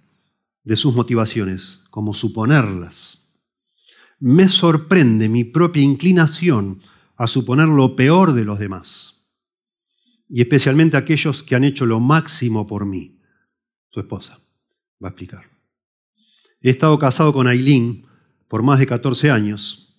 de 0.65 0.77
sus 0.77 0.95
motivaciones 0.95 1.81
como 1.91 2.15
suponerlas. 2.15 3.33
Me 4.19 4.49
sorprende 4.49 5.29
mi 5.29 5.45
propia 5.45 5.83
inclinación 5.83 6.81
a 7.17 7.27
suponer 7.27 7.69
lo 7.69 7.95
peor 7.97 8.33
de 8.33 8.45
los 8.45 8.59
demás, 8.59 9.22
y 10.33 10.41
especialmente 10.41 10.97
aquellos 10.97 11.43
que 11.43 11.55
han 11.55 11.63
hecho 11.63 11.85
lo 11.85 12.01
máximo 12.01 12.67
por 12.67 12.87
mí, 12.87 13.19
su 13.91 14.01
esposa. 14.01 14.39
Va 15.03 15.09
a 15.09 15.11
explicar. 15.11 15.45
He 16.63 16.71
estado 16.71 16.99
casado 16.99 17.35
con 17.35 17.47
Aileen 17.47 18.07
por 18.49 18.63
más 18.63 18.79
de 18.79 18.87
14 18.87 19.31
años. 19.31 19.95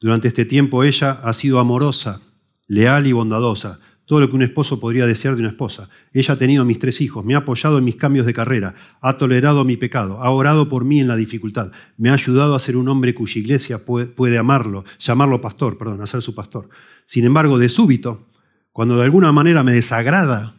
Durante 0.00 0.28
este 0.28 0.46
tiempo 0.46 0.82
ella 0.82 1.20
ha 1.22 1.32
sido 1.34 1.60
amorosa, 1.60 2.22
leal 2.66 3.06
y 3.06 3.12
bondadosa, 3.12 3.78
todo 4.06 4.20
lo 4.20 4.30
que 4.30 4.36
un 4.36 4.42
esposo 4.42 4.80
podría 4.80 5.06
desear 5.06 5.34
de 5.34 5.40
una 5.40 5.50
esposa. 5.50 5.90
Ella 6.14 6.34
ha 6.34 6.38
tenido 6.38 6.64
mis 6.64 6.78
tres 6.78 7.02
hijos, 7.02 7.22
me 7.22 7.34
ha 7.34 7.38
apoyado 7.38 7.76
en 7.76 7.84
mis 7.84 7.96
cambios 7.96 8.24
de 8.24 8.32
carrera, 8.32 8.74
ha 9.02 9.18
tolerado 9.18 9.62
mi 9.66 9.76
pecado, 9.76 10.22
ha 10.22 10.30
orado 10.30 10.70
por 10.70 10.86
mí 10.86 11.00
en 11.00 11.08
la 11.08 11.16
dificultad, 11.16 11.70
me 11.98 12.08
ha 12.08 12.14
ayudado 12.14 12.54
a 12.54 12.60
ser 12.60 12.78
un 12.78 12.88
hombre 12.88 13.14
cuya 13.14 13.40
iglesia 13.40 13.84
puede, 13.84 14.38
amarlo, 14.38 14.84
llamarlo 14.98 15.42
pastor, 15.42 15.76
perdón, 15.76 16.00
a 16.00 16.06
ser 16.06 16.22
su 16.22 16.34
pastor. 16.34 16.70
Sin 17.04 17.26
embargo, 17.26 17.58
de 17.58 17.68
súbito, 17.68 18.28
cuando 18.76 18.98
de 18.98 19.04
alguna 19.04 19.32
manera 19.32 19.62
me 19.62 19.72
desagrada, 19.72 20.54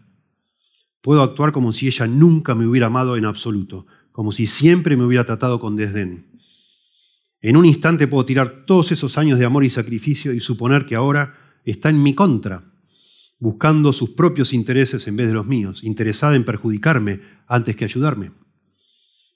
puedo 1.02 1.22
actuar 1.22 1.52
como 1.52 1.72
si 1.72 1.86
ella 1.86 2.08
nunca 2.08 2.56
me 2.56 2.66
hubiera 2.66 2.88
amado 2.88 3.16
en 3.16 3.26
absoluto, 3.26 3.86
como 4.12 4.32
si 4.32 4.48
siempre 4.48 4.98
me 4.98 5.04
hubiera 5.04 5.24
tratado 5.24 5.60
con 5.60 5.76
desdén. 5.76 6.26
En 7.42 7.58
un 7.58 7.64
instante 7.64 8.08
puedo 8.08 8.26
tirar 8.26 8.66
todos 8.66 8.92
esos 8.92 9.20
años 9.20 9.38
de 9.38 9.46
amor 9.46 9.66
y 9.66 9.70
sacrificio 9.70 10.34
y 10.34 10.40
suponer 10.40 10.88
que 10.88 10.96
ahora 10.96 11.60
está 11.64 11.90
en 11.90 12.02
mi 12.02 12.16
contra 12.16 12.64
buscando 13.38 13.94
sus 13.94 14.10
propios 14.10 14.52
intereses 14.52 15.08
en 15.08 15.16
vez 15.16 15.28
de 15.28 15.34
los 15.36 15.46
míos, 15.46 15.84
interesada 15.84 16.36
en 16.36 16.44
perjudicarme 16.44 17.22
antes 17.46 17.76
que 17.76 17.86
ayudarme. 17.86 18.32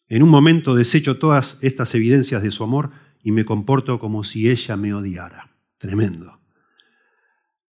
En 0.08 0.24
un 0.24 0.30
momento 0.30 0.74
desecho 0.74 1.20
todas 1.20 1.60
estas 1.62 1.94
evidencias 1.94 2.42
de 2.42 2.50
su 2.50 2.64
amor 2.64 2.90
y 3.22 3.32
me 3.32 3.46
comporto 3.46 4.00
como 4.00 4.24
si 4.24 4.50
ella 4.50 4.76
me 4.76 4.92
odiara. 4.92 5.52
Tremendo. 5.78 6.41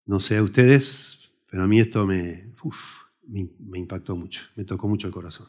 No 0.07 0.19
sé 0.19 0.37
a 0.37 0.43
ustedes, 0.43 1.19
pero 1.49 1.63
a 1.63 1.67
mí 1.67 1.79
esto 1.79 2.07
me, 2.07 2.53
impactó 3.75 4.15
mucho, 4.15 4.41
me 4.55 4.63
tocó 4.63 4.87
mucho 4.87 5.07
el 5.07 5.13
corazón. 5.13 5.47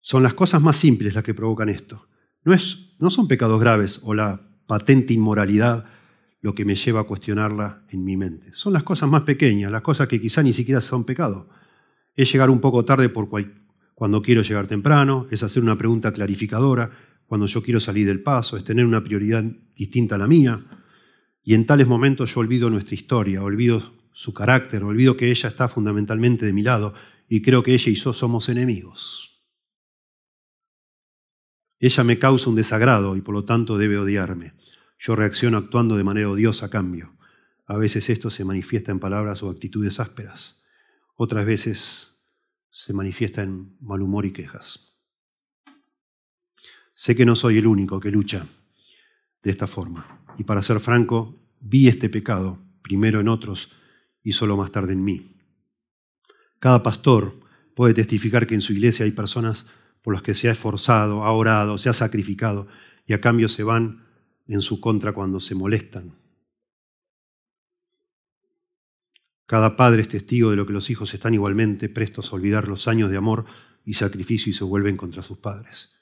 Son 0.00 0.22
las 0.22 0.34
cosas 0.34 0.60
más 0.60 0.76
simples 0.76 1.14
las 1.14 1.24
que 1.24 1.32
provocan 1.32 1.68
esto. 1.68 2.08
No, 2.44 2.52
es, 2.52 2.78
no 2.98 3.10
son 3.10 3.28
pecados 3.28 3.60
graves 3.60 4.00
o 4.02 4.14
la 4.14 4.40
patente 4.66 5.14
inmoralidad 5.14 5.86
lo 6.40 6.54
que 6.54 6.64
me 6.64 6.74
lleva 6.74 7.00
a 7.00 7.04
cuestionarla 7.04 7.84
en 7.88 8.04
mi 8.04 8.16
mente. 8.16 8.50
Son 8.52 8.72
las 8.72 8.82
cosas 8.82 9.08
más 9.08 9.22
pequeñas, 9.22 9.72
las 9.72 9.82
cosas 9.82 10.06
que 10.06 10.20
quizá 10.20 10.42
ni 10.42 10.52
siquiera 10.52 10.80
son 10.80 11.04
pecado. 11.04 11.48
Es 12.14 12.32
llegar 12.32 12.50
un 12.50 12.60
poco 12.60 12.84
tarde 12.84 13.08
por 13.08 13.28
cuando 13.94 14.22
quiero 14.22 14.42
llegar 14.42 14.66
temprano, 14.66 15.26
es 15.30 15.42
hacer 15.42 15.62
una 15.62 15.78
pregunta 15.78 16.12
clarificadora 16.12 16.90
cuando 17.26 17.46
yo 17.46 17.62
quiero 17.62 17.80
salir 17.80 18.06
del 18.06 18.22
paso, 18.22 18.56
es 18.56 18.64
tener 18.64 18.84
una 18.84 19.02
prioridad 19.02 19.44
distinta 19.76 20.14
a 20.14 20.18
la 20.18 20.26
mía. 20.26 20.64
Y 21.46 21.54
en 21.54 21.64
tales 21.64 21.86
momentos 21.86 22.34
yo 22.34 22.40
olvido 22.40 22.70
nuestra 22.70 22.96
historia, 22.96 23.40
olvido 23.40 23.94
su 24.12 24.34
carácter, 24.34 24.82
olvido 24.82 25.16
que 25.16 25.30
ella 25.30 25.48
está 25.48 25.68
fundamentalmente 25.68 26.44
de 26.44 26.52
mi 26.52 26.62
lado 26.62 26.92
y 27.28 27.40
creo 27.40 27.62
que 27.62 27.72
ella 27.72 27.92
y 27.92 27.94
yo 27.94 28.12
somos 28.12 28.48
enemigos. 28.48 29.44
Ella 31.78 32.02
me 32.02 32.18
causa 32.18 32.50
un 32.50 32.56
desagrado 32.56 33.16
y 33.16 33.20
por 33.20 33.32
lo 33.32 33.44
tanto 33.44 33.78
debe 33.78 33.96
odiarme. 33.96 34.54
Yo 34.98 35.14
reacciono 35.14 35.56
actuando 35.56 35.96
de 35.96 36.02
manera 36.02 36.28
odiosa 36.28 36.66
a 36.66 36.70
cambio. 36.70 37.16
A 37.66 37.76
veces 37.76 38.10
esto 38.10 38.28
se 38.28 38.44
manifiesta 38.44 38.90
en 38.90 38.98
palabras 38.98 39.44
o 39.44 39.48
actitudes 39.48 40.00
ásperas. 40.00 40.64
Otras 41.14 41.46
veces 41.46 42.24
se 42.70 42.92
manifiesta 42.92 43.44
en 43.44 43.76
mal 43.80 44.02
humor 44.02 44.26
y 44.26 44.32
quejas. 44.32 45.00
Sé 46.96 47.14
que 47.14 47.24
no 47.24 47.36
soy 47.36 47.58
el 47.58 47.68
único 47.68 48.00
que 48.00 48.10
lucha 48.10 48.48
de 49.44 49.50
esta 49.52 49.68
forma. 49.68 50.25
Y 50.38 50.44
para 50.44 50.62
ser 50.62 50.80
franco, 50.80 51.34
vi 51.60 51.88
este 51.88 52.08
pecado 52.08 52.58
primero 52.82 53.20
en 53.20 53.28
otros 53.28 53.70
y 54.22 54.32
solo 54.32 54.56
más 54.56 54.70
tarde 54.70 54.92
en 54.92 55.04
mí. 55.04 55.22
Cada 56.58 56.82
pastor 56.82 57.40
puede 57.74 57.94
testificar 57.94 58.46
que 58.46 58.54
en 58.54 58.62
su 58.62 58.72
iglesia 58.72 59.04
hay 59.04 59.12
personas 59.12 59.66
por 60.02 60.14
las 60.14 60.22
que 60.22 60.34
se 60.34 60.48
ha 60.48 60.52
esforzado, 60.52 61.24
ha 61.24 61.32
orado, 61.32 61.78
se 61.78 61.88
ha 61.88 61.92
sacrificado 61.92 62.68
y 63.06 63.12
a 63.12 63.20
cambio 63.20 63.48
se 63.48 63.62
van 63.62 64.04
en 64.46 64.62
su 64.62 64.80
contra 64.80 65.12
cuando 65.12 65.40
se 65.40 65.54
molestan. 65.54 66.14
Cada 69.46 69.76
padre 69.76 70.02
es 70.02 70.08
testigo 70.08 70.50
de 70.50 70.56
lo 70.56 70.66
que 70.66 70.72
los 70.72 70.90
hijos 70.90 71.14
están 71.14 71.34
igualmente 71.34 71.88
prestos 71.88 72.32
a 72.32 72.36
olvidar 72.36 72.66
los 72.66 72.88
años 72.88 73.10
de 73.10 73.16
amor 73.16 73.44
y 73.84 73.94
sacrificio 73.94 74.50
y 74.50 74.54
se 74.54 74.64
vuelven 74.64 74.96
contra 74.96 75.22
sus 75.22 75.38
padres. 75.38 75.92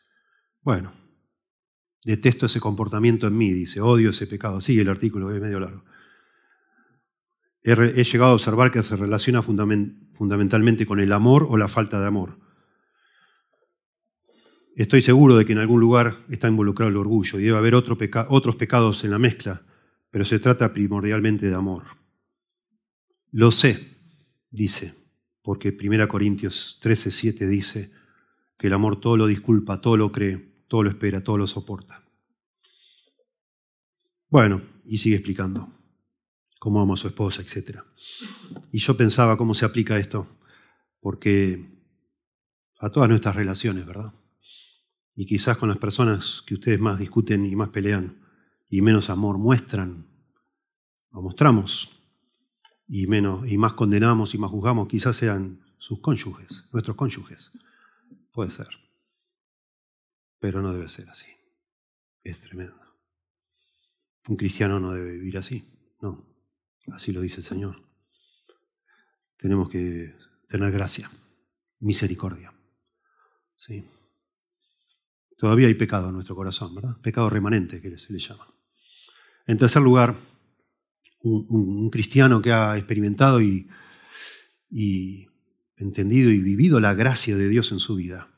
Bueno, 0.62 0.92
detesto 2.04 2.46
ese 2.46 2.60
comportamiento 2.60 3.26
en 3.26 3.36
mí, 3.36 3.52
dice, 3.52 3.80
odio 3.80 4.10
ese 4.10 4.26
pecado. 4.26 4.60
Sigue 4.60 4.82
el 4.82 4.88
artículo, 4.88 5.32
es 5.32 5.40
medio 5.40 5.60
largo. 5.60 5.84
He, 7.62 8.04
llegado 8.04 8.32
a 8.32 8.34
observar 8.34 8.70
que 8.70 8.82
se 8.82 8.94
relaciona 8.94 9.40
fundamentalmente 9.40 10.84
con 10.84 11.00
el 11.00 11.12
amor 11.12 11.46
o 11.48 11.56
la 11.56 11.66
falta 11.66 11.98
de 11.98 12.06
amor. 12.06 12.38
Estoy 14.76 15.00
seguro 15.00 15.36
de 15.36 15.46
que 15.46 15.52
en 15.52 15.58
algún 15.58 15.80
lugar 15.80 16.18
está 16.28 16.48
involucrado 16.48 16.90
el 16.90 16.96
orgullo 16.96 17.38
y 17.38 17.44
debe 17.44 17.56
haber 17.56 17.74
otros 17.74 18.56
pecados 18.56 19.04
en 19.04 19.10
la 19.10 19.18
mezcla, 19.18 19.62
pero 20.10 20.26
se 20.26 20.38
trata 20.38 20.72
primordialmente 20.74 21.48
de 21.48 21.54
amor. 21.54 21.84
Lo 23.30 23.50
sé, 23.50 23.96
dice, 24.50 24.94
porque 25.42 25.74
1 25.80 26.06
Corintios 26.06 26.78
13, 26.82 27.10
7 27.10 27.46
dice 27.46 27.92
que 28.58 28.66
el 28.66 28.74
amor 28.74 29.00
todo 29.00 29.16
lo 29.16 29.26
disculpa, 29.26 29.80
todo 29.80 29.96
lo 29.96 30.12
cree, 30.12 30.53
todo 30.68 30.82
lo 30.82 30.90
espera, 30.90 31.22
todo 31.22 31.38
lo 31.38 31.46
soporta. 31.46 32.02
Bueno, 34.28 34.62
y 34.84 34.98
sigue 34.98 35.16
explicando 35.16 35.68
cómo 36.58 36.80
ama 36.80 36.94
a 36.94 36.96
su 36.96 37.08
esposa, 37.08 37.42
etc. 37.42 37.80
Y 38.72 38.78
yo 38.78 38.96
pensaba 38.96 39.36
cómo 39.36 39.54
se 39.54 39.64
aplica 39.64 39.98
esto, 39.98 40.26
porque 41.00 41.64
a 42.80 42.90
todas 42.90 43.08
nuestras 43.08 43.36
relaciones, 43.36 43.86
¿verdad? 43.86 44.12
y 45.16 45.26
quizás 45.26 45.56
con 45.56 45.68
las 45.68 45.78
personas 45.78 46.42
que 46.46 46.54
ustedes 46.54 46.80
más 46.80 46.98
discuten 46.98 47.46
y 47.46 47.54
más 47.54 47.68
pelean 47.68 48.18
y 48.68 48.80
menos 48.80 49.10
amor 49.10 49.38
muestran 49.38 50.06
o 51.12 51.22
mostramos 51.22 51.90
y 52.88 53.06
menos 53.06 53.48
y 53.50 53.56
más 53.56 53.74
condenamos 53.74 54.34
y 54.34 54.38
más 54.38 54.50
juzgamos, 54.50 54.88
quizás 54.88 55.16
sean 55.16 55.60
sus 55.78 56.00
cónyuges, 56.00 56.64
nuestros 56.72 56.96
cónyuges. 56.96 57.52
Puede 58.32 58.50
ser. 58.50 58.83
Pero 60.44 60.60
no 60.60 60.74
debe 60.74 60.90
ser 60.90 61.08
así. 61.08 61.24
Es 62.22 62.38
tremendo. 62.40 62.78
Un 64.28 64.36
cristiano 64.36 64.78
no 64.78 64.92
debe 64.92 65.12
vivir 65.12 65.38
así. 65.38 65.64
No. 66.02 66.22
Así 66.88 67.12
lo 67.12 67.22
dice 67.22 67.40
el 67.40 67.46
Señor. 67.46 67.82
Tenemos 69.38 69.70
que 69.70 70.14
tener 70.46 70.70
gracia, 70.70 71.10
misericordia. 71.80 72.52
¿Sí? 73.56 73.86
Todavía 75.38 75.66
hay 75.66 75.76
pecado 75.76 76.08
en 76.08 76.14
nuestro 76.16 76.36
corazón, 76.36 76.74
¿verdad? 76.74 77.00
Pecado 77.00 77.30
remanente, 77.30 77.80
que 77.80 77.96
se 77.96 78.12
le 78.12 78.18
llama. 78.18 78.46
En 79.46 79.56
tercer 79.56 79.80
lugar, 79.80 80.14
un, 81.22 81.88
cristiano 81.88 82.42
que 82.42 82.52
ha 82.52 82.76
experimentado 82.76 83.40
y, 83.40 83.66
y 84.68 85.26
entendido 85.78 86.30
y 86.30 86.40
vivido 86.40 86.80
la 86.80 86.92
gracia 86.92 87.34
de 87.34 87.48
Dios 87.48 87.72
en 87.72 87.78
su 87.78 87.94
vida 87.94 88.33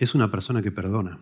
es 0.00 0.14
una 0.14 0.30
persona 0.30 0.62
que 0.62 0.72
perdona. 0.72 1.20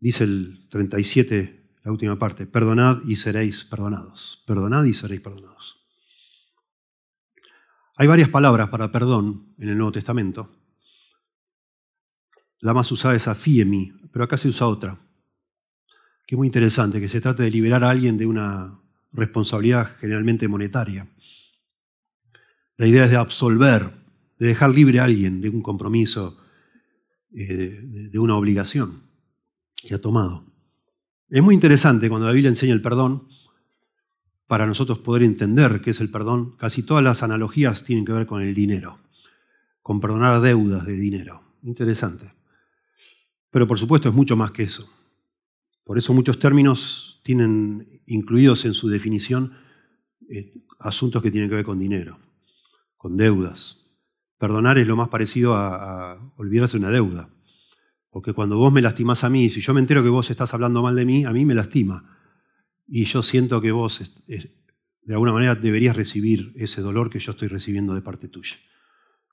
Dice 0.00 0.24
el 0.24 0.64
37, 0.70 1.76
la 1.84 1.92
última 1.92 2.18
parte, 2.18 2.46
perdonad 2.46 3.02
y 3.06 3.16
seréis 3.16 3.66
perdonados. 3.66 4.42
Perdonad 4.46 4.84
y 4.84 4.94
seréis 4.94 5.20
perdonados. 5.20 5.76
Hay 7.96 8.06
varias 8.06 8.30
palabras 8.30 8.70
para 8.70 8.90
perdón 8.90 9.54
en 9.58 9.68
el 9.68 9.76
Nuevo 9.76 9.92
Testamento. 9.92 10.50
La 12.60 12.72
más 12.72 12.90
usada 12.90 13.14
es 13.14 13.28
afiemi, 13.28 13.92
pero 14.12 14.24
acá 14.24 14.38
se 14.38 14.48
usa 14.48 14.66
otra, 14.66 14.98
que 16.26 16.36
es 16.36 16.38
muy 16.38 16.46
interesante, 16.46 17.02
que 17.02 17.08
se 17.10 17.20
trata 17.20 17.42
de 17.42 17.50
liberar 17.50 17.84
a 17.84 17.90
alguien 17.90 18.16
de 18.16 18.24
una 18.24 18.80
responsabilidad 19.12 19.94
generalmente 19.98 20.48
monetaria. 20.48 21.06
La 22.78 22.86
idea 22.86 23.04
es 23.04 23.10
de 23.10 23.16
absolver, 23.16 23.92
de 24.38 24.46
dejar 24.46 24.70
libre 24.70 25.00
a 25.00 25.04
alguien 25.04 25.42
de 25.42 25.50
un 25.50 25.60
compromiso, 25.60 26.37
eh, 27.34 27.80
de 28.10 28.18
una 28.18 28.36
obligación 28.36 29.02
que 29.76 29.94
ha 29.94 30.00
tomado. 30.00 30.44
Es 31.28 31.42
muy 31.42 31.54
interesante 31.54 32.08
cuando 32.08 32.26
la 32.26 32.32
Biblia 32.32 32.48
enseña 32.48 32.72
el 32.72 32.82
perdón, 32.82 33.28
para 34.46 34.66
nosotros 34.66 34.98
poder 34.98 35.22
entender 35.22 35.80
qué 35.82 35.90
es 35.90 36.00
el 36.00 36.10
perdón, 36.10 36.56
casi 36.56 36.82
todas 36.82 37.04
las 37.04 37.22
analogías 37.22 37.84
tienen 37.84 38.06
que 38.06 38.12
ver 38.12 38.26
con 38.26 38.40
el 38.40 38.54
dinero, 38.54 38.98
con 39.82 40.00
perdonar 40.00 40.40
deudas 40.40 40.86
de 40.86 40.94
dinero. 40.94 41.42
Interesante. 41.62 42.32
Pero 43.50 43.66
por 43.66 43.78
supuesto 43.78 44.08
es 44.08 44.14
mucho 44.14 44.36
más 44.36 44.50
que 44.52 44.62
eso. 44.62 44.88
Por 45.84 45.98
eso 45.98 46.14
muchos 46.14 46.38
términos 46.38 47.20
tienen 47.24 48.02
incluidos 48.06 48.64
en 48.64 48.72
su 48.72 48.88
definición 48.88 49.52
eh, 50.30 50.54
asuntos 50.78 51.22
que 51.22 51.30
tienen 51.30 51.50
que 51.50 51.56
ver 51.56 51.64
con 51.64 51.78
dinero, 51.78 52.18
con 52.96 53.16
deudas. 53.16 53.87
Perdonar 54.38 54.78
es 54.78 54.86
lo 54.86 54.96
más 54.96 55.08
parecido 55.08 55.54
a, 55.56 56.32
olvidarse 56.36 56.74
de 56.74 56.78
una 56.78 56.90
deuda. 56.90 57.28
Porque 58.10 58.32
cuando 58.32 58.56
vos 58.56 58.72
me 58.72 58.80
lastimás 58.80 59.24
a 59.24 59.28
mí, 59.28 59.50
si 59.50 59.60
yo 59.60 59.74
me 59.74 59.80
entero 59.80 60.02
que 60.02 60.08
vos 60.08 60.30
estás 60.30 60.54
hablando 60.54 60.82
mal 60.82 60.94
de 60.94 61.04
mí, 61.04 61.24
a 61.24 61.32
mí 61.32 61.44
me 61.44 61.54
lastima. 61.54 62.16
Y 62.86 63.04
yo 63.04 63.22
siento 63.22 63.60
que 63.60 63.72
vos, 63.72 64.22
de 64.26 65.12
alguna 65.12 65.32
manera, 65.32 65.54
deberías 65.56 65.96
recibir 65.96 66.52
ese 66.56 66.80
dolor 66.80 67.10
que 67.10 67.18
yo 67.18 67.32
estoy 67.32 67.48
recibiendo 67.48 67.94
de 67.94 68.00
parte 68.00 68.28
tuya. 68.28 68.56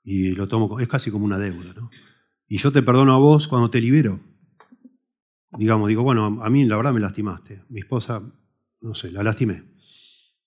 Y 0.04 0.32
lo 0.32 0.46
tomo, 0.48 0.78
es 0.78 0.88
casi 0.88 1.10
como 1.10 1.24
una 1.24 1.38
deuda, 1.38 1.72
¿no? 1.74 1.90
Y 2.48 2.58
yo 2.58 2.70
te 2.70 2.82
perdono 2.82 3.12
a 3.12 3.18
vos 3.18 3.48
cuando 3.48 3.70
te 3.70 3.80
libero. 3.80 4.20
Digamos, 5.58 5.88
digo, 5.88 6.02
bueno, 6.02 6.42
a 6.42 6.50
mí 6.50 6.64
la 6.64 6.76
verdad 6.76 6.92
me 6.92 7.00
lastimaste. 7.00 7.64
Mi 7.68 7.80
esposa, 7.80 8.22
no 8.82 8.94
sé, 8.94 9.10
la 9.10 9.22
lastimé. 9.22 9.64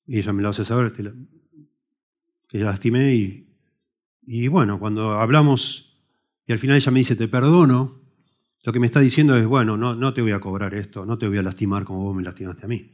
Y 0.05 0.19
ella 0.19 0.31
me 0.33 0.41
lo 0.41 0.49
hace 0.49 0.63
saber 0.63 0.93
que 0.93 1.03
la, 1.03 1.13
que 2.47 2.59
la 2.59 2.65
lastimé 2.65 3.15
y, 3.15 3.48
y 4.21 4.47
bueno, 4.47 4.79
cuando 4.79 5.13
hablamos 5.13 5.89
y 6.49 6.51
al 6.51 6.57
final 6.57 6.77
ella 6.77 6.91
me 6.91 6.97
dice, 6.97 7.15
te 7.15 7.27
perdono, 7.27 8.01
lo 8.65 8.73
que 8.73 8.79
me 8.79 8.87
está 8.87 9.01
diciendo 9.01 9.37
es, 9.37 9.45
bueno, 9.45 9.77
no, 9.77 10.13
te 10.15 10.23
voy 10.23 10.31
a 10.31 10.39
cobrar 10.39 10.73
esto, 10.73 11.05
no 11.05 11.15
te 11.19 11.27
voy 11.27 11.37
a 11.37 11.43
lastimar 11.43 11.85
como 11.85 12.01
vos 12.01 12.15
me 12.15 12.23
lastimaste 12.23 12.65
a 12.65 12.67
mí. 12.67 12.91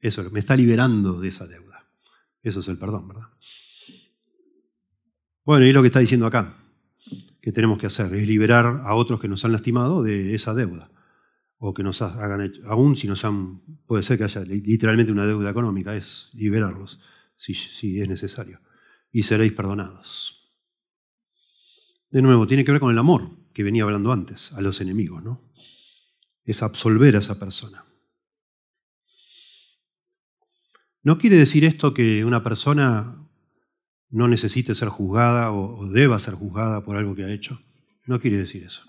Eso 0.00 0.28
me 0.32 0.40
está 0.40 0.56
liberando 0.56 1.20
de 1.20 1.28
esa 1.28 1.46
deuda. 1.46 1.86
Eso 2.42 2.58
es 2.58 2.66
el 2.66 2.76
perdón, 2.76 3.06
¿verdad? 3.06 3.28
Bueno, 5.44 5.64
y 5.64 5.72
lo 5.72 5.80
que 5.80 5.86
está 5.86 6.00
diciendo 6.00 6.26
acá, 6.26 6.56
que 7.40 7.52
tenemos 7.52 7.78
que 7.78 7.86
hacer, 7.86 8.12
es 8.14 8.26
liberar 8.26 8.82
a 8.84 8.94
otros 8.96 9.20
que 9.20 9.28
nos 9.28 9.44
han 9.44 9.52
lastimado 9.52 10.02
de 10.02 10.34
esa 10.34 10.52
deuda. 10.52 10.90
O 11.58 11.74
que 11.74 11.84
nos 11.84 12.02
hagan, 12.02 12.40
hecho, 12.40 12.62
aún 12.66 12.96
si 12.96 13.06
nos 13.06 13.24
han, 13.24 13.60
puede 13.86 14.02
ser 14.02 14.18
que 14.18 14.24
haya 14.24 14.40
literalmente 14.40 15.12
una 15.12 15.24
deuda 15.24 15.50
económica, 15.50 15.94
es 15.94 16.30
liberarlos, 16.32 17.00
si 17.36 18.00
es 18.00 18.08
necesario. 18.08 18.60
Y 19.12 19.22
seréis 19.22 19.52
perdonados. 19.52 20.37
De 22.10 22.22
nuevo, 22.22 22.46
tiene 22.46 22.64
que 22.64 22.72
ver 22.72 22.80
con 22.80 22.92
el 22.92 22.98
amor 22.98 23.30
que 23.52 23.62
venía 23.62 23.82
hablando 23.82 24.12
antes, 24.12 24.52
a 24.52 24.60
los 24.60 24.80
enemigos, 24.80 25.22
¿no? 25.22 25.42
Es 26.44 26.62
absolver 26.62 27.16
a 27.16 27.18
esa 27.18 27.38
persona. 27.38 27.84
No 31.02 31.18
quiere 31.18 31.36
decir 31.36 31.64
esto 31.64 31.94
que 31.94 32.24
una 32.24 32.42
persona 32.42 33.28
no 34.10 34.28
necesite 34.28 34.74
ser 34.74 34.88
juzgada 34.88 35.52
o, 35.52 35.88
deba 35.90 36.18
ser 36.18 36.34
juzgada 36.34 36.82
por 36.82 36.96
algo 36.96 37.14
que 37.14 37.24
ha 37.24 37.32
hecho. 37.32 37.60
No 38.06 38.20
quiere 38.20 38.38
decir 38.38 38.62
eso. 38.64 38.82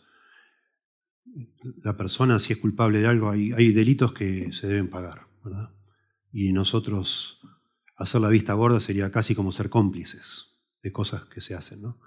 La 1.83 1.97
persona, 1.97 2.39
si 2.39 2.53
es 2.53 2.59
culpable 2.59 3.01
de 3.01 3.07
algo, 3.07 3.29
hay, 3.29 3.71
delitos 3.71 4.13
que 4.13 4.51
se 4.53 4.67
deben 4.67 4.89
pagar, 4.89 5.27
¿verdad? 5.43 5.71
Y 6.31 6.53
nosotros 6.53 7.39
hacer 7.95 8.21
la 8.21 8.29
vista 8.29 8.53
gorda 8.53 8.79
sería 8.79 9.11
casi 9.11 9.35
como 9.35 9.51
ser 9.51 9.69
cómplices 9.69 10.59
de 10.81 10.91
cosas 10.91 11.25
que 11.25 11.41
se 11.41 11.53
hacen, 11.53 11.81
¿no? 11.81 11.99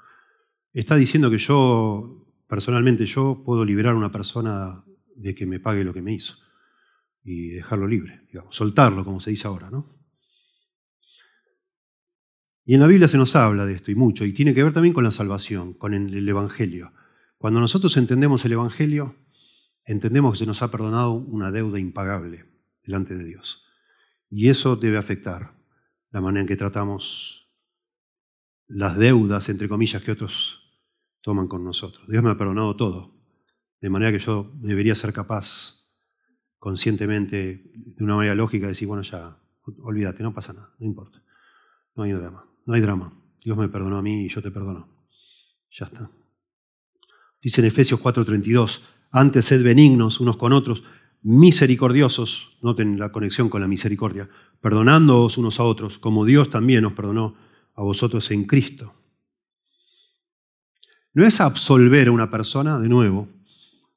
Está 0.72 0.96
diciendo 0.96 1.30
que 1.30 1.38
yo, 1.38 2.26
personalmente, 2.48 3.04
yo 3.04 3.42
puedo 3.44 3.64
liberar 3.64 3.94
a 3.94 3.98
una 3.98 4.10
persona 4.10 4.84
de 5.14 5.34
que 5.34 5.44
me 5.44 5.60
pague 5.60 5.84
lo 5.84 5.92
que 5.92 6.00
me 6.00 6.14
hizo 6.14 6.36
y 7.22 7.50
dejarlo 7.50 7.86
libre, 7.86 8.26
digamos, 8.32 8.56
soltarlo, 8.56 9.04
como 9.04 9.20
se 9.20 9.30
dice 9.30 9.46
ahora, 9.46 9.70
¿no? 9.70 9.86
Y 12.64 12.74
en 12.74 12.80
la 12.80 12.86
Biblia 12.86 13.08
se 13.08 13.18
nos 13.18 13.36
habla 13.36 13.66
de 13.66 13.74
esto 13.74 13.90
y 13.90 13.96
mucho, 13.96 14.24
y 14.24 14.32
tiene 14.32 14.54
que 14.54 14.62
ver 14.62 14.72
también 14.72 14.94
con 14.94 15.04
la 15.04 15.10
salvación, 15.10 15.74
con 15.74 15.94
el 15.94 16.28
Evangelio. 16.28 16.92
Cuando 17.36 17.60
nosotros 17.60 17.96
entendemos 17.96 18.44
el 18.44 18.52
Evangelio, 18.52 19.16
entendemos 19.84 20.32
que 20.32 20.38
se 20.38 20.46
nos 20.46 20.62
ha 20.62 20.70
perdonado 20.70 21.12
una 21.12 21.50
deuda 21.50 21.80
impagable 21.80 22.46
delante 22.84 23.16
de 23.16 23.24
Dios. 23.24 23.64
Y 24.30 24.48
eso 24.48 24.76
debe 24.76 24.96
afectar 24.96 25.54
la 26.10 26.20
manera 26.20 26.42
en 26.42 26.46
que 26.46 26.56
tratamos 26.56 27.50
las 28.68 28.96
deudas, 28.96 29.48
entre 29.48 29.68
comillas, 29.68 30.02
que 30.02 30.12
otros 30.12 30.61
toman 31.22 31.48
con 31.48 31.64
nosotros. 31.64 32.06
Dios 32.08 32.22
me 32.22 32.30
ha 32.30 32.36
perdonado 32.36 32.76
todo, 32.76 33.14
de 33.80 33.88
manera 33.88 34.12
que 34.12 34.18
yo 34.18 34.52
debería 34.56 34.94
ser 34.94 35.12
capaz 35.12 35.78
conscientemente, 36.58 37.72
de 37.74 38.04
una 38.04 38.16
manera 38.16 38.34
lógica, 38.34 38.66
de 38.66 38.72
decir, 38.72 38.86
bueno, 38.86 39.02
ya, 39.02 39.38
olvídate, 39.82 40.22
no 40.22 40.34
pasa 40.34 40.52
nada, 40.52 40.74
no 40.78 40.86
importa, 40.86 41.22
no 41.94 42.02
hay 42.02 42.12
drama. 42.12 42.44
No 42.66 42.74
hay 42.74 42.80
drama. 42.80 43.12
Dios 43.44 43.56
me 43.56 43.68
perdonó 43.68 43.96
a 43.98 44.02
mí 44.02 44.24
y 44.24 44.28
yo 44.28 44.42
te 44.42 44.50
perdono. 44.50 44.88
Ya 45.70 45.86
está. 45.86 46.10
Dice 47.42 47.60
en 47.60 47.66
Efesios 47.66 48.00
4:32, 48.00 48.80
antes 49.10 49.46
sed 49.46 49.64
benignos 49.64 50.20
unos 50.20 50.36
con 50.36 50.52
otros, 50.52 50.82
misericordiosos, 51.22 52.56
noten 52.62 52.98
la 52.98 53.10
conexión 53.10 53.48
con 53.48 53.60
la 53.60 53.68
misericordia, 53.68 54.28
perdonándoos 54.60 55.38
unos 55.38 55.58
a 55.58 55.64
otros, 55.64 55.98
como 55.98 56.24
Dios 56.24 56.50
también 56.50 56.84
os 56.84 56.92
perdonó 56.92 57.34
a 57.74 57.82
vosotros 57.82 58.30
en 58.30 58.44
Cristo. 58.44 58.94
No 61.14 61.26
es 61.26 61.40
absolver 61.40 62.08
a 62.08 62.12
una 62.12 62.30
persona, 62.30 62.78
de 62.78 62.88
nuevo, 62.88 63.28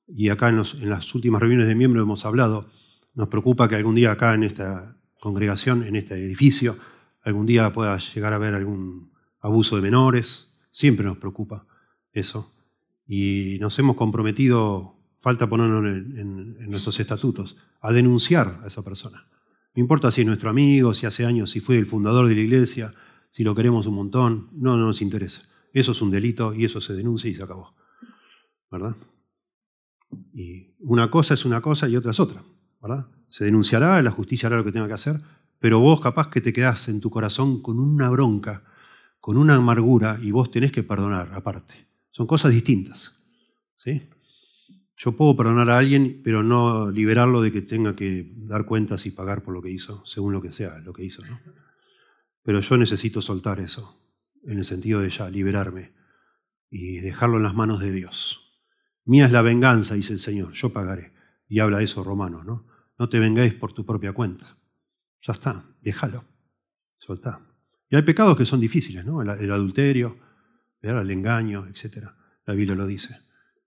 y 0.07 0.29
acá 0.29 0.49
en, 0.49 0.61
en 0.81 0.89
las 0.89 1.15
últimas 1.15 1.39
reuniones 1.41 1.67
de 1.67 1.75
miembros 1.75 2.03
hemos 2.03 2.25
hablado, 2.25 2.69
nos 3.13 3.29
preocupa 3.29 3.69
que 3.69 3.75
algún 3.75 3.95
día 3.95 4.11
acá 4.11 4.33
en 4.33 4.43
esta 4.43 4.97
congregación, 5.19 5.83
en 5.83 5.95
este 5.95 6.15
edificio, 6.15 6.77
algún 7.23 7.45
día 7.45 7.73
pueda 7.73 7.97
llegar 7.97 8.33
a 8.33 8.35
haber 8.35 8.53
algún 8.53 9.11
abuso 9.41 9.75
de 9.75 9.81
menores. 9.81 10.53
Siempre 10.71 11.05
nos 11.05 11.17
preocupa 11.17 11.65
eso. 12.13 12.51
Y 13.07 13.57
nos 13.59 13.77
hemos 13.79 13.95
comprometido, 13.95 14.95
falta 15.17 15.47
ponerlo 15.47 15.87
en, 15.87 16.69
nuestros 16.69 16.99
estatutos, 16.99 17.57
a 17.81 17.91
denunciar 17.91 18.61
a 18.63 18.67
esa 18.67 18.83
persona. 18.83 19.25
No 19.73 19.81
importa 19.81 20.11
si 20.11 20.21
es 20.21 20.27
nuestro 20.27 20.49
amigo, 20.49 20.93
si 20.93 21.05
hace 21.05 21.25
años, 21.25 21.51
si 21.51 21.59
fue 21.59 21.77
el 21.77 21.85
fundador 21.85 22.27
de 22.27 22.35
la 22.35 22.41
iglesia, 22.41 22.93
si 23.31 23.43
lo 23.43 23.55
queremos 23.55 23.87
un 23.87 23.95
montón, 23.95 24.49
no, 24.53 24.77
no 24.77 24.85
nos 24.85 25.01
interesa. 25.01 25.43
Eso 25.75 25.91
es 25.91 26.01
un 26.01 26.09
delito 26.09 26.53
y 26.53 26.63
eso 26.63 26.79
se 26.79 26.93
denuncia 26.93 27.29
y 27.29 27.35
se 27.35 27.43
acabó. 27.43 27.75
¿Verdad? 28.71 28.95
Y 30.33 30.73
una 30.79 31.11
cosa 31.11 31.33
es 31.33 31.43
una 31.43 31.59
cosa 31.59 31.89
y 31.89 31.97
otra 31.97 32.11
es 32.11 32.19
otra. 32.21 32.43
¿Verdad? 32.81 33.07
Se 33.27 33.43
denunciará, 33.43 34.01
la 34.01 34.11
justicia 34.11 34.47
hará 34.47 34.55
lo 34.55 34.63
que 34.63 34.71
tenga 34.71 34.87
que 34.87 34.93
hacer, 34.93 35.19
pero 35.59 35.81
vos 35.81 35.99
capaz 35.99 36.29
que 36.29 36.39
te 36.39 36.53
quedás 36.53 36.87
en 36.87 37.01
tu 37.01 37.09
corazón 37.09 37.61
con 37.61 37.77
una 37.79 38.09
bronca, 38.09 38.63
con 39.19 39.35
una 39.35 39.55
amargura, 39.55 40.17
y 40.21 40.31
vos 40.31 40.49
tenés 40.49 40.71
que 40.71 40.83
perdonar 40.83 41.33
aparte. 41.33 41.73
Son 42.11 42.25
cosas 42.25 42.51
distintas. 42.51 43.21
¿sí? 43.75 44.07
Yo 44.95 45.17
puedo 45.17 45.35
perdonar 45.35 45.69
a 45.69 45.77
alguien, 45.77 46.21
pero 46.23 46.41
no 46.41 46.89
liberarlo 46.89 47.41
de 47.41 47.51
que 47.51 47.61
tenga 47.61 47.97
que 47.97 48.31
dar 48.37 48.65
cuentas 48.65 49.05
y 49.07 49.11
pagar 49.11 49.43
por 49.43 49.53
lo 49.53 49.61
que 49.61 49.71
hizo, 49.71 50.05
según 50.05 50.31
lo 50.31 50.41
que 50.41 50.53
sea 50.53 50.79
lo 50.79 50.93
que 50.93 51.03
hizo. 51.03 51.21
¿no? 51.25 51.37
Pero 52.43 52.61
yo 52.61 52.77
necesito 52.77 53.19
soltar 53.19 53.59
eso, 53.59 54.04
en 54.45 54.57
el 54.57 54.65
sentido 54.65 55.01
de 55.01 55.09
ya 55.09 55.29
liberarme 55.29 55.93
y 56.69 56.99
dejarlo 56.99 57.37
en 57.37 57.43
las 57.43 57.55
manos 57.55 57.79
de 57.79 57.91
Dios. 57.91 58.41
Mía 59.05 59.25
es 59.25 59.31
la 59.31 59.41
venganza, 59.41 59.95
dice 59.95 60.13
el 60.13 60.19
Señor, 60.19 60.53
yo 60.53 60.73
pagaré. 60.73 61.13
Y 61.47 61.59
habla 61.59 61.81
eso 61.81 62.03
Romano, 62.03 62.43
¿no? 62.43 62.67
No 62.97 63.09
te 63.09 63.19
vengáis 63.19 63.53
por 63.53 63.73
tu 63.73 63.85
propia 63.85 64.13
cuenta. 64.13 64.57
Ya 65.21 65.33
está, 65.33 65.65
déjalo, 65.81 66.25
soltá. 66.97 67.41
Y 67.89 67.95
hay 67.95 68.01
pecados 68.01 68.37
que 68.37 68.45
son 68.45 68.59
difíciles, 68.59 69.05
¿no? 69.05 69.21
El, 69.21 69.51
adulterio, 69.51 70.17
el 70.81 71.11
engaño, 71.11 71.67
etc. 71.67 72.07
La 72.45 72.53
Biblia 72.53 72.75
lo 72.75 72.87
dice. 72.87 73.17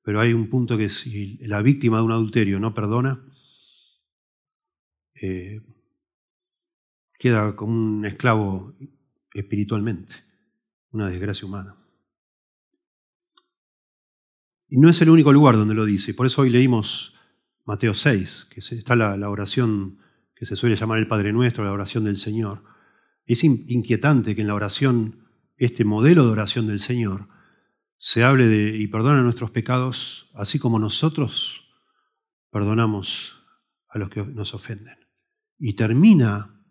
Pero 0.03 0.21
hay 0.21 0.33
un 0.33 0.49
punto 0.49 0.77
que 0.77 0.89
si 0.89 1.39
la 1.47 1.63
víctima 1.63 1.99
de 1.99 2.05
un 2.05 2.13
adulterio 2.13 2.59
no 2.59 2.75
perdona, 2.75 3.25
eh, 5.15 5.61
queda 7.19 7.55
como 7.55 7.73
un 7.73 8.07
esclavo 8.07 8.77
espiritualmente, 9.35 10.15
una 10.91 11.09
desgracia 11.09 11.47
humana. 11.47 11.75
Y 14.69 14.79
no 14.79 14.89
es 14.89 15.01
el 15.01 15.11
único 15.11 15.33
lugar 15.33 15.57
donde 15.57 15.75
lo 15.75 15.85
dice. 15.85 16.15
Por 16.15 16.27
eso 16.27 16.43
hoy 16.43 16.51
leímos 16.51 17.15
Mateo 17.65 17.95
6, 17.95 18.49
que 18.51 18.61
está 18.61 18.97
la 18.97 19.31
oración 19.31 19.99
que 20.39 20.47
se 20.47 20.55
suele 20.55 20.77
llamar 20.77 20.99
el 20.99 21.09
Padre 21.09 21.33
Nuestro, 21.33 21.65
la 21.65 21.73
oración 21.73 22.05
del 22.05 22.17
Señor. 22.17 22.63
Es 23.27 23.43
inquietante 23.43 24.37
que 24.37 24.43
en 24.43 24.47
la 24.47 24.55
oración, 24.55 25.27
este 25.57 25.85
modelo 25.85 26.25
de 26.25 26.31
oración 26.31 26.69
del 26.69 26.79
Señor, 26.79 27.29
se 27.97 28.23
hable 28.23 28.47
de 28.47 28.77
y 28.77 28.87
perdona 28.87 29.23
nuestros 29.23 29.51
pecados, 29.51 30.31
así 30.35 30.61
como 30.61 30.79
nosotros 30.79 31.65
perdonamos 32.53 33.43
a 33.89 33.99
los 33.99 34.11
que 34.11 34.23
nos 34.23 34.55
ofenden. 34.55 34.97
Y 35.59 35.75
termina 35.75 36.63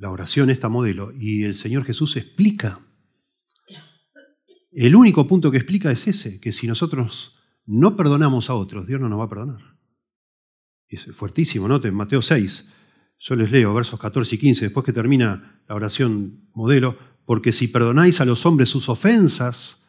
la 0.00 0.10
oración, 0.10 0.50
esta 0.50 0.68
modelo, 0.68 1.12
y 1.12 1.44
el 1.44 1.54
Señor 1.54 1.84
Jesús 1.84 2.16
explica. 2.16 2.80
El 4.72 4.96
único 4.96 5.26
punto 5.26 5.50
que 5.50 5.58
explica 5.58 5.90
es 5.90 6.08
ese, 6.08 6.40
que 6.40 6.52
si 6.52 6.66
nosotros 6.66 7.36
no 7.66 7.96
perdonamos 7.96 8.50
a 8.50 8.54
otros, 8.54 8.86
Dios 8.86 9.00
no 9.00 9.08
nos 9.08 9.20
va 9.20 9.24
a 9.24 9.28
perdonar 9.28 9.70
es 10.90 11.06
fuertísimo, 11.14 11.68
¿no? 11.68 11.80
En 11.82 11.94
Mateo 11.94 12.20
6, 12.20 12.68
yo 13.18 13.36
les 13.36 13.50
leo 13.50 13.72
versos 13.72 13.98
14 14.00 14.34
y 14.34 14.38
15, 14.38 14.64
después 14.66 14.84
que 14.84 14.92
termina 14.92 15.62
la 15.68 15.74
oración 15.74 16.48
modelo, 16.52 16.98
porque 17.24 17.52
si 17.52 17.68
perdonáis 17.68 18.20
a 18.20 18.24
los 18.24 18.44
hombres 18.44 18.70
sus 18.70 18.88
ofensas, 18.88 19.84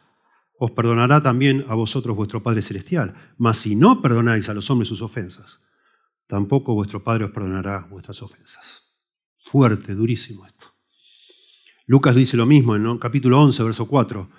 os 0.58 0.70
perdonará 0.70 1.22
también 1.22 1.64
a 1.68 1.74
vosotros 1.74 2.16
vuestro 2.16 2.42
Padre 2.42 2.62
Celestial. 2.62 3.14
Mas 3.36 3.58
si 3.58 3.74
no 3.74 4.00
perdonáis 4.00 4.48
a 4.48 4.54
los 4.54 4.70
hombres 4.70 4.88
sus 4.88 5.02
ofensas, 5.02 5.60
tampoco 6.28 6.74
vuestro 6.74 7.02
Padre 7.02 7.24
os 7.24 7.30
perdonará 7.32 7.86
vuestras 7.90 8.22
ofensas. 8.22 8.81
Fuerte, 9.44 9.94
durísimo 9.94 10.46
esto. 10.46 10.66
Lucas 11.86 12.14
dice 12.14 12.36
lo 12.36 12.46
mismo 12.46 12.76
en 12.76 12.98
capítulo 12.98 13.40
11, 13.40 13.62
verso 13.64 13.86
4, 13.86 14.30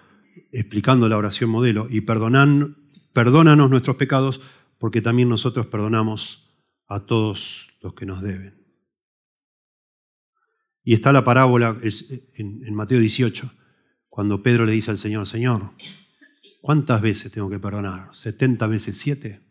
explicando 0.51 1.07
la 1.07 1.17
oración 1.17 1.49
modelo, 1.49 1.87
y 1.89 2.01
perdonan, 2.01 2.77
perdónanos 3.13 3.69
nuestros 3.69 3.95
pecados, 3.97 4.41
porque 4.79 5.01
también 5.01 5.29
nosotros 5.29 5.67
perdonamos 5.67 6.49
a 6.87 7.05
todos 7.05 7.67
los 7.81 7.93
que 7.93 8.05
nos 8.05 8.21
deben. 8.21 8.59
Y 10.83 10.93
está 10.93 11.13
la 11.13 11.23
parábola 11.23 11.77
en 12.35 12.73
Mateo 12.73 12.99
18, 12.99 13.51
cuando 14.09 14.41
Pedro 14.41 14.65
le 14.65 14.73
dice 14.73 14.91
al 14.91 14.99
Señor, 14.99 15.27
Señor, 15.27 15.71
¿cuántas 16.61 17.01
veces 17.01 17.31
tengo 17.31 17.49
que 17.49 17.59
perdonar? 17.59 18.11
¿70 18.11 18.69
veces 18.69 18.97
7? 18.97 19.41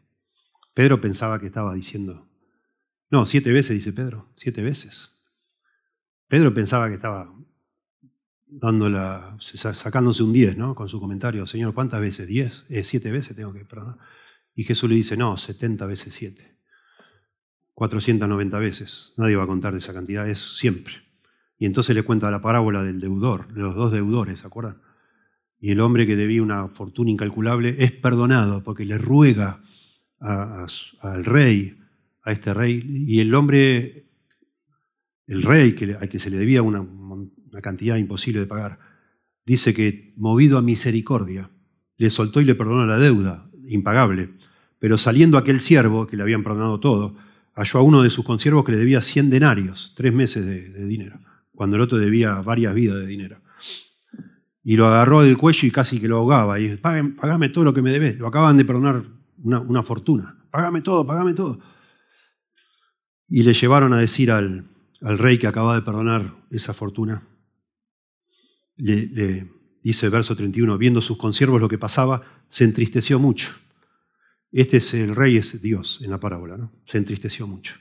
Pedro 0.74 1.00
pensaba 1.00 1.38
que 1.38 1.46
estaba 1.46 1.74
diciendo, 1.74 2.28
no, 3.10 3.26
siete 3.26 3.52
veces, 3.52 3.76
dice 3.76 3.92
Pedro, 3.92 4.32
siete 4.36 4.62
veces. 4.62 5.10
Pedro 6.32 6.54
pensaba 6.54 6.88
que 6.88 6.94
estaba 6.94 7.30
dándola, 8.46 9.36
sacándose 9.38 10.22
un 10.22 10.32
10, 10.32 10.56
¿no? 10.56 10.74
Con 10.74 10.88
su 10.88 10.98
comentario, 10.98 11.46
Señor, 11.46 11.74
¿cuántas 11.74 12.00
veces? 12.00 12.26
¿10? 12.26 12.64
Eh, 12.70 12.84
¿Siete 12.84 13.12
veces 13.12 13.36
tengo 13.36 13.52
que 13.52 13.66
perdonar? 13.66 13.98
Y 14.54 14.64
Jesús 14.64 14.88
le 14.88 14.96
dice, 14.96 15.14
no, 15.14 15.36
70 15.36 15.84
veces 15.84 16.14
7. 16.14 16.56
490 17.74 18.58
veces. 18.60 19.12
Nadie 19.18 19.36
va 19.36 19.44
a 19.44 19.46
contar 19.46 19.74
de 19.74 19.80
esa 19.80 19.92
cantidad, 19.92 20.26
es 20.26 20.56
siempre. 20.56 20.94
Y 21.58 21.66
entonces 21.66 21.94
le 21.94 22.02
cuenta 22.02 22.30
la 22.30 22.40
parábola 22.40 22.82
del 22.82 22.98
deudor, 22.98 23.52
de 23.52 23.60
los 23.60 23.74
dos 23.74 23.92
deudores, 23.92 24.40
¿se 24.40 24.46
acuerdan? 24.46 24.80
Y 25.60 25.72
el 25.72 25.80
hombre 25.80 26.06
que 26.06 26.16
debía 26.16 26.42
una 26.42 26.68
fortuna 26.68 27.10
incalculable 27.10 27.76
es 27.78 27.92
perdonado 27.92 28.62
porque 28.62 28.86
le 28.86 28.96
ruega 28.96 29.60
al 30.18 31.24
rey, 31.26 31.78
a 32.22 32.32
este 32.32 32.54
rey, 32.54 32.82
y 32.86 33.20
el 33.20 33.34
hombre, 33.34 34.06
el 35.32 35.42
rey 35.42 35.74
al 35.98 36.08
que 36.10 36.18
se 36.18 36.28
le 36.28 36.36
debía 36.36 36.60
una, 36.60 36.82
una 36.82 37.60
cantidad 37.62 37.96
imposible 37.96 38.40
de 38.40 38.46
pagar, 38.46 38.78
dice 39.46 39.72
que 39.72 40.12
movido 40.16 40.58
a 40.58 40.62
misericordia, 40.62 41.50
le 41.96 42.10
soltó 42.10 42.42
y 42.42 42.44
le 42.44 42.54
perdonó 42.54 42.84
la 42.84 42.98
deuda 42.98 43.48
impagable. 43.66 44.34
Pero 44.78 44.98
saliendo 44.98 45.38
aquel 45.38 45.60
siervo, 45.60 46.06
que 46.06 46.18
le 46.18 46.22
habían 46.22 46.42
perdonado 46.42 46.80
todo, 46.80 47.16
halló 47.54 47.78
a 47.78 47.82
uno 47.82 48.02
de 48.02 48.10
sus 48.10 48.26
consiervos 48.26 48.64
que 48.64 48.72
le 48.72 48.78
debía 48.78 49.00
100 49.00 49.30
denarios, 49.30 49.94
tres 49.96 50.12
meses 50.12 50.44
de, 50.44 50.86
dinero, 50.86 51.18
cuando 51.54 51.76
el 51.76 51.82
otro 51.82 51.96
debía 51.96 52.42
varias 52.42 52.74
vidas 52.74 52.98
de 52.98 53.06
dinero. 53.06 53.40
Y 54.62 54.76
lo 54.76 54.86
agarró 54.86 55.22
del 55.22 55.38
cuello 55.38 55.66
y 55.66 55.70
casi 55.70 55.98
que 55.98 56.08
lo 56.08 56.18
ahogaba. 56.18 56.60
Y 56.60 56.64
dice, 56.64 56.76
pagame 56.78 57.48
todo 57.48 57.64
lo 57.64 57.72
que 57.72 57.80
me 57.80 57.90
debes. 57.90 58.18
Lo 58.18 58.28
acaban 58.28 58.56
de 58.58 58.64
perdonar 58.64 59.02
una, 59.42 59.82
fortuna. 59.82 60.36
Págame 60.50 60.82
todo, 60.82 61.06
págame 61.06 61.32
todo. 61.32 61.58
Y 63.28 63.42
le 63.42 63.54
llevaron 63.54 63.92
a 63.92 63.96
decir 63.96 64.30
al, 64.30 64.66
rey 65.02 65.38
que 65.38 65.46
acaba 65.46 65.74
de 65.74 65.82
perdonar 65.82 66.34
esa 66.50 66.74
fortuna. 66.74 67.22
Le, 68.76 69.06
le 69.06 69.46
dice 69.82 70.06
el 70.06 70.12
verso 70.12 70.34
31, 70.34 70.78
viendo 70.78 71.00
sus 71.00 71.18
consiervos 71.18 71.60
lo 71.60 71.68
que 71.68 71.78
pasaba, 71.78 72.22
se 72.48 72.64
entristeció 72.64 73.18
mucho 73.18 73.52
este 74.52 74.76
es 74.76 74.92
el 74.92 75.16
rey, 75.16 75.38
es 75.38 75.62
Dios 75.62 76.00
en 76.02 76.10
la 76.10 76.20
parábola, 76.20 76.58
¿no? 76.58 76.70
Se 76.84 76.98
entristeció 76.98 77.46
mucho. 77.46 77.74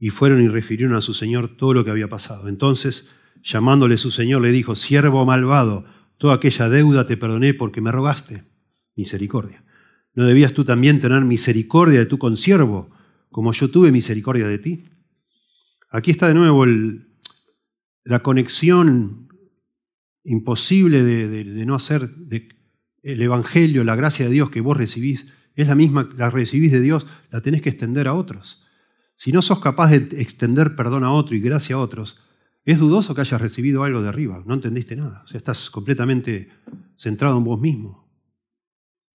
Y 0.00 0.10
fueron 0.10 0.42
y 0.42 0.48
refirieron 0.48 0.96
a 0.96 1.00
su 1.00 1.14
señor 1.14 1.56
todo 1.56 1.74
lo 1.74 1.84
que 1.84 1.92
había 1.92 2.08
pasado. 2.08 2.48
Entonces, 2.48 3.06
llamándole 3.44 3.96
su 3.98 4.10
señor, 4.10 4.42
le 4.42 4.50
dijo, 4.50 4.74
siervo 4.74 5.24
malvado, 5.24 5.84
toda 6.18 6.34
aquella 6.34 6.68
deuda 6.68 7.06
te 7.06 7.16
perdoné 7.16 7.54
porque 7.54 7.80
me 7.80 7.92
rogaste. 7.92 8.42
Misericordia. 8.96 9.64
¿No 10.14 10.24
debías 10.24 10.52
tú 10.52 10.64
también 10.64 11.00
tener 11.00 11.24
misericordia 11.24 12.00
de 12.00 12.06
tu 12.06 12.18
consiervo, 12.18 12.90
como 13.30 13.52
yo 13.52 13.70
tuve 13.70 13.92
misericordia 13.92 14.48
de 14.48 14.58
ti? 14.58 14.84
Aquí 15.92 16.10
está 16.10 16.26
de 16.26 16.34
nuevo 16.34 16.64
la 18.04 18.20
conexión 18.20 19.28
imposible 20.24 21.04
de, 21.04 21.66
no 21.66 21.74
hacer 21.74 22.10
el 23.02 23.20
Evangelio, 23.20 23.84
la 23.84 23.94
gracia 23.94 24.24
de 24.24 24.32
Dios 24.32 24.48
que 24.48 24.62
vos 24.62 24.74
recibís 24.74 25.26
es 25.54 25.68
la 25.68 25.74
misma, 25.74 26.08
la 26.16 26.30
recibís 26.30 26.72
de 26.72 26.80
Dios, 26.80 27.06
la 27.30 27.42
tenés 27.42 27.60
que 27.60 27.68
extender 27.68 28.08
a 28.08 28.14
otros. 28.14 28.64
Si 29.16 29.32
no 29.32 29.42
sos 29.42 29.60
capaz 29.60 29.90
de 29.90 29.96
extender 30.22 30.76
perdón 30.76 31.04
a 31.04 31.12
otro 31.12 31.36
y 31.36 31.40
gracia 31.40 31.76
a 31.76 31.80
otros, 31.80 32.16
es 32.64 32.78
dudoso 32.78 33.14
que 33.14 33.20
hayas 33.20 33.42
recibido 33.42 33.84
algo 33.84 34.00
de 34.00 34.08
arriba, 34.08 34.42
no 34.46 34.54
entendiste 34.54 34.96
nada, 34.96 35.26
estás 35.30 35.68
completamente 35.68 36.48
centrado 36.96 37.36
en 37.36 37.44
vos 37.44 37.60
mismo. 37.60 38.10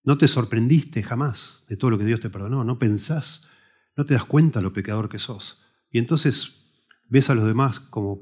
No 0.04 0.20
te 0.20 0.28
sorprendiste 0.28 1.02
jamás 1.02 1.66
de 1.68 1.76
todo 1.76 1.90
lo 1.90 1.98
que 1.98 2.06
Dios 2.06 2.20
te 2.20 2.30
perdonó, 2.30 2.64
no 2.64 2.78
pensás, 2.78 3.48
no 3.96 4.06
te 4.06 4.14
das 4.14 4.26
cuenta 4.26 4.62
lo 4.62 4.74
pecador 4.74 5.10
que 5.10 5.18
sos. 5.18 5.64
Y 5.90 5.98
entonces 5.98 6.57
ves 7.10 7.30
a 7.30 7.36
los 7.36 7.46
demás 7.46 7.80
como 7.80 8.22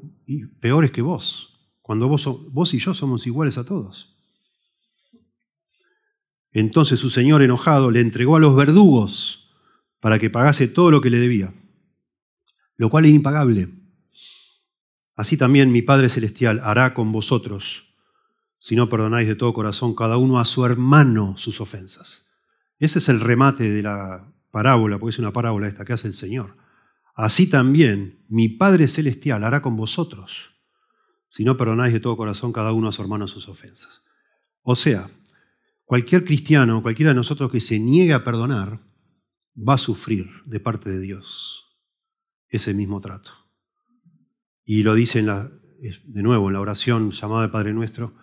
peores 0.59 0.91
que 0.91 1.01
vos, 1.01 1.69
cuando 1.81 2.07
vos, 2.07 2.27
vos 2.51 2.73
y 2.73 2.79
yo 2.79 2.93
somos 2.93 3.25
iguales 3.27 3.57
a 3.57 3.65
todos. 3.65 4.15
Entonces 6.51 6.99
su 6.99 7.09
señor 7.09 7.41
enojado 7.41 7.91
le 7.91 7.99
entregó 8.01 8.37
a 8.37 8.39
los 8.39 8.55
verdugos 8.55 9.49
para 9.99 10.19
que 10.19 10.29
pagase 10.29 10.67
todo 10.67 10.91
lo 10.91 11.01
que 11.01 11.09
le 11.09 11.19
debía, 11.19 11.53
lo 12.77 12.89
cual 12.89 13.05
es 13.05 13.11
impagable. 13.11 13.69
Así 15.15 15.37
también 15.37 15.71
mi 15.71 15.81
Padre 15.81 16.09
Celestial 16.09 16.59
hará 16.63 16.93
con 16.93 17.11
vosotros 17.11 17.85
si 18.59 18.75
no 18.75 18.89
perdonáis 18.89 19.27
de 19.27 19.35
todo 19.35 19.53
corazón 19.53 19.93
cada 19.93 20.17
uno 20.17 20.39
a 20.39 20.45
su 20.45 20.65
hermano 20.65 21.37
sus 21.37 21.61
ofensas. 21.61 22.25
Ese 22.79 22.99
es 22.99 23.09
el 23.09 23.19
remate 23.19 23.69
de 23.69 23.83
la 23.83 24.33
parábola, 24.49 24.97
porque 24.97 25.11
es 25.11 25.19
una 25.19 25.31
parábola 25.31 25.67
esta 25.67 25.85
que 25.85 25.93
hace 25.93 26.07
el 26.07 26.13
Señor. 26.13 26.55
Así 27.15 27.47
también 27.47 28.23
mi 28.29 28.49
Padre 28.49 28.87
Celestial 28.87 29.43
hará 29.43 29.61
con 29.61 29.75
vosotros 29.75 30.51
si 31.27 31.43
no 31.43 31.57
perdonáis 31.57 31.91
de 31.91 31.99
todo 31.99 32.15
corazón 32.15 32.53
cada 32.53 32.71
uno 32.71 32.87
a 32.87 32.91
su 32.91 33.01
hermano 33.01 33.27
sus 33.27 33.49
ofensas. 33.49 34.03
O 34.61 34.75
sea, 34.75 35.09
Cualquier 35.85 36.25
cristiano, 36.25 36.81
cualquiera 36.81 37.11
de 37.11 37.15
nosotros 37.15 37.51
que 37.51 37.61
se 37.61 37.79
niegue 37.79 38.13
a 38.13 38.23
perdonar, 38.23 38.81
va 39.55 39.75
a 39.75 39.77
sufrir 39.77 40.27
de 40.45 40.59
parte 40.59 40.89
de 40.89 40.99
Dios 40.99 41.77
ese 42.49 42.73
mismo 42.73 42.99
trato. 42.99 43.31
Y 44.63 44.81
lo 44.81 44.95
dice 44.95 45.21
de 45.21 46.23
nuevo 46.23 46.47
en 46.47 46.53
la 46.53 46.61
oración 46.61 47.11
llamada 47.11 47.43
de 47.43 47.49
Padre 47.49 47.71
Nuestro, 47.71 48.15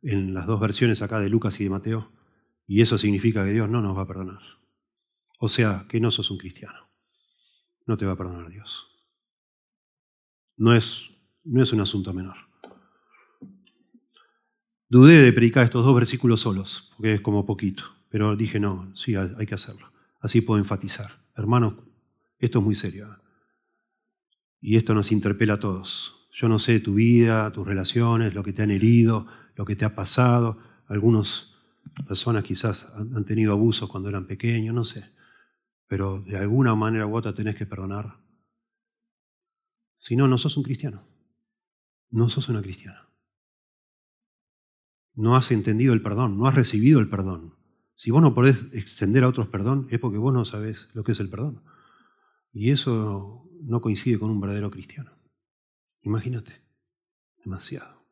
en 0.00 0.32
las 0.32 0.46
dos 0.46 0.60
versiones 0.60 1.02
acá 1.02 1.20
de 1.20 1.28
Lucas 1.28 1.60
y 1.60 1.64
de 1.64 1.70
Mateo, 1.70 2.10
y 2.66 2.80
eso 2.80 2.96
significa 2.96 3.44
que 3.44 3.52
Dios 3.52 3.68
no 3.68 3.82
nos 3.82 3.98
va 3.98 4.02
a 4.02 4.06
perdonar. 4.06 4.40
O 5.38 5.50
sea, 5.50 5.84
que 5.90 6.00
no 6.00 6.10
sos 6.10 6.30
un 6.30 6.38
cristiano. 6.38 6.83
No 7.86 7.96
te 7.96 8.06
va 8.06 8.12
a 8.12 8.16
perdonar 8.16 8.48
Dios. 8.48 8.86
No 10.56 10.74
es, 10.74 11.02
no 11.44 11.62
es 11.62 11.72
un 11.72 11.80
asunto 11.80 12.12
menor. 12.12 12.36
Dudé 14.88 15.22
de 15.22 15.32
predicar 15.32 15.64
estos 15.64 15.84
dos 15.84 15.94
versículos 15.94 16.40
solos, 16.40 16.92
porque 16.96 17.14
es 17.14 17.20
como 17.20 17.44
poquito, 17.44 17.84
pero 18.10 18.36
dije, 18.36 18.60
no, 18.60 18.94
sí, 18.94 19.16
hay 19.16 19.46
que 19.46 19.54
hacerlo. 19.54 19.90
Así 20.20 20.40
puedo 20.40 20.58
enfatizar. 20.58 21.24
Hermanos, 21.36 21.74
esto 22.38 22.60
es 22.60 22.64
muy 22.64 22.74
serio. 22.74 23.08
¿eh? 23.12 23.16
Y 24.60 24.76
esto 24.76 24.94
nos 24.94 25.10
interpela 25.12 25.54
a 25.54 25.60
todos. 25.60 26.28
Yo 26.32 26.48
no 26.48 26.58
sé 26.58 26.80
tu 26.80 26.94
vida, 26.94 27.52
tus 27.52 27.66
relaciones, 27.66 28.34
lo 28.34 28.42
que 28.42 28.52
te 28.52 28.62
han 28.62 28.70
herido, 28.70 29.26
lo 29.56 29.64
que 29.64 29.76
te 29.76 29.84
ha 29.84 29.94
pasado. 29.94 30.58
Algunas 30.86 31.54
personas 32.06 32.44
quizás 32.44 32.90
han 32.94 33.24
tenido 33.24 33.52
abusos 33.52 33.88
cuando 33.88 34.08
eran 34.08 34.26
pequeños, 34.26 34.74
no 34.74 34.84
sé. 34.84 35.13
Pero 35.86 36.20
de 36.20 36.36
alguna 36.36 36.74
manera 36.74 37.06
u 37.06 37.16
otra 37.16 37.34
tenés 37.34 37.56
que 37.56 37.66
perdonar. 37.66 38.18
Si 39.94 40.16
no, 40.16 40.28
no 40.28 40.38
sos 40.38 40.56
un 40.56 40.62
cristiano. 40.62 41.06
No 42.10 42.28
sos 42.28 42.48
una 42.48 42.62
cristiana. 42.62 43.08
No 45.14 45.36
has 45.36 45.50
entendido 45.52 45.94
el 45.94 46.02
perdón, 46.02 46.38
no 46.38 46.46
has 46.46 46.54
recibido 46.54 46.98
el 46.98 47.08
perdón. 47.08 47.54
Si 47.94 48.10
vos 48.10 48.20
no 48.20 48.34
podés 48.34 48.72
extender 48.72 49.22
a 49.22 49.28
otros 49.28 49.46
perdón, 49.46 49.86
es 49.90 50.00
porque 50.00 50.18
vos 50.18 50.34
no 50.34 50.44
sabés 50.44 50.88
lo 50.94 51.04
que 51.04 51.12
es 51.12 51.20
el 51.20 51.30
perdón. 51.30 51.62
Y 52.52 52.70
eso 52.70 53.48
no 53.62 53.80
coincide 53.80 54.18
con 54.18 54.30
un 54.30 54.40
verdadero 54.40 54.70
cristiano. 54.70 55.12
Imagínate, 56.02 56.62
demasiado. 57.42 58.04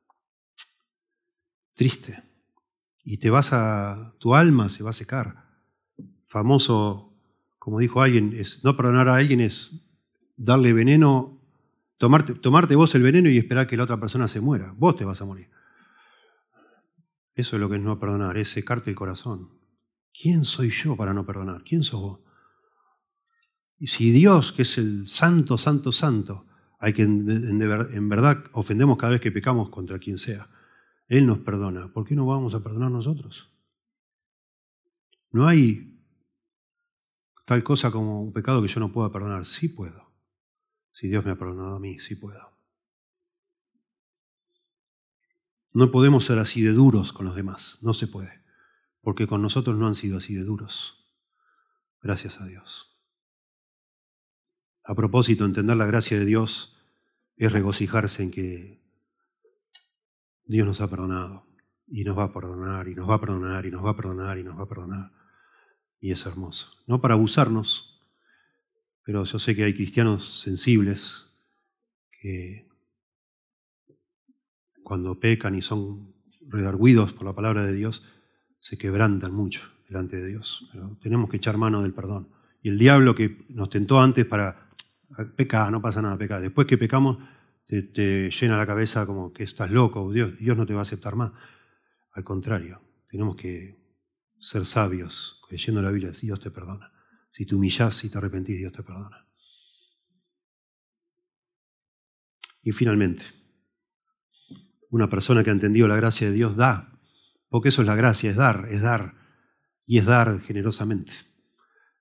Triste. 1.75 2.23
Y 3.05 3.18
te 3.18 3.31
vas 3.31 3.53
a, 3.53 4.14
tu 4.18 4.35
alma 4.35 4.68
se 4.68 4.85
va 4.85 4.91
a 4.91 4.95
secar. 4.95 5.45
Famoso, 6.23 7.11
como 7.62 7.78
dijo 7.78 8.02
alguien, 8.02 8.36
no 8.64 8.76
perdonar 8.76 9.08
a 9.08 9.14
alguien 9.14 9.40
es 9.40 9.88
darle 10.36 10.72
veneno, 10.72 11.40
tomarte, 11.96 12.34
tomarte 12.34 12.74
vos 12.74 12.92
el 12.96 13.04
veneno 13.04 13.30
y 13.30 13.38
esperar 13.38 13.68
que 13.68 13.76
la 13.76 13.84
otra 13.84 14.00
persona 14.00 14.26
se 14.26 14.40
muera. 14.40 14.74
Vos 14.76 14.96
te 14.96 15.04
vas 15.04 15.22
a 15.22 15.26
morir. 15.26 15.48
Eso 17.36 17.54
es 17.54 17.60
lo 17.60 17.70
que 17.70 17.76
es 17.76 17.80
no 17.80 18.00
perdonar, 18.00 18.36
es 18.36 18.50
secarte 18.50 18.90
el 18.90 18.96
corazón. 18.96 19.60
¿Quién 20.12 20.44
soy 20.44 20.70
yo 20.70 20.96
para 20.96 21.14
no 21.14 21.24
perdonar? 21.24 21.62
¿Quién 21.62 21.84
sos 21.84 22.00
vos? 22.00 22.20
Y 23.78 23.86
si 23.86 24.10
Dios, 24.10 24.50
que 24.50 24.62
es 24.62 24.76
el 24.78 25.06
santo, 25.06 25.56
santo, 25.56 25.92
santo, 25.92 26.44
al 26.80 26.92
que 26.92 27.02
en, 27.02 28.08
verdad 28.08 28.42
ofendemos 28.54 28.98
cada 28.98 29.12
vez 29.12 29.20
que 29.20 29.30
pecamos 29.30 29.68
contra 29.68 30.00
quien 30.00 30.18
sea, 30.18 30.48
Él 31.06 31.28
nos 31.28 31.38
perdona, 31.38 31.92
¿por 31.92 32.04
qué 32.08 32.16
no 32.16 32.26
vamos 32.26 32.54
a 32.54 32.62
perdonar 32.64 32.90
nosotros? 32.90 33.52
No 35.30 35.46
hay 35.46 35.91
tal 37.45 37.62
cosa 37.64 37.90
como 37.90 38.22
un 38.22 38.32
pecado 38.32 38.62
que 38.62 38.68
yo 38.68 38.80
no 38.80 38.93
pueda 38.93 39.11
perdonar. 39.11 39.45
Sí 39.47 39.68
puedo. 39.68 40.12
Si 40.93 41.09
Dios 41.09 41.24
me 41.24 41.32
ha 41.32 41.36
perdonado 41.36 41.76
a 41.76 41.80
mí, 41.80 41.99
sí 41.99 42.16
puedo. 42.16 42.53
No 45.74 45.90
podemos 45.90 46.26
ser 46.26 46.38
así 46.38 46.61
de 46.61 46.72
duros 46.72 47.12
con 47.14 47.24
los 47.24 47.34
demás, 47.34 47.78
no 47.80 47.95
se 47.95 48.07
puede, 48.07 48.43
porque 49.01 49.26
con 49.26 49.40
nosotros 49.40 49.78
no 49.78 49.86
han 49.86 49.95
sido 49.95 50.18
así 50.18 50.34
de 50.34 50.45
duros. 50.45 51.07
Gracias 52.03 52.43
a 52.43 52.47
Dios. 52.47 53.01
A 54.84 54.95
propósito, 54.95 55.47
entender 55.47 55.76
la 55.76 55.86
gracia 55.86 56.18
de 56.18 56.26
Dios 56.26 56.76
es 57.36 57.51
regocijarse 57.51 58.22
en 58.22 58.30
que 58.30 58.82
Dios 60.45 60.66
nos 60.66 60.80
ha 60.80 60.90
perdonado. 60.90 61.47
y 61.95 62.05
nos 62.05 62.16
va 62.16 62.24
a 62.24 62.32
perdonar, 62.32 62.88
y 62.88 62.95
nos 62.95 63.09
va 63.09 63.16
a 63.16 63.20
perdonar, 63.20 63.66
y 63.66 63.70
nos 63.70 63.84
va 63.84 63.90
a 63.90 63.97
perdonar, 63.97 64.38
y 64.38 64.45
nos 64.45 64.59
va 64.59 64.62
a 64.62 64.68
perdonar. 64.68 65.12
Y 66.03 66.11
es 66.11 66.26
hermoso. 66.26 66.66
No 66.86 67.00
para 67.00 67.14
abusarnos, 67.14 67.98
pero 69.05 69.24
yo 69.24 69.38
sé 69.38 69.57
que 69.57 69.64
hay 69.64 69.72
cristianos 69.72 70.42
sensibles 70.42 71.28
que 72.20 72.68
cuando 74.82 75.18
pecan 75.18 75.55
y 75.55 75.62
son 75.62 76.14
redarguidos 76.48 77.14
por 77.14 77.24
la 77.24 77.34
palabra 77.34 77.64
de 77.64 77.72
Dios, 77.72 78.03
se 78.61 78.76
quebrantan 78.76 79.32
mucho 79.32 79.62
delante 79.88 80.16
de 80.16 80.28
Dios. 80.28 80.68
Pero 80.72 80.98
tenemos 81.00 81.30
que 81.30 81.38
echar 81.38 81.57
mano 81.57 81.82
del 81.82 81.94
perdón. 81.94 82.28
Y 82.62 82.68
el 82.68 82.78
diablo 82.78 83.14
que 83.14 83.46
nos 83.48 83.70
tentó 83.70 84.00
antes 84.00 84.26
para 84.26 84.70
pecar, 85.36 85.70
no 85.70 85.80
pasa 85.80 86.03
nada, 86.03 86.18
pecar. 86.18 86.42
Después 86.42 86.66
que 86.66 86.78
pecamos, 86.78 87.18
te, 87.66 88.30
llena 88.30 88.57
la 88.57 88.66
cabeza 88.66 89.07
como 89.07 89.32
que 89.32 89.44
estás 89.44 89.70
loco, 89.70 90.12
Dios, 90.12 90.36
Dios 90.36 90.57
no 90.57 90.66
te 90.66 90.74
va 90.74 90.80
a 90.80 90.82
aceptar 90.82 91.14
más. 91.14 91.32
Al 92.12 92.24
contrario, 92.24 92.80
tenemos 93.09 93.36
que 93.36 93.80
ser 94.38 94.66
sabios, 94.66 95.40
creyendo 95.53 95.82
la 95.82 95.90
Biblia, 95.90 96.14
si 96.14 96.28
Dios 96.28 96.40
te 96.40 96.50
perdona. 96.50 96.90
Si 97.30 97.44
te 97.44 97.55
humillas 97.55 98.03
y 98.05 98.09
te 98.09 98.16
arrepentís, 98.16 98.57
Dios 98.57 98.72
te 98.72 98.82
perdona. 98.82 99.26
Y 102.62 102.72
finalmente, 102.72 103.26
una 104.88 105.11
persona 105.11 105.44
que 105.44 105.50
ha 105.50 105.53
entendido 105.53 105.86
la 105.88 105.96
gracia 105.96 106.28
de 106.28 106.32
Dios 106.32 106.57
da, 106.57 106.98
porque 107.50 107.68
eso 107.68 107.82
es 107.82 107.86
la 107.86 107.96
gracia, 107.96 108.30
es 108.30 108.36
dar, 108.36 108.66
es 108.70 108.80
dar, 108.80 109.14
y 109.86 109.98
es 109.98 110.07
dar 110.07 110.40
generosamente. 110.40 111.12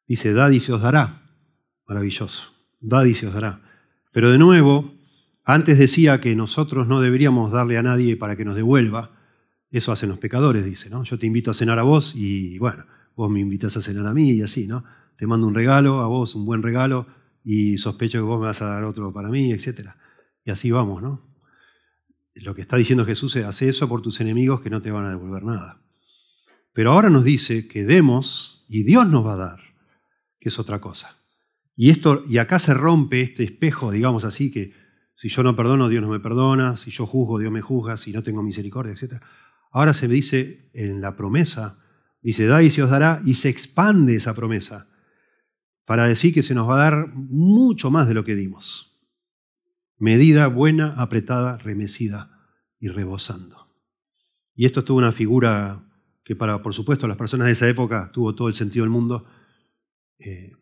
Dice, 0.08 0.32
dad 0.32 0.52
y 0.52 0.62
se 0.62 0.72
os 0.72 0.82
dará. 0.82 1.22
Maravilloso. 1.86 2.54
Dad 2.80 3.04
y 3.04 3.16
se 3.16 3.28
os 3.28 3.34
dará. 3.34 3.60
Pero 4.14 4.32
de 4.32 4.38
nuevo, 4.38 4.96
antes 5.44 5.78
decía 5.78 6.22
que 6.22 6.38
nosotros 6.38 6.88
no 6.88 7.02
deberíamos 7.02 7.52
darle 7.52 7.78
a 7.78 7.84
nadie 7.84 8.16
para 8.16 8.38
que 8.38 8.46
nos 8.46 8.56
devuelva. 8.56 9.12
Eso 9.72 9.92
hacen 9.92 10.08
los 10.08 10.20
pecadores, 10.20 10.64
dice, 10.64 10.90
¿no? 10.90 11.04
Yo 11.04 11.20
te 11.20 11.28
invito 11.28 11.52
a 11.52 11.54
cenar 11.54 11.80
a 11.80 11.84
vos 11.84 12.14
y, 12.16 12.58
bueno, 12.58 12.86
vos 13.16 13.30
me 13.30 13.40
invitas 13.40 13.78
a 13.78 13.82
cenar 13.82 14.06
a 14.08 14.14
mí 14.14 14.32
y 14.32 14.42
así, 14.42 14.68
¿no? 14.68 14.84
Te 15.18 15.28
mando 15.28 15.48
un 15.48 15.56
regalo, 15.56 16.02
a 16.02 16.08
vos 16.08 16.36
un 16.36 16.46
buen 16.46 16.64
regalo 16.64 17.08
y 17.44 17.78
sospecho 17.78 18.20
que 18.20 18.24
vos 18.24 18.40
me 18.40 18.48
vas 18.48 18.62
a 18.62 18.68
dar 18.68 18.84
otro 18.84 19.14
para 19.14 19.30
mí, 19.30 19.52
etc. 19.52 19.92
Y 20.44 20.52
así 20.52 20.72
vamos, 20.72 21.02
¿no? 21.02 21.30
Lo 22.36 22.56
que 22.56 22.62
está 22.62 22.78
diciendo 22.78 23.06
Jesús 23.06 23.36
es, 23.36 23.46
hace 23.46 23.70
eso 23.70 23.88
por 23.90 24.02
tus 24.02 24.22
enemigos 24.22 24.62
que 24.62 24.70
no 24.70 24.82
te 24.82 24.92
van 24.92 25.06
a 25.06 25.10
devolver 25.10 25.44
nada. 25.44 25.82
Pero 26.74 26.92
ahora 26.92 27.10
nos 27.10 27.24
dice 27.24 27.68
que 27.68 27.84
demos 27.84 28.66
y 28.70 28.84
Dios 28.84 29.08
nos 29.08 29.26
va 29.26 29.34
a 29.34 29.38
dar, 29.38 29.60
que 30.40 30.50
es 30.50 30.58
otra 30.58 30.80
cosa. 30.80 31.18
Y, 31.76 31.90
esto, 31.90 32.24
y 32.28 32.38
acá 32.38 32.60
se 32.60 32.74
rompe 32.74 33.22
este 33.22 33.44
espejo, 33.44 33.92
digamos 33.92 34.24
así, 34.24 34.52
que 34.52 34.74
si 35.16 35.30
yo 35.30 35.44
no 35.44 35.56
perdono, 35.56 35.90
Dios 35.90 36.02
no 36.02 36.10
me 36.10 36.20
perdona, 36.20 36.78
si 36.78 36.92
yo 36.92 37.06
juzgo, 37.06 37.40
Dios 37.40 37.52
me 37.52 37.62
juzga, 37.62 37.98
si 37.98 38.12
no 38.12 38.24
tengo 38.24 38.42
misericordia, 38.44 38.94
etc. 38.94 39.22
Ahora 39.72 39.94
se 39.94 40.08
me 40.08 40.14
dice 40.14 40.70
en 40.74 41.02
la 41.02 41.16
promesa, 41.16 41.81
dice, 42.22 42.46
da 42.46 42.62
y 42.64 42.70
se 42.70 42.84
os 42.84 42.90
dará, 42.90 43.22
y 43.26 43.36
se 43.36 43.50
expande 43.50 44.16
esa 44.16 44.34
promesa 44.34 44.88
para 45.86 46.08
decir 46.08 46.34
que 46.34 46.44
se 46.44 46.54
nos 46.54 46.70
va 46.70 46.76
a 46.76 46.92
dar 46.92 47.08
mucho 47.16 47.92
más 47.92 48.08
de 48.08 48.14
lo 48.14 48.24
que 48.24 48.36
dimos 48.36 48.92
medida 50.02 50.48
buena, 50.48 50.96
apretada, 50.98 51.60
remecida 51.60 52.32
y 52.80 52.88
rebosando. 52.88 53.68
Y 54.56 54.66
esto 54.66 54.84
tuvo 54.84 54.98
una 54.98 55.12
figura 55.12 55.88
que 56.24 56.36
para, 56.36 56.64
por 56.64 56.74
supuesto, 56.74 57.08
las 57.08 57.18
personas 57.18 57.46
de 57.46 57.54
esa 57.54 57.70
época 57.70 58.10
tuvo 58.12 58.34
todo 58.34 58.48
el 58.48 58.56
sentido 58.56 58.84
del 58.84 58.90
mundo. 58.90 59.28
Eh, 60.18 60.54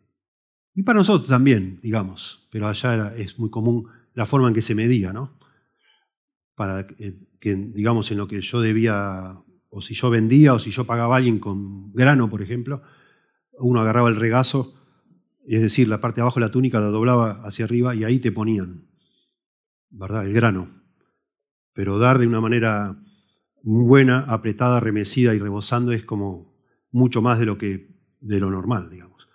y 0.74 0.82
para 0.82 0.98
nosotros 0.98 1.26
también, 1.26 1.80
digamos, 1.82 2.48
pero 2.52 2.68
allá 2.68 3.14
es 3.16 3.38
muy 3.38 3.48
común 3.48 3.88
la 4.12 4.26
forma 4.26 4.46
en 4.46 4.52
que 4.52 4.60
se 4.60 4.74
medía, 4.74 5.14
¿no? 5.14 5.38
Para 6.54 6.86
que, 6.86 7.54
digamos, 7.54 8.10
en 8.10 8.18
lo 8.18 8.28
que 8.28 8.42
yo 8.42 8.60
debía, 8.60 9.42
o 9.70 9.80
si 9.80 9.94
yo 9.94 10.10
vendía, 10.10 10.54
o 10.54 10.58
si 10.58 10.70
yo 10.70 10.84
pagaba 10.84 11.14
a 11.14 11.18
alguien 11.18 11.38
con 11.38 11.92
grano, 11.92 12.28
por 12.28 12.42
ejemplo, 12.42 12.82
uno 13.58 13.80
agarraba 13.80 14.08
el 14.08 14.16
regazo, 14.16 14.74
es 15.46 15.62
decir, 15.62 15.88
la 15.88 16.00
parte 16.00 16.16
de 16.16 16.22
abajo 16.22 16.40
de 16.40 16.46
la 16.46 16.52
túnica 16.52 16.80
la 16.80 16.86
doblaba 16.86 17.42
hacia 17.44 17.64
arriba 17.64 17.94
y 17.94 18.04
ahí 18.04 18.18
te 18.18 18.32
ponían 18.32 18.90
¿verdad? 19.90 20.26
El 20.26 20.32
grano. 20.32 20.68
Pero 21.72 21.98
dar 21.98 22.18
de 22.18 22.26
una 22.26 22.40
manera 22.40 22.96
buena, 23.62 24.20
apretada, 24.20 24.80
remecida 24.80 25.34
y 25.34 25.38
rebosando 25.38 25.92
es 25.92 26.04
como 26.04 26.54
mucho 26.90 27.20
más 27.22 27.38
de 27.38 27.46
lo 27.46 27.58
que 27.58 27.90
de 28.20 28.40
lo 28.40 28.50
normal, 28.50 28.90
digamos. 28.90 29.28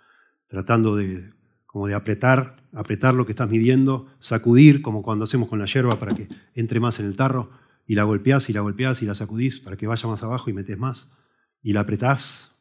Tratando 0.48 0.96
de 0.96 1.32
como 1.66 1.86
de 1.86 1.94
apretar, 1.94 2.56
apretar 2.72 3.14
lo 3.14 3.26
que 3.26 3.32
estás 3.32 3.50
midiendo, 3.50 4.06
sacudir 4.18 4.80
como 4.80 5.02
cuando 5.02 5.24
hacemos 5.24 5.48
con 5.48 5.58
la 5.58 5.66
hierba 5.66 5.98
para 5.98 6.14
que 6.14 6.28
entre 6.54 6.80
más 6.80 6.98
en 7.00 7.06
el 7.06 7.16
tarro 7.16 7.50
y 7.86 7.94
la 7.94 8.04
golpeás 8.04 8.48
y 8.50 8.52
la 8.52 8.60
golpeás 8.60 9.02
y 9.02 9.06
la 9.06 9.14
sacudís 9.14 9.60
para 9.60 9.76
que 9.76 9.86
vaya 9.86 10.08
más 10.08 10.22
abajo 10.22 10.50
y 10.50 10.52
metes 10.52 10.78
más 10.78 11.12
y 11.62 11.72
la 11.72 11.80
apretás 11.80 12.52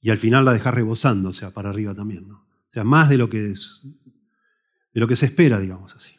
y 0.00 0.10
al 0.10 0.18
final 0.18 0.44
la 0.44 0.52
dejás 0.52 0.74
rebosando, 0.74 1.30
o 1.30 1.32
sea, 1.32 1.50
para 1.50 1.70
arriba 1.70 1.94
también. 1.94 2.30
O 2.30 2.46
sea, 2.68 2.84
más 2.84 3.08
de 3.08 3.18
lo 3.18 3.28
que 3.28 3.50
es 3.50 3.82
de 4.92 5.00
lo 5.00 5.08
que 5.08 5.16
se 5.16 5.26
espera, 5.26 5.60
digamos 5.60 5.94
así. 5.94 6.14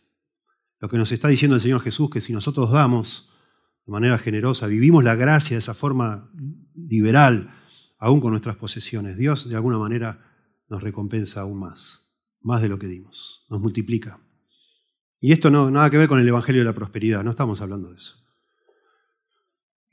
Lo 0.80 0.90
que 0.90 0.98
nos 0.98 1.12
está 1.12 1.28
diciendo 1.28 1.56
el 1.56 1.62
Señor 1.62 1.82
Jesús, 1.82 2.10
que 2.10 2.22
si 2.22 2.34
nosotros 2.34 2.72
damos 2.72 3.30
de 3.86 3.92
manera 3.92 4.18
generosa, 4.18 4.68
vivimos 4.68 5.04
la 5.04 5.16
gracia 5.16 5.56
de 5.56 5.60
esa 5.60 5.74
forma 5.74 6.32
liberal, 6.76 7.54
aún 8.00 8.20
con 8.22 8.32
nuestras 8.32 8.56
posesiones, 8.56 9.18
Dios 9.18 9.50
de 9.50 9.56
alguna 9.56 9.78
manera 9.78 10.26
nos 10.70 10.82
recompensa 10.82 11.42
aún 11.42 11.60
más, 11.60 12.10
más 12.42 12.62
de 12.62 12.70
lo 12.70 12.80
que 12.80 12.88
dimos, 12.88 13.46
nos 13.50 13.62
multiplica. 13.62 14.20
Y 15.20 15.34
esto 15.34 15.52
no 15.52 15.70
nada 15.70 15.90
que 15.90 15.98
ver 15.98 16.08
con 16.08 16.20
el 16.20 16.28
Evangelio 16.28 16.62
de 16.62 16.66
la 16.66 16.74
Prosperidad, 16.74 17.24
no 17.24 17.32
estamos 17.32 17.62
hablando 17.62 17.90
de 17.92 17.98
eso. 17.98 18.21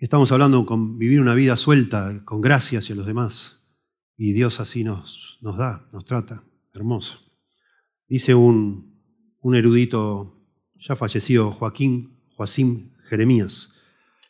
Estamos 0.01 0.31
hablando 0.31 0.65
con 0.65 0.97
vivir 0.97 1.21
una 1.21 1.35
vida 1.35 1.57
suelta, 1.57 2.23
con 2.25 2.41
gracia 2.41 2.79
hacia 2.79 2.95
los 2.95 3.05
demás. 3.05 3.67
Y 4.17 4.33
Dios 4.33 4.61
así 4.61 4.85
nos, 4.85 5.39
nos 5.41 5.59
da, 5.59 5.89
nos 5.93 6.05
trata. 6.05 6.45
Hermoso. 6.73 7.19
Dice 8.07 8.33
un, 8.33 8.95
un 9.41 9.57
erudito 9.57 10.41
ya 10.77 10.95
fallecido 10.95 11.51
Joaquín, 11.51 12.17
Joacim 12.37 12.93
Jeremías, 13.09 13.75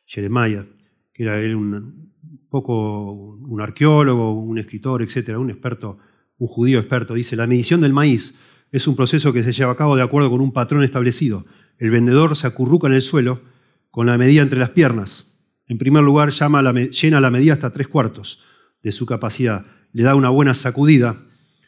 Jeremiah, 0.06 0.64
que 1.12 1.24
era 1.24 1.38
él 1.38 1.54
un 1.54 2.14
poco 2.48 3.12
un 3.12 3.60
arqueólogo, 3.60 4.40
un 4.40 4.56
escritor, 4.56 5.02
etcétera, 5.02 5.38
un 5.38 5.50
experto, 5.50 5.98
un 6.38 6.48
judío 6.48 6.78
experto, 6.78 7.12
dice, 7.12 7.36
la 7.36 7.46
medición 7.46 7.82
del 7.82 7.92
maíz 7.92 8.36
es 8.72 8.88
un 8.88 8.96
proceso 8.96 9.34
que 9.34 9.44
se 9.44 9.52
lleva 9.52 9.72
a 9.72 9.76
cabo 9.76 9.96
de 9.96 10.02
acuerdo 10.02 10.30
con 10.30 10.40
un 10.40 10.52
patrón 10.54 10.82
establecido. 10.82 11.44
El 11.76 11.90
vendedor 11.90 12.38
se 12.38 12.46
acurruca 12.46 12.86
en 12.86 12.94
el 12.94 13.02
suelo 13.02 13.42
con 13.90 14.06
la 14.06 14.16
medida 14.16 14.40
entre 14.40 14.58
las 14.58 14.70
piernas. 14.70 15.37
En 15.68 15.78
primer 15.78 16.02
lugar, 16.02 16.30
llena 16.32 17.20
la 17.20 17.30
medida 17.30 17.52
hasta 17.52 17.72
tres 17.72 17.88
cuartos 17.88 18.40
de 18.82 18.92
su 18.92 19.06
capacidad. 19.06 19.66
Le 19.92 20.02
da 20.02 20.14
una 20.14 20.30
buena 20.30 20.54
sacudida 20.54 21.24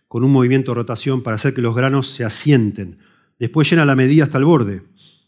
con 0.08 0.24
un 0.24 0.32
movimiento 0.32 0.72
de 0.72 0.76
rotación 0.76 1.22
para 1.22 1.36
hacer 1.36 1.54
que 1.54 1.62
los 1.62 1.74
granos 1.74 2.10
se 2.10 2.24
asienten 2.24 2.98
Después 3.40 3.70
llena 3.70 3.86
la 3.86 3.96
medida 3.96 4.24
hasta 4.24 4.36
el 4.36 4.44
borde, 4.44 4.82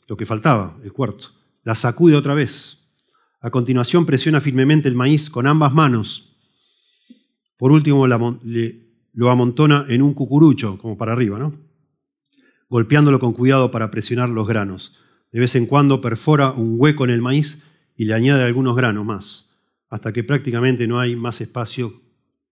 lo 0.06 0.18
que 0.18 0.26
faltaba, 0.26 0.76
el 0.84 0.92
cuarto. 0.92 1.28
La 1.64 1.74
sacude 1.74 2.14
otra 2.14 2.34
vez. 2.34 2.90
A 3.40 3.50
continuación 3.50 4.04
presiona 4.04 4.42
firmemente 4.42 4.86
el 4.86 4.94
maíz 4.94 5.30
con 5.30 5.46
ambas 5.46 5.72
manos. 5.72 6.36
Por 7.56 7.72
último 7.72 8.06
lo 8.06 9.30
amontona 9.30 9.86
en 9.88 10.02
un 10.02 10.12
cucurucho, 10.12 10.76
como 10.76 10.98
para 10.98 11.14
arriba, 11.14 11.38
¿no? 11.38 11.54
golpeándolo 12.68 13.18
con 13.18 13.32
cuidado 13.32 13.70
para 13.70 13.90
presionar 13.90 14.28
los 14.28 14.46
granos. 14.46 14.98
De 15.30 15.40
vez 15.40 15.54
en 15.56 15.64
cuando 15.64 16.02
perfora 16.02 16.52
un 16.52 16.76
hueco 16.78 17.04
en 17.04 17.10
el 17.10 17.22
maíz 17.22 17.62
y 17.96 18.04
le 18.04 18.14
añade 18.14 18.44
algunos 18.44 18.76
granos 18.76 19.04
más, 19.04 19.56
hasta 19.88 20.12
que 20.12 20.24
prácticamente 20.24 20.86
no 20.86 20.98
hay 20.98 21.16
más 21.16 21.40
espacio 21.40 22.00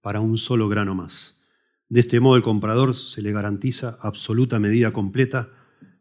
para 0.01 0.21
un 0.21 0.39
solo 0.39 0.69
grano 0.69 0.95
más. 0.95 1.41
De 1.89 2.01
este 2.01 2.21
modo 2.21 2.37
el 2.37 2.43
comprador 2.43 2.95
se 2.95 3.23
le 3.23 3.33
garantiza 3.33 3.99
absoluta 4.01 4.59
medida 4.59 4.93
completa 4.93 5.51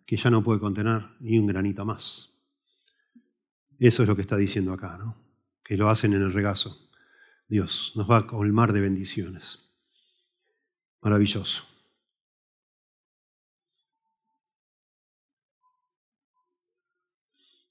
que 0.06 0.18
ya 0.18 0.30
no 0.30 0.44
puede 0.44 0.60
contener 0.60 1.06
ni 1.20 1.38
un 1.40 1.48
granito 1.48 1.86
más. 1.86 2.34
Eso 3.80 4.04
es 4.04 4.10
lo 4.10 4.16
que 4.16 4.22
está 4.22 4.36
diciendo 4.36 4.74
acá, 4.74 4.98
¿no? 4.98 5.16
Que 5.64 5.78
lo 5.78 5.90
hacen 5.90 6.14
en 6.14 6.22
el 6.22 6.34
regazo. 6.34 6.90
Dios 7.48 7.94
nos 7.96 8.10
va 8.10 8.18
a 8.18 8.28
colmar 8.28 8.74
de 8.74 8.82
bendiciones. 8.82 9.60
Maravilloso. 11.02 11.64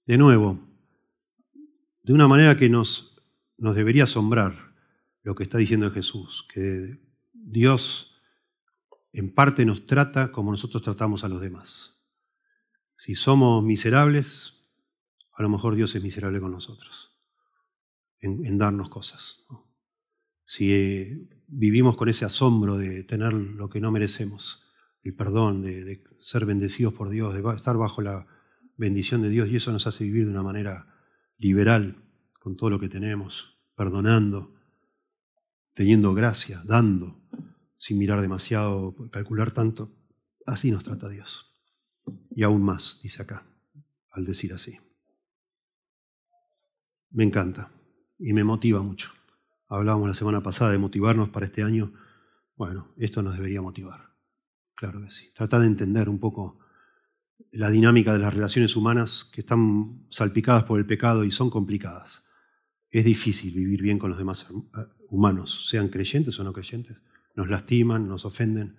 De 0.06 0.16
nuevo, 0.16 0.58
de 2.08 2.14
una 2.14 2.26
manera 2.26 2.56
que 2.56 2.70
nos, 2.70 3.20
nos 3.58 3.74
debería 3.74 4.04
asombrar 4.04 4.74
lo 5.22 5.34
que 5.34 5.42
está 5.42 5.58
diciendo 5.58 5.90
Jesús, 5.90 6.48
que 6.50 6.98
Dios 7.34 8.18
en 9.12 9.34
parte 9.34 9.66
nos 9.66 9.84
trata 9.84 10.32
como 10.32 10.50
nosotros 10.50 10.82
tratamos 10.82 11.22
a 11.22 11.28
los 11.28 11.42
demás. 11.42 11.98
Si 12.96 13.14
somos 13.14 13.62
miserables, 13.62 14.54
a 15.34 15.42
lo 15.42 15.50
mejor 15.50 15.74
Dios 15.74 15.94
es 15.96 16.02
miserable 16.02 16.40
con 16.40 16.50
nosotros, 16.50 17.14
en, 18.20 18.56
darnos 18.56 18.88
cosas. 18.88 19.40
Si 20.46 20.72
eh, 20.72 21.28
vivimos 21.46 21.98
con 21.98 22.08
ese 22.08 22.24
asombro 22.24 22.78
de 22.78 23.04
tener 23.04 23.34
lo 23.34 23.68
que 23.68 23.82
no 23.82 23.90
merecemos, 23.90 24.64
el 25.02 25.14
perdón, 25.14 25.60
de, 25.60 25.84
de 25.84 26.02
ser 26.16 26.46
bendecidos 26.46 26.94
por 26.94 27.10
Dios, 27.10 27.34
de 27.34 27.42
estar 27.54 27.76
bajo 27.76 28.00
la 28.00 28.26
bendición 28.78 29.20
de 29.20 29.28
Dios, 29.28 29.50
y 29.50 29.56
eso 29.56 29.72
nos 29.72 29.86
hace 29.86 30.04
vivir 30.04 30.24
de 30.24 30.30
una 30.30 30.42
manera 30.42 30.94
liberal, 31.38 31.96
con 32.40 32.56
todo 32.56 32.70
lo 32.70 32.80
que 32.80 32.88
tenemos, 32.88 33.58
perdonando, 33.74 34.54
teniendo 35.74 36.12
gracia, 36.14 36.62
dando, 36.64 37.20
sin 37.76 37.98
mirar 37.98 38.20
demasiado, 38.20 38.94
calcular 39.10 39.52
tanto. 39.52 39.92
Así 40.46 40.70
nos 40.70 40.84
trata 40.84 41.08
Dios. 41.08 41.54
Y 42.30 42.42
aún 42.42 42.62
más, 42.62 42.98
dice 43.02 43.22
acá, 43.22 43.46
al 44.10 44.24
decir 44.24 44.52
así. 44.52 44.78
Me 47.10 47.24
encanta 47.24 47.70
y 48.18 48.32
me 48.32 48.44
motiva 48.44 48.82
mucho. 48.82 49.10
Hablábamos 49.68 50.08
la 50.08 50.14
semana 50.14 50.42
pasada 50.42 50.72
de 50.72 50.78
motivarnos 50.78 51.28
para 51.28 51.46
este 51.46 51.62
año. 51.62 51.92
Bueno, 52.56 52.92
esto 52.96 53.22
nos 53.22 53.34
debería 53.34 53.62
motivar. 53.62 54.14
Claro 54.74 55.00
que 55.02 55.10
sí. 55.10 55.30
Trata 55.34 55.58
de 55.58 55.66
entender 55.66 56.08
un 56.08 56.18
poco 56.18 56.58
la 57.52 57.70
dinámica 57.70 58.12
de 58.12 58.18
las 58.18 58.34
relaciones 58.34 58.76
humanas 58.76 59.24
que 59.32 59.40
están 59.40 60.06
salpicadas 60.10 60.64
por 60.64 60.78
el 60.78 60.86
pecado 60.86 61.24
y 61.24 61.30
son 61.30 61.50
complicadas. 61.50 62.24
Es 62.90 63.04
difícil 63.04 63.54
vivir 63.54 63.82
bien 63.82 63.98
con 63.98 64.10
los 64.10 64.18
demás 64.18 64.46
humanos, 65.08 65.68
sean 65.68 65.88
creyentes 65.88 66.38
o 66.38 66.44
no 66.44 66.52
creyentes. 66.52 67.02
Nos 67.34 67.48
lastiman, 67.48 68.08
nos 68.08 68.24
ofenden, 68.24 68.76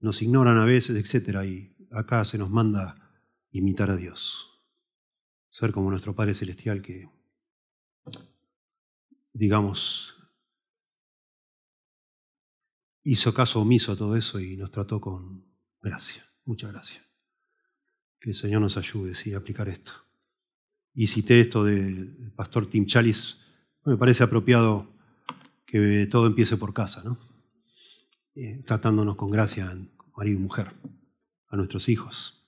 nos 0.00 0.22
ignoran 0.22 0.58
a 0.58 0.64
veces, 0.64 0.96
etc. 0.96 1.44
Y 1.44 1.76
acá 1.90 2.24
se 2.24 2.38
nos 2.38 2.50
manda 2.50 3.10
imitar 3.50 3.90
a 3.90 3.96
Dios. 3.96 4.60
Ser 5.48 5.72
como 5.72 5.90
nuestro 5.90 6.14
Padre 6.14 6.34
Celestial 6.34 6.82
que, 6.82 7.08
digamos, 9.32 10.14
hizo 13.02 13.32
caso 13.34 13.60
omiso 13.60 13.92
a 13.92 13.96
todo 13.96 14.16
eso 14.16 14.38
y 14.38 14.56
nos 14.56 14.70
trató 14.70 15.00
con 15.00 15.44
gracia. 15.80 16.29
Muchas 16.44 16.72
gracias. 16.72 17.02
Que 18.20 18.30
el 18.30 18.36
Señor 18.36 18.60
nos 18.60 18.76
ayude 18.76 19.12
a 19.34 19.38
aplicar 19.38 19.68
esto. 19.68 19.92
Y 20.92 21.06
cité 21.06 21.40
esto 21.40 21.64
del 21.64 22.32
pastor 22.34 22.68
Tim 22.68 22.86
Chalis. 22.86 23.38
Me 23.84 23.96
parece 23.96 24.22
apropiado 24.22 24.88
que 25.66 26.06
todo 26.10 26.26
empiece 26.26 26.56
por 26.56 26.74
casa, 26.74 27.02
¿no? 27.04 27.18
Eh, 28.34 28.62
tratándonos 28.66 29.16
con 29.16 29.30
gracia, 29.30 29.76
marido 30.16 30.38
y 30.38 30.42
mujer, 30.42 30.72
a 31.48 31.56
nuestros 31.56 31.88
hijos. 31.88 32.44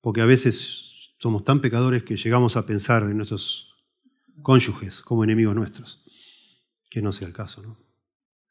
Porque 0.00 0.20
a 0.20 0.26
veces 0.26 1.12
somos 1.18 1.44
tan 1.44 1.60
pecadores 1.60 2.04
que 2.04 2.16
llegamos 2.16 2.56
a 2.56 2.66
pensar 2.66 3.02
en 3.02 3.16
nuestros 3.16 3.74
cónyuges 4.42 5.02
como 5.02 5.24
enemigos 5.24 5.54
nuestros. 5.54 6.02
Que 6.90 7.02
no 7.02 7.12
sea 7.12 7.28
el 7.28 7.34
caso, 7.34 7.62
¿no? 7.62 7.76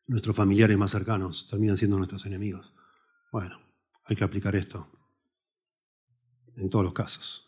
Nuestros 0.08 0.36
familiares 0.36 0.78
más 0.78 0.92
cercanos 0.92 1.48
terminan 1.50 1.78
siendo 1.78 1.98
nuestros 1.98 2.26
enemigos. 2.26 2.72
Bueno, 3.32 3.60
hay 4.08 4.16
que 4.16 4.24
aplicar 4.24 4.56
esto 4.56 4.88
en 6.56 6.70
todos 6.70 6.86
los 6.86 6.94
casos. 6.94 7.48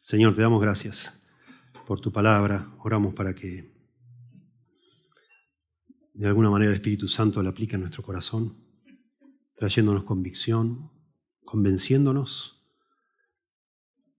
Señor, 0.00 0.34
te 0.34 0.42
damos 0.42 0.60
gracias 0.60 1.12
por 1.86 2.00
tu 2.00 2.10
palabra. 2.10 2.72
Oramos 2.78 3.14
para 3.14 3.34
que 3.34 3.70
de 6.14 6.26
alguna 6.26 6.50
manera 6.50 6.70
el 6.70 6.76
Espíritu 6.76 7.06
Santo 7.06 7.42
la 7.42 7.50
aplique 7.50 7.74
en 7.74 7.82
nuestro 7.82 8.02
corazón, 8.02 8.56
trayéndonos 9.54 10.04
convicción, 10.04 10.90
convenciéndonos 11.44 12.66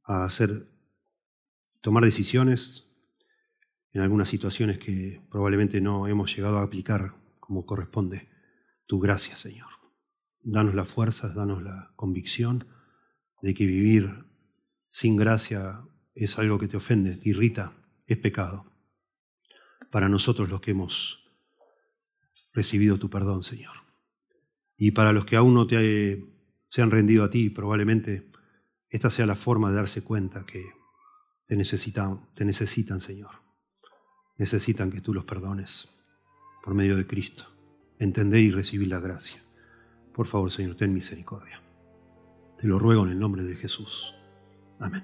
a 0.03 0.25
hacer, 0.25 0.69
tomar 1.81 2.03
decisiones 2.05 2.85
en 3.91 4.01
algunas 4.01 4.29
situaciones 4.29 4.77
que 4.77 5.21
probablemente 5.29 5.81
no 5.81 6.07
hemos 6.07 6.35
llegado 6.35 6.59
a 6.59 6.63
aplicar 6.63 7.15
como 7.39 7.65
corresponde. 7.65 8.29
Tu 8.85 8.99
gracia, 8.99 9.35
Señor. 9.35 9.68
Danos 10.41 10.75
las 10.75 10.87
fuerzas, 10.87 11.35
danos 11.35 11.61
la 11.61 11.91
convicción 11.95 12.65
de 13.41 13.53
que 13.53 13.65
vivir 13.65 14.25
sin 14.89 15.15
gracia 15.15 15.81
es 16.15 16.37
algo 16.37 16.59
que 16.59 16.67
te 16.67 16.77
ofende, 16.77 17.17
te 17.17 17.29
irrita, 17.29 17.73
es 18.07 18.17
pecado. 18.17 18.65
Para 19.91 20.09
nosotros 20.09 20.49
los 20.49 20.61
que 20.61 20.71
hemos 20.71 21.19
recibido 22.53 22.97
tu 22.97 23.09
perdón, 23.09 23.43
Señor. 23.43 23.75
Y 24.77 24.91
para 24.91 25.13
los 25.13 25.25
que 25.25 25.35
aún 25.35 25.53
no 25.53 25.67
te 25.67 26.19
se 26.69 26.81
han 26.81 26.91
rendido 26.91 27.23
a 27.23 27.29
ti, 27.29 27.49
probablemente 27.49 28.31
esta 28.89 29.09
sea 29.09 29.25
la 29.25 29.35
forma 29.35 29.69
de 29.69 29.75
darse 29.75 30.03
cuenta 30.03 30.45
que 30.45 30.63
te 31.45 31.55
necesitan, 31.55 32.29
te 32.33 32.45
necesitan, 32.45 33.01
Señor. 33.01 33.31
Necesitan 34.37 34.91
que 34.91 35.01
tú 35.01 35.13
los 35.13 35.25
perdones 35.25 35.89
por 36.63 36.75
medio 36.75 36.95
de 36.95 37.07
Cristo. 37.07 37.45
Entender 37.97 38.41
y 38.41 38.51
recibir 38.51 38.87
la 38.87 38.99
gracia. 38.99 39.43
Por 40.19 40.27
favor, 40.27 40.51
Señor, 40.51 40.75
ten 40.75 40.93
misericordia. 40.93 41.61
Te 42.57 42.67
lo 42.67 42.77
ruego 42.77 43.05
en 43.05 43.11
el 43.11 43.19
nombre 43.19 43.41
de 43.41 43.55
Jesús. 43.55 44.13
Amén. 44.77 45.01